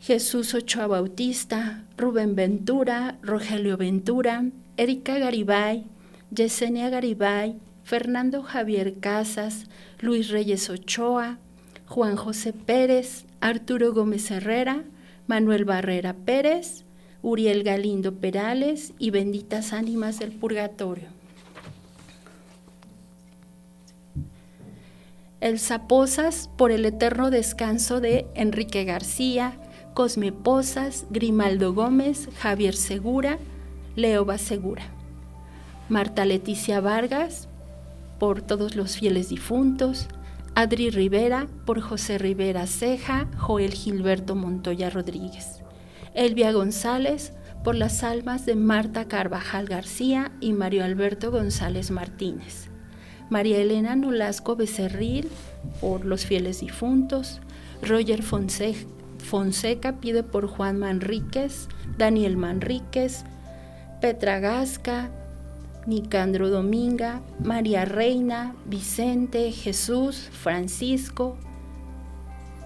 Jesús 0.00 0.54
Ochoa 0.54 0.86
Bautista, 0.86 1.84
Rubén 1.96 2.34
Ventura, 2.34 3.18
Rogelio 3.22 3.76
Ventura, 3.76 4.44
Erika 4.76 5.18
Garibay, 5.18 5.84
Yesenia 6.30 6.90
Garibay, 6.90 7.56
Fernando 7.82 8.42
Javier 8.42 8.98
Casas, 9.00 9.66
Luis 10.00 10.28
Reyes 10.28 10.68
Ochoa, 10.70 11.38
Juan 11.86 12.16
José 12.16 12.52
Pérez, 12.52 13.24
Arturo 13.40 13.92
Gómez 13.92 14.30
Herrera, 14.30 14.84
Manuel 15.26 15.64
Barrera 15.64 16.14
Pérez, 16.14 16.84
Uriel 17.22 17.64
Galindo 17.64 18.14
Perales 18.14 18.92
y 18.98 19.10
benditas 19.10 19.72
ánimas 19.72 20.18
del 20.18 20.32
purgatorio. 20.32 21.08
El 25.40 25.58
Zaposas 25.58 26.48
por 26.56 26.70
el 26.70 26.84
eterno 26.86 27.30
descanso 27.30 28.00
de 28.00 28.26
Enrique 28.34 28.84
García, 28.84 29.58
Cosme 29.96 30.30
Posas, 30.30 31.06
Grimaldo 31.08 31.72
Gómez, 31.72 32.28
Javier 32.38 32.76
Segura, 32.76 33.38
Leo 33.94 34.26
Segura. 34.36 34.82
Marta 35.88 36.26
Leticia 36.26 36.82
Vargas 36.82 37.48
por 38.18 38.42
todos 38.42 38.76
los 38.76 38.98
fieles 38.98 39.30
difuntos, 39.30 40.08
Adri 40.54 40.90
Rivera 40.90 41.46
por 41.64 41.80
José 41.80 42.18
Rivera 42.18 42.66
Ceja, 42.66 43.26
Joel 43.38 43.72
Gilberto 43.72 44.34
Montoya 44.34 44.90
Rodríguez. 44.90 45.62
Elvia 46.12 46.52
González 46.52 47.32
por 47.64 47.74
las 47.74 48.04
almas 48.04 48.44
de 48.44 48.54
Marta 48.54 49.08
Carvajal 49.08 49.64
García 49.64 50.30
y 50.42 50.52
Mario 50.52 50.84
Alberto 50.84 51.30
González 51.30 51.90
Martínez. 51.90 52.68
María 53.30 53.56
Elena 53.56 53.96
Nolasco 53.96 54.56
Becerril 54.56 55.30
por 55.80 56.04
los 56.04 56.26
fieles 56.26 56.60
difuntos, 56.60 57.40
Roger 57.80 58.22
Fonseca, 58.22 58.86
pide 60.00 60.22
por 60.22 60.46
Juan 60.46 60.78
Manríquez, 60.78 61.68
Daniel 61.98 62.36
Manríquez, 62.36 63.24
Petra 64.00 64.40
Gasca, 64.40 65.10
Nicandro 65.86 66.50
Dominga, 66.50 67.22
María 67.42 67.84
Reina, 67.84 68.54
Vicente, 68.66 69.52
Jesús, 69.52 70.28
Francisco 70.32 71.36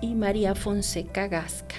y 0.00 0.14
María 0.14 0.54
Fonseca 0.54 1.28
Gasca. 1.28 1.76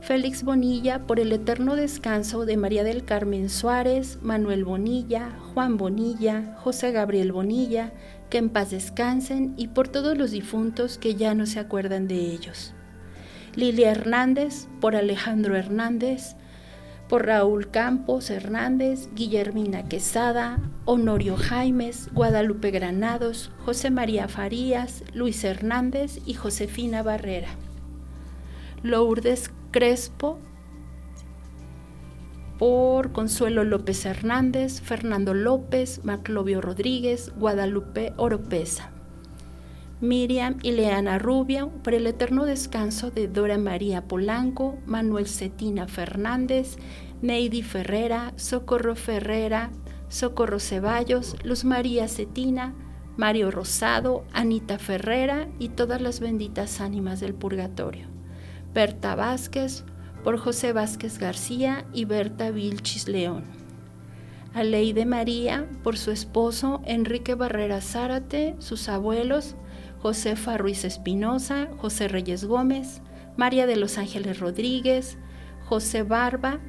Félix 0.00 0.44
Bonilla 0.44 1.00
por 1.04 1.18
el 1.18 1.32
eterno 1.32 1.74
descanso 1.74 2.46
de 2.46 2.56
María 2.56 2.84
del 2.84 3.04
Carmen 3.04 3.50
Suárez, 3.50 4.18
Manuel 4.22 4.64
Bonilla, 4.64 5.36
Juan 5.52 5.76
Bonilla, 5.76 6.56
José 6.60 6.92
Gabriel 6.92 7.32
Bonilla, 7.32 7.92
que 8.30 8.38
en 8.38 8.50
paz 8.50 8.70
descansen 8.70 9.54
y 9.56 9.68
por 9.68 9.88
todos 9.88 10.16
los 10.16 10.30
difuntos 10.30 10.96
que 10.96 11.16
ya 11.16 11.34
no 11.34 11.44
se 11.44 11.58
acuerdan 11.58 12.06
de 12.06 12.20
ellos. 12.20 12.75
Lilia 13.56 13.90
Hernández 13.90 14.68
por 14.82 14.96
Alejandro 14.96 15.56
Hernández, 15.56 16.36
por 17.08 17.24
Raúl 17.24 17.70
Campos 17.70 18.28
Hernández, 18.28 19.08
Guillermina 19.14 19.88
Quesada, 19.88 20.58
Honorio 20.84 21.36
Jaimes, 21.36 22.10
Guadalupe 22.12 22.70
Granados, 22.70 23.50
José 23.64 23.90
María 23.90 24.28
Farías, 24.28 25.04
Luis 25.14 25.42
Hernández 25.42 26.20
y 26.26 26.34
Josefina 26.34 27.02
Barrera. 27.02 27.48
Lourdes 28.82 29.50
Crespo, 29.70 30.38
por 32.58 33.12
Consuelo 33.12 33.64
López 33.64 34.04
Hernández, 34.04 34.82
Fernando 34.82 35.32
López, 35.32 36.04
Maclovio 36.04 36.60
Rodríguez, 36.60 37.32
Guadalupe 37.36 38.12
Oropesa. 38.18 38.95
Miriam 40.00 40.58
Ileana 40.62 41.18
Rubia, 41.18 41.66
por 41.66 41.94
el 41.94 42.06
eterno 42.06 42.44
descanso 42.44 43.10
de 43.10 43.28
Dora 43.28 43.56
María 43.56 44.06
Polanco, 44.06 44.78
Manuel 44.84 45.26
Cetina 45.26 45.88
Fernández, 45.88 46.76
Neidi 47.22 47.62
Ferrera, 47.62 48.34
Socorro 48.36 48.94
Ferrera, 48.94 49.70
Socorro 50.08 50.60
Ceballos, 50.60 51.36
Luz 51.44 51.64
María 51.64 52.08
Cetina, 52.08 52.74
Mario 53.16 53.50
Rosado, 53.50 54.24
Anita 54.34 54.78
Ferrera 54.78 55.48
y 55.58 55.70
todas 55.70 56.02
las 56.02 56.20
benditas 56.20 56.82
ánimas 56.82 57.20
del 57.20 57.32
purgatorio. 57.32 58.08
Berta 58.74 59.14
Vázquez, 59.14 59.84
por 60.22 60.36
José 60.36 60.74
Vázquez 60.74 61.18
García 61.18 61.86
y 61.94 62.04
Berta 62.04 62.50
Vilchis 62.50 63.08
León. 63.08 63.44
A 64.52 64.62
de 64.62 65.06
María, 65.06 65.66
por 65.82 65.96
su 65.96 66.10
esposo 66.10 66.82
Enrique 66.84 67.34
Barrera 67.34 67.80
Zárate, 67.80 68.56
sus 68.58 68.88
abuelos 68.88 69.56
Josefa 70.06 70.56
Ruiz 70.56 70.84
Espinosa, 70.84 71.66
José 71.78 72.06
Reyes 72.06 72.44
Gómez, 72.44 73.02
María 73.36 73.66
de 73.66 73.74
los 73.74 73.98
Ángeles 73.98 74.38
Rodríguez, 74.38 75.18
José 75.64 76.04
Barba, 76.04 76.60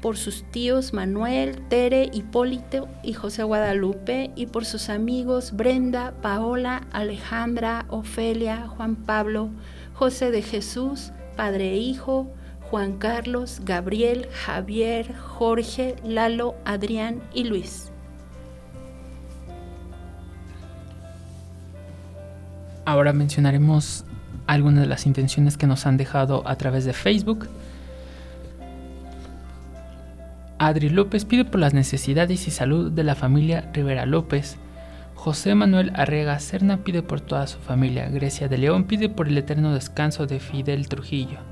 por 0.00 0.16
sus 0.16 0.44
tíos 0.44 0.94
Manuel, 0.94 1.60
Tere, 1.68 2.08
Hipólito 2.10 2.88
y 3.02 3.12
José 3.12 3.42
Guadalupe, 3.42 4.30
y 4.34 4.46
por 4.46 4.64
sus 4.64 4.88
amigos 4.88 5.52
Brenda, 5.52 6.14
Paola, 6.22 6.86
Alejandra, 6.90 7.84
Ofelia, 7.90 8.66
Juan 8.66 8.96
Pablo, 8.96 9.50
José 9.92 10.30
de 10.30 10.40
Jesús, 10.40 11.12
Padre 11.36 11.72
e 11.72 11.76
Hijo, 11.76 12.32
Juan 12.62 12.96
Carlos, 12.96 13.60
Gabriel, 13.62 14.26
Javier, 14.32 15.14
Jorge, 15.14 15.96
Lalo, 16.02 16.54
Adrián 16.64 17.22
y 17.34 17.44
Luis. 17.44 17.89
Ahora 22.90 23.12
mencionaremos 23.12 24.04
algunas 24.48 24.80
de 24.80 24.88
las 24.88 25.06
intenciones 25.06 25.56
que 25.56 25.68
nos 25.68 25.86
han 25.86 25.96
dejado 25.96 26.42
a 26.48 26.56
través 26.56 26.84
de 26.84 26.92
Facebook. 26.92 27.48
Adri 30.58 30.88
López 30.88 31.24
pide 31.24 31.44
por 31.44 31.60
las 31.60 31.72
necesidades 31.72 32.48
y 32.48 32.50
salud 32.50 32.90
de 32.90 33.04
la 33.04 33.14
familia 33.14 33.70
Rivera 33.72 34.06
López. 34.06 34.56
José 35.14 35.54
Manuel 35.54 35.92
Arrega 35.94 36.36
Serna 36.40 36.78
pide 36.78 37.04
por 37.04 37.20
toda 37.20 37.46
su 37.46 37.60
familia. 37.60 38.08
Grecia 38.08 38.48
de 38.48 38.58
León 38.58 38.82
pide 38.82 39.08
por 39.08 39.28
el 39.28 39.38
eterno 39.38 39.72
descanso 39.72 40.26
de 40.26 40.40
Fidel 40.40 40.88
Trujillo. 40.88 41.49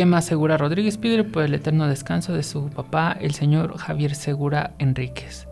Emma 0.00 0.22
Segura 0.22 0.56
Rodríguez 0.56 0.96
pide 0.96 1.24
por 1.24 1.42
el 1.42 1.54
eterno 1.54 1.88
descanso 1.88 2.32
de 2.32 2.44
su 2.44 2.70
papá, 2.70 3.16
el 3.20 3.34
señor 3.34 3.76
Javier 3.78 4.14
Segura 4.14 4.74
Enríquez. 4.78 5.48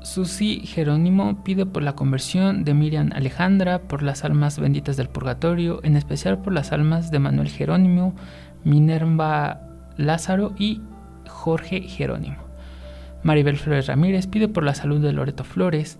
Susi 0.00 0.60
Jerónimo 0.60 1.42
pide 1.42 1.66
por 1.66 1.82
la 1.82 1.96
conversión 1.96 2.62
de 2.62 2.72
Miriam 2.74 3.10
Alejandra, 3.12 3.80
por 3.80 4.04
las 4.04 4.24
almas 4.24 4.60
benditas 4.60 4.96
del 4.96 5.08
purgatorio, 5.08 5.80
en 5.82 5.96
especial 5.96 6.40
por 6.40 6.52
las 6.52 6.70
almas 6.70 7.10
de 7.10 7.18
Manuel 7.18 7.48
Jerónimo, 7.48 8.14
Minerva 8.62 9.60
Lázaro 9.96 10.54
y 10.56 10.80
Jorge 11.26 11.80
Jerónimo. 11.80 12.38
Maribel 13.24 13.56
Flores 13.56 13.88
Ramírez 13.88 14.28
pide 14.28 14.46
por 14.46 14.62
la 14.62 14.76
salud 14.76 15.00
de 15.00 15.12
Loreto 15.12 15.42
Flores. 15.42 15.98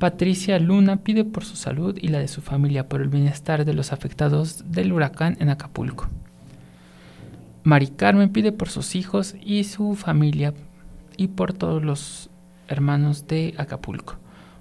Patricia 0.00 0.58
Luna 0.58 0.96
pide 0.96 1.24
por 1.24 1.44
su 1.44 1.54
salud 1.54 1.96
y 1.96 2.08
la 2.08 2.18
de 2.18 2.26
su 2.26 2.40
familia 2.40 2.88
por 2.88 3.02
el 3.02 3.08
bienestar 3.08 3.64
de 3.64 3.72
los 3.72 3.92
afectados 3.92 4.64
del 4.72 4.92
huracán 4.92 5.36
en 5.38 5.48
Acapulco. 5.48 6.08
Mari 7.66 7.88
Carmen 7.88 8.28
pide 8.28 8.52
por 8.52 8.68
sus 8.68 8.94
hijos 8.94 9.34
y 9.44 9.64
su 9.64 9.96
familia 9.96 10.54
y 11.16 11.26
por 11.26 11.52
todos 11.52 11.82
los 11.82 12.30
hermanos 12.68 13.26
de 13.26 13.54
Acapulco. 13.58 14.14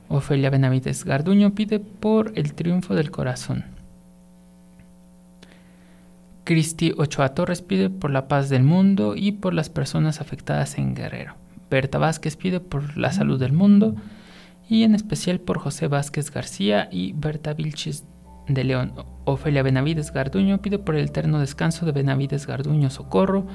Ofelia 0.10 0.50
Benavides 0.50 1.06
Garduño 1.06 1.54
pide 1.54 1.80
por 1.80 2.32
el 2.34 2.56
triunfo 2.56 2.96
del 2.96 3.12
corazón. 3.12 3.66
Cristi 6.46 6.94
Ochoa 6.98 7.36
Torres 7.36 7.62
pide 7.62 7.92
por 7.92 8.10
la 8.10 8.28
paz 8.28 8.50
del 8.50 8.64
mundo 8.64 9.14
y 9.16 9.34
por 9.34 9.54
las 9.54 9.70
personas 9.70 10.20
afectadas 10.20 10.80
en 10.80 10.96
Guerrero. 10.96 11.36
Berta 11.70 12.00
Vázquez 12.00 12.36
pide 12.36 12.60
por 12.60 12.98
la 12.98 13.12
salud 13.12 13.40
del 13.40 13.54
mundo 13.54 13.94
y 14.68 14.82
en 14.82 14.96
especial 14.96 15.40
por 15.40 15.60
José 15.60 15.88
Vázquez 15.88 16.32
García 16.32 16.90
y 16.92 17.14
Berta 17.14 17.54
Vilches 17.54 18.04
de 18.48 18.64
León. 18.64 19.15
Ofelia 19.26 19.64
Benavides 19.64 20.14
Garduño 20.14 20.62
pide 20.62 20.80
por 20.80 20.96
el 20.96 21.06
eterno 21.06 21.40
descanso 21.40 21.86
de 21.86 21.92
Benavides 21.92 22.46
Garduño 22.48 22.90
Socorro, 22.90 23.46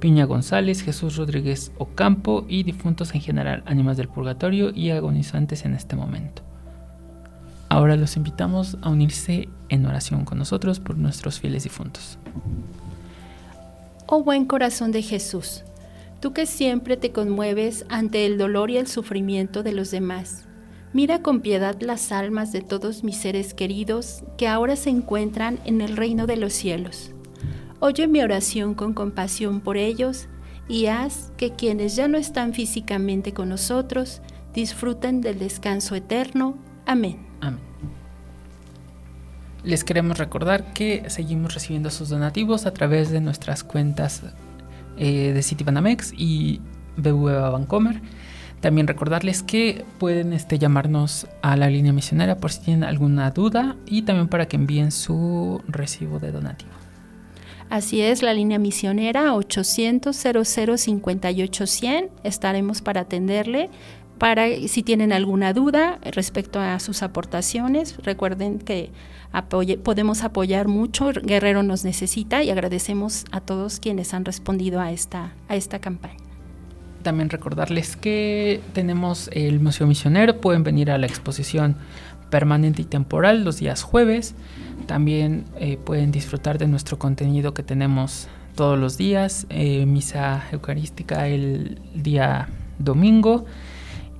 Piña 0.00 0.24
González, 0.24 0.82
Jesús 0.82 1.16
Rodríguez 1.16 1.70
Ocampo 1.78 2.44
y 2.48 2.64
difuntos 2.64 3.14
en 3.14 3.20
general, 3.20 3.62
ánimas 3.66 3.96
del 3.96 4.08
purgatorio 4.08 4.70
y 4.74 4.90
agonizantes 4.90 5.64
en 5.64 5.74
este 5.74 5.94
momento. 5.94 6.42
Ahora 7.68 7.96
los 7.96 8.16
invitamos 8.16 8.76
a 8.82 8.88
unirse 8.88 9.48
en 9.68 9.86
oración 9.86 10.24
con 10.24 10.38
nosotros 10.38 10.80
por 10.80 10.96
nuestros 10.96 11.40
fieles 11.40 11.62
difuntos. 11.62 12.18
Oh 14.06 14.24
buen 14.24 14.44
corazón 14.44 14.92
de 14.92 15.02
Jesús, 15.02 15.62
tú 16.20 16.32
que 16.32 16.46
siempre 16.46 16.96
te 16.96 17.12
conmueves 17.12 17.86
ante 17.88 18.26
el 18.26 18.38
dolor 18.38 18.70
y 18.70 18.78
el 18.78 18.88
sufrimiento 18.88 19.62
de 19.62 19.72
los 19.72 19.90
demás 19.90 20.48
Mira 20.94 21.22
con 21.22 21.40
piedad 21.40 21.80
las 21.80 22.12
almas 22.12 22.52
de 22.52 22.60
todos 22.60 23.02
mis 23.02 23.16
seres 23.16 23.54
queridos 23.54 24.24
que 24.36 24.46
ahora 24.46 24.76
se 24.76 24.90
encuentran 24.90 25.58
en 25.64 25.80
el 25.80 25.96
reino 25.96 26.26
de 26.26 26.36
los 26.36 26.52
cielos. 26.52 27.12
Oye 27.80 28.06
mi 28.08 28.20
oración 28.20 28.74
con 28.74 28.92
compasión 28.92 29.60
por 29.60 29.78
ellos 29.78 30.28
y 30.68 30.86
haz 30.86 31.32
que 31.38 31.52
quienes 31.52 31.96
ya 31.96 32.08
no 32.08 32.18
están 32.18 32.52
físicamente 32.52 33.32
con 33.32 33.48
nosotros 33.48 34.20
disfruten 34.52 35.22
del 35.22 35.38
descanso 35.38 35.94
eterno. 35.94 36.58
Amén. 36.84 37.26
Amén. 37.40 37.60
Les 39.64 39.84
queremos 39.84 40.18
recordar 40.18 40.74
que 40.74 41.08
seguimos 41.08 41.54
recibiendo 41.54 41.88
sus 41.90 42.10
donativos 42.10 42.66
a 42.66 42.74
través 42.74 43.10
de 43.10 43.20
nuestras 43.20 43.64
cuentas 43.64 44.22
eh, 44.98 45.32
de 45.32 45.42
Citibanamex 45.42 46.12
y 46.16 46.60
BBVA 46.96 47.48
Bancomer 47.48 48.02
también 48.62 48.86
recordarles 48.86 49.42
que 49.42 49.84
pueden 49.98 50.32
este, 50.32 50.58
llamarnos 50.58 51.26
a 51.42 51.56
la 51.56 51.68
línea 51.68 51.92
misionera 51.92 52.36
por 52.36 52.52
si 52.52 52.62
tienen 52.62 52.84
alguna 52.84 53.30
duda 53.30 53.76
y 53.84 54.02
también 54.02 54.28
para 54.28 54.46
que 54.46 54.56
envíen 54.56 54.92
su 54.92 55.60
recibo 55.68 56.18
de 56.18 56.32
donativo. 56.32 56.70
Así 57.68 58.00
es, 58.00 58.22
la 58.22 58.32
línea 58.32 58.58
misionera 58.58 59.34
800 59.34 60.16
00 60.16 60.76
58 60.76 61.66
100. 61.66 62.10
Estaremos 62.22 62.82
para 62.82 63.02
atenderle. 63.02 63.68
Para 64.18 64.46
si 64.68 64.82
tienen 64.84 65.12
alguna 65.12 65.52
duda 65.52 65.98
respecto 66.12 66.60
a 66.60 66.78
sus 66.78 67.02
aportaciones, 67.02 67.96
recuerden 68.04 68.58
que 68.58 68.92
podemos 69.82 70.22
apoyar 70.22 70.68
mucho. 70.68 71.10
Guerrero 71.22 71.64
nos 71.64 71.84
necesita 71.84 72.44
y 72.44 72.50
agradecemos 72.50 73.24
a 73.32 73.40
todos 73.40 73.80
quienes 73.80 74.14
han 74.14 74.24
respondido 74.24 74.80
a 74.80 74.92
esta, 74.92 75.32
a 75.48 75.56
esta 75.56 75.80
campaña. 75.80 76.31
También 77.02 77.30
recordarles 77.30 77.96
que 77.96 78.60
tenemos 78.72 79.28
el 79.32 79.60
Museo 79.60 79.86
Misionero, 79.86 80.40
pueden 80.40 80.62
venir 80.62 80.90
a 80.90 80.98
la 80.98 81.06
exposición 81.06 81.76
permanente 82.30 82.82
y 82.82 82.84
temporal 82.84 83.44
los 83.44 83.58
días 83.58 83.82
jueves. 83.82 84.34
También 84.86 85.44
eh, 85.58 85.76
pueden 85.76 86.12
disfrutar 86.12 86.58
de 86.58 86.66
nuestro 86.66 86.98
contenido 86.98 87.54
que 87.54 87.62
tenemos 87.62 88.28
todos 88.54 88.78
los 88.78 88.96
días, 88.96 89.46
eh, 89.48 89.86
misa 89.86 90.44
eucarística 90.52 91.26
el 91.28 91.80
día 91.94 92.48
domingo 92.78 93.46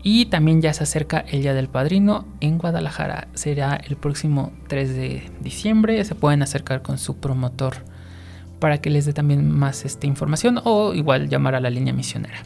y 0.03 0.27
también 0.27 0.61
ya 0.61 0.73
se 0.73 0.83
acerca 0.83 1.21
el 1.21 1.43
Día 1.43 1.55
del 1.55 1.69
Padrino 1.69 2.27
en 2.41 2.59
Guadalajara. 2.59 3.29
Será 3.35 3.77
el 3.77 3.97
próximo 3.97 4.53
3 4.69 4.95
de 4.95 5.31
diciembre. 5.41 6.05
Se 6.05 6.15
pueden 6.15 6.43
acercar 6.43 6.83
con 6.83 6.99
su 6.99 7.19
promotor 7.19 7.77
para 8.59 8.79
que 8.79 8.91
les 8.91 9.07
dé 9.07 9.13
también 9.13 9.51
más 9.51 9.85
este, 9.85 10.07
información 10.07 10.61
o 10.65 10.93
igual 10.95 11.29
llamar 11.29 11.55
a 11.55 11.61
la 11.61 11.71
línea 11.71 11.93
misionera. 11.93 12.43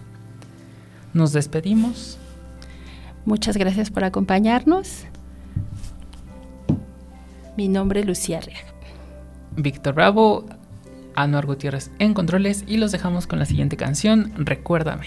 Nos 1.17 1.33
despedimos. 1.33 2.19
Muchas 3.25 3.57
gracias 3.57 3.89
por 3.91 4.05
acompañarnos. 4.05 5.07
Mi 7.57 7.69
nombre 7.69 8.01
es 8.01 8.07
Lucía 8.07 8.37
Arriaga. 8.37 8.69
Víctor 9.57 9.95
Bravo, 9.95 10.45
Anuar 11.15 11.47
Gutiérrez 11.47 11.91
en 11.99 12.13
controles 12.13 12.65
y 12.67 12.77
los 12.77 12.93
dejamos 12.93 13.27
con 13.27 13.39
la 13.39 13.47
siguiente 13.47 13.79
canción, 13.79 14.31
Recuérdame. 14.37 15.07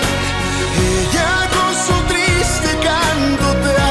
ella 0.77 1.49
con 1.55 1.73
su 1.85 2.03
triste 2.07 2.77
canto 2.79 3.45
te 3.61 3.90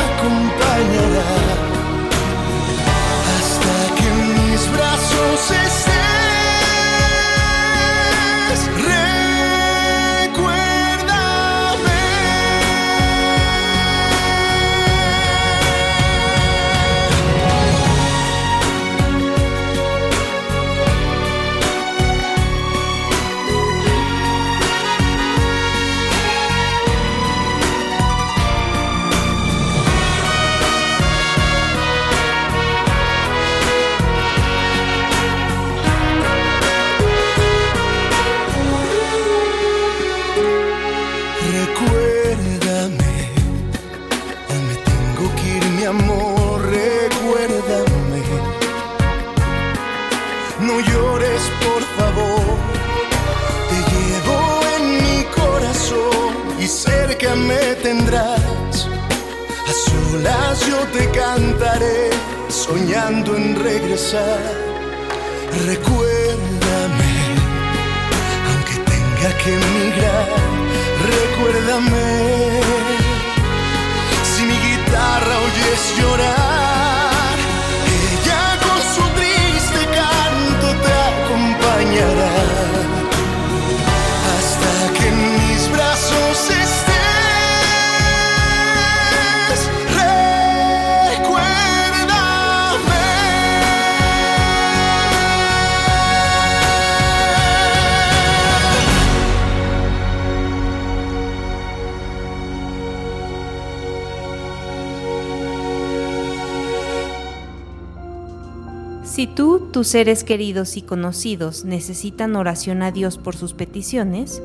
seres 109.91 110.23
queridos 110.23 110.77
y 110.77 110.83
conocidos 110.83 111.65
necesitan 111.65 112.37
oración 112.37 112.83
a 112.83 112.93
Dios 112.93 113.19
por 113.19 113.35
sus 113.35 113.55
peticiones, 113.55 114.41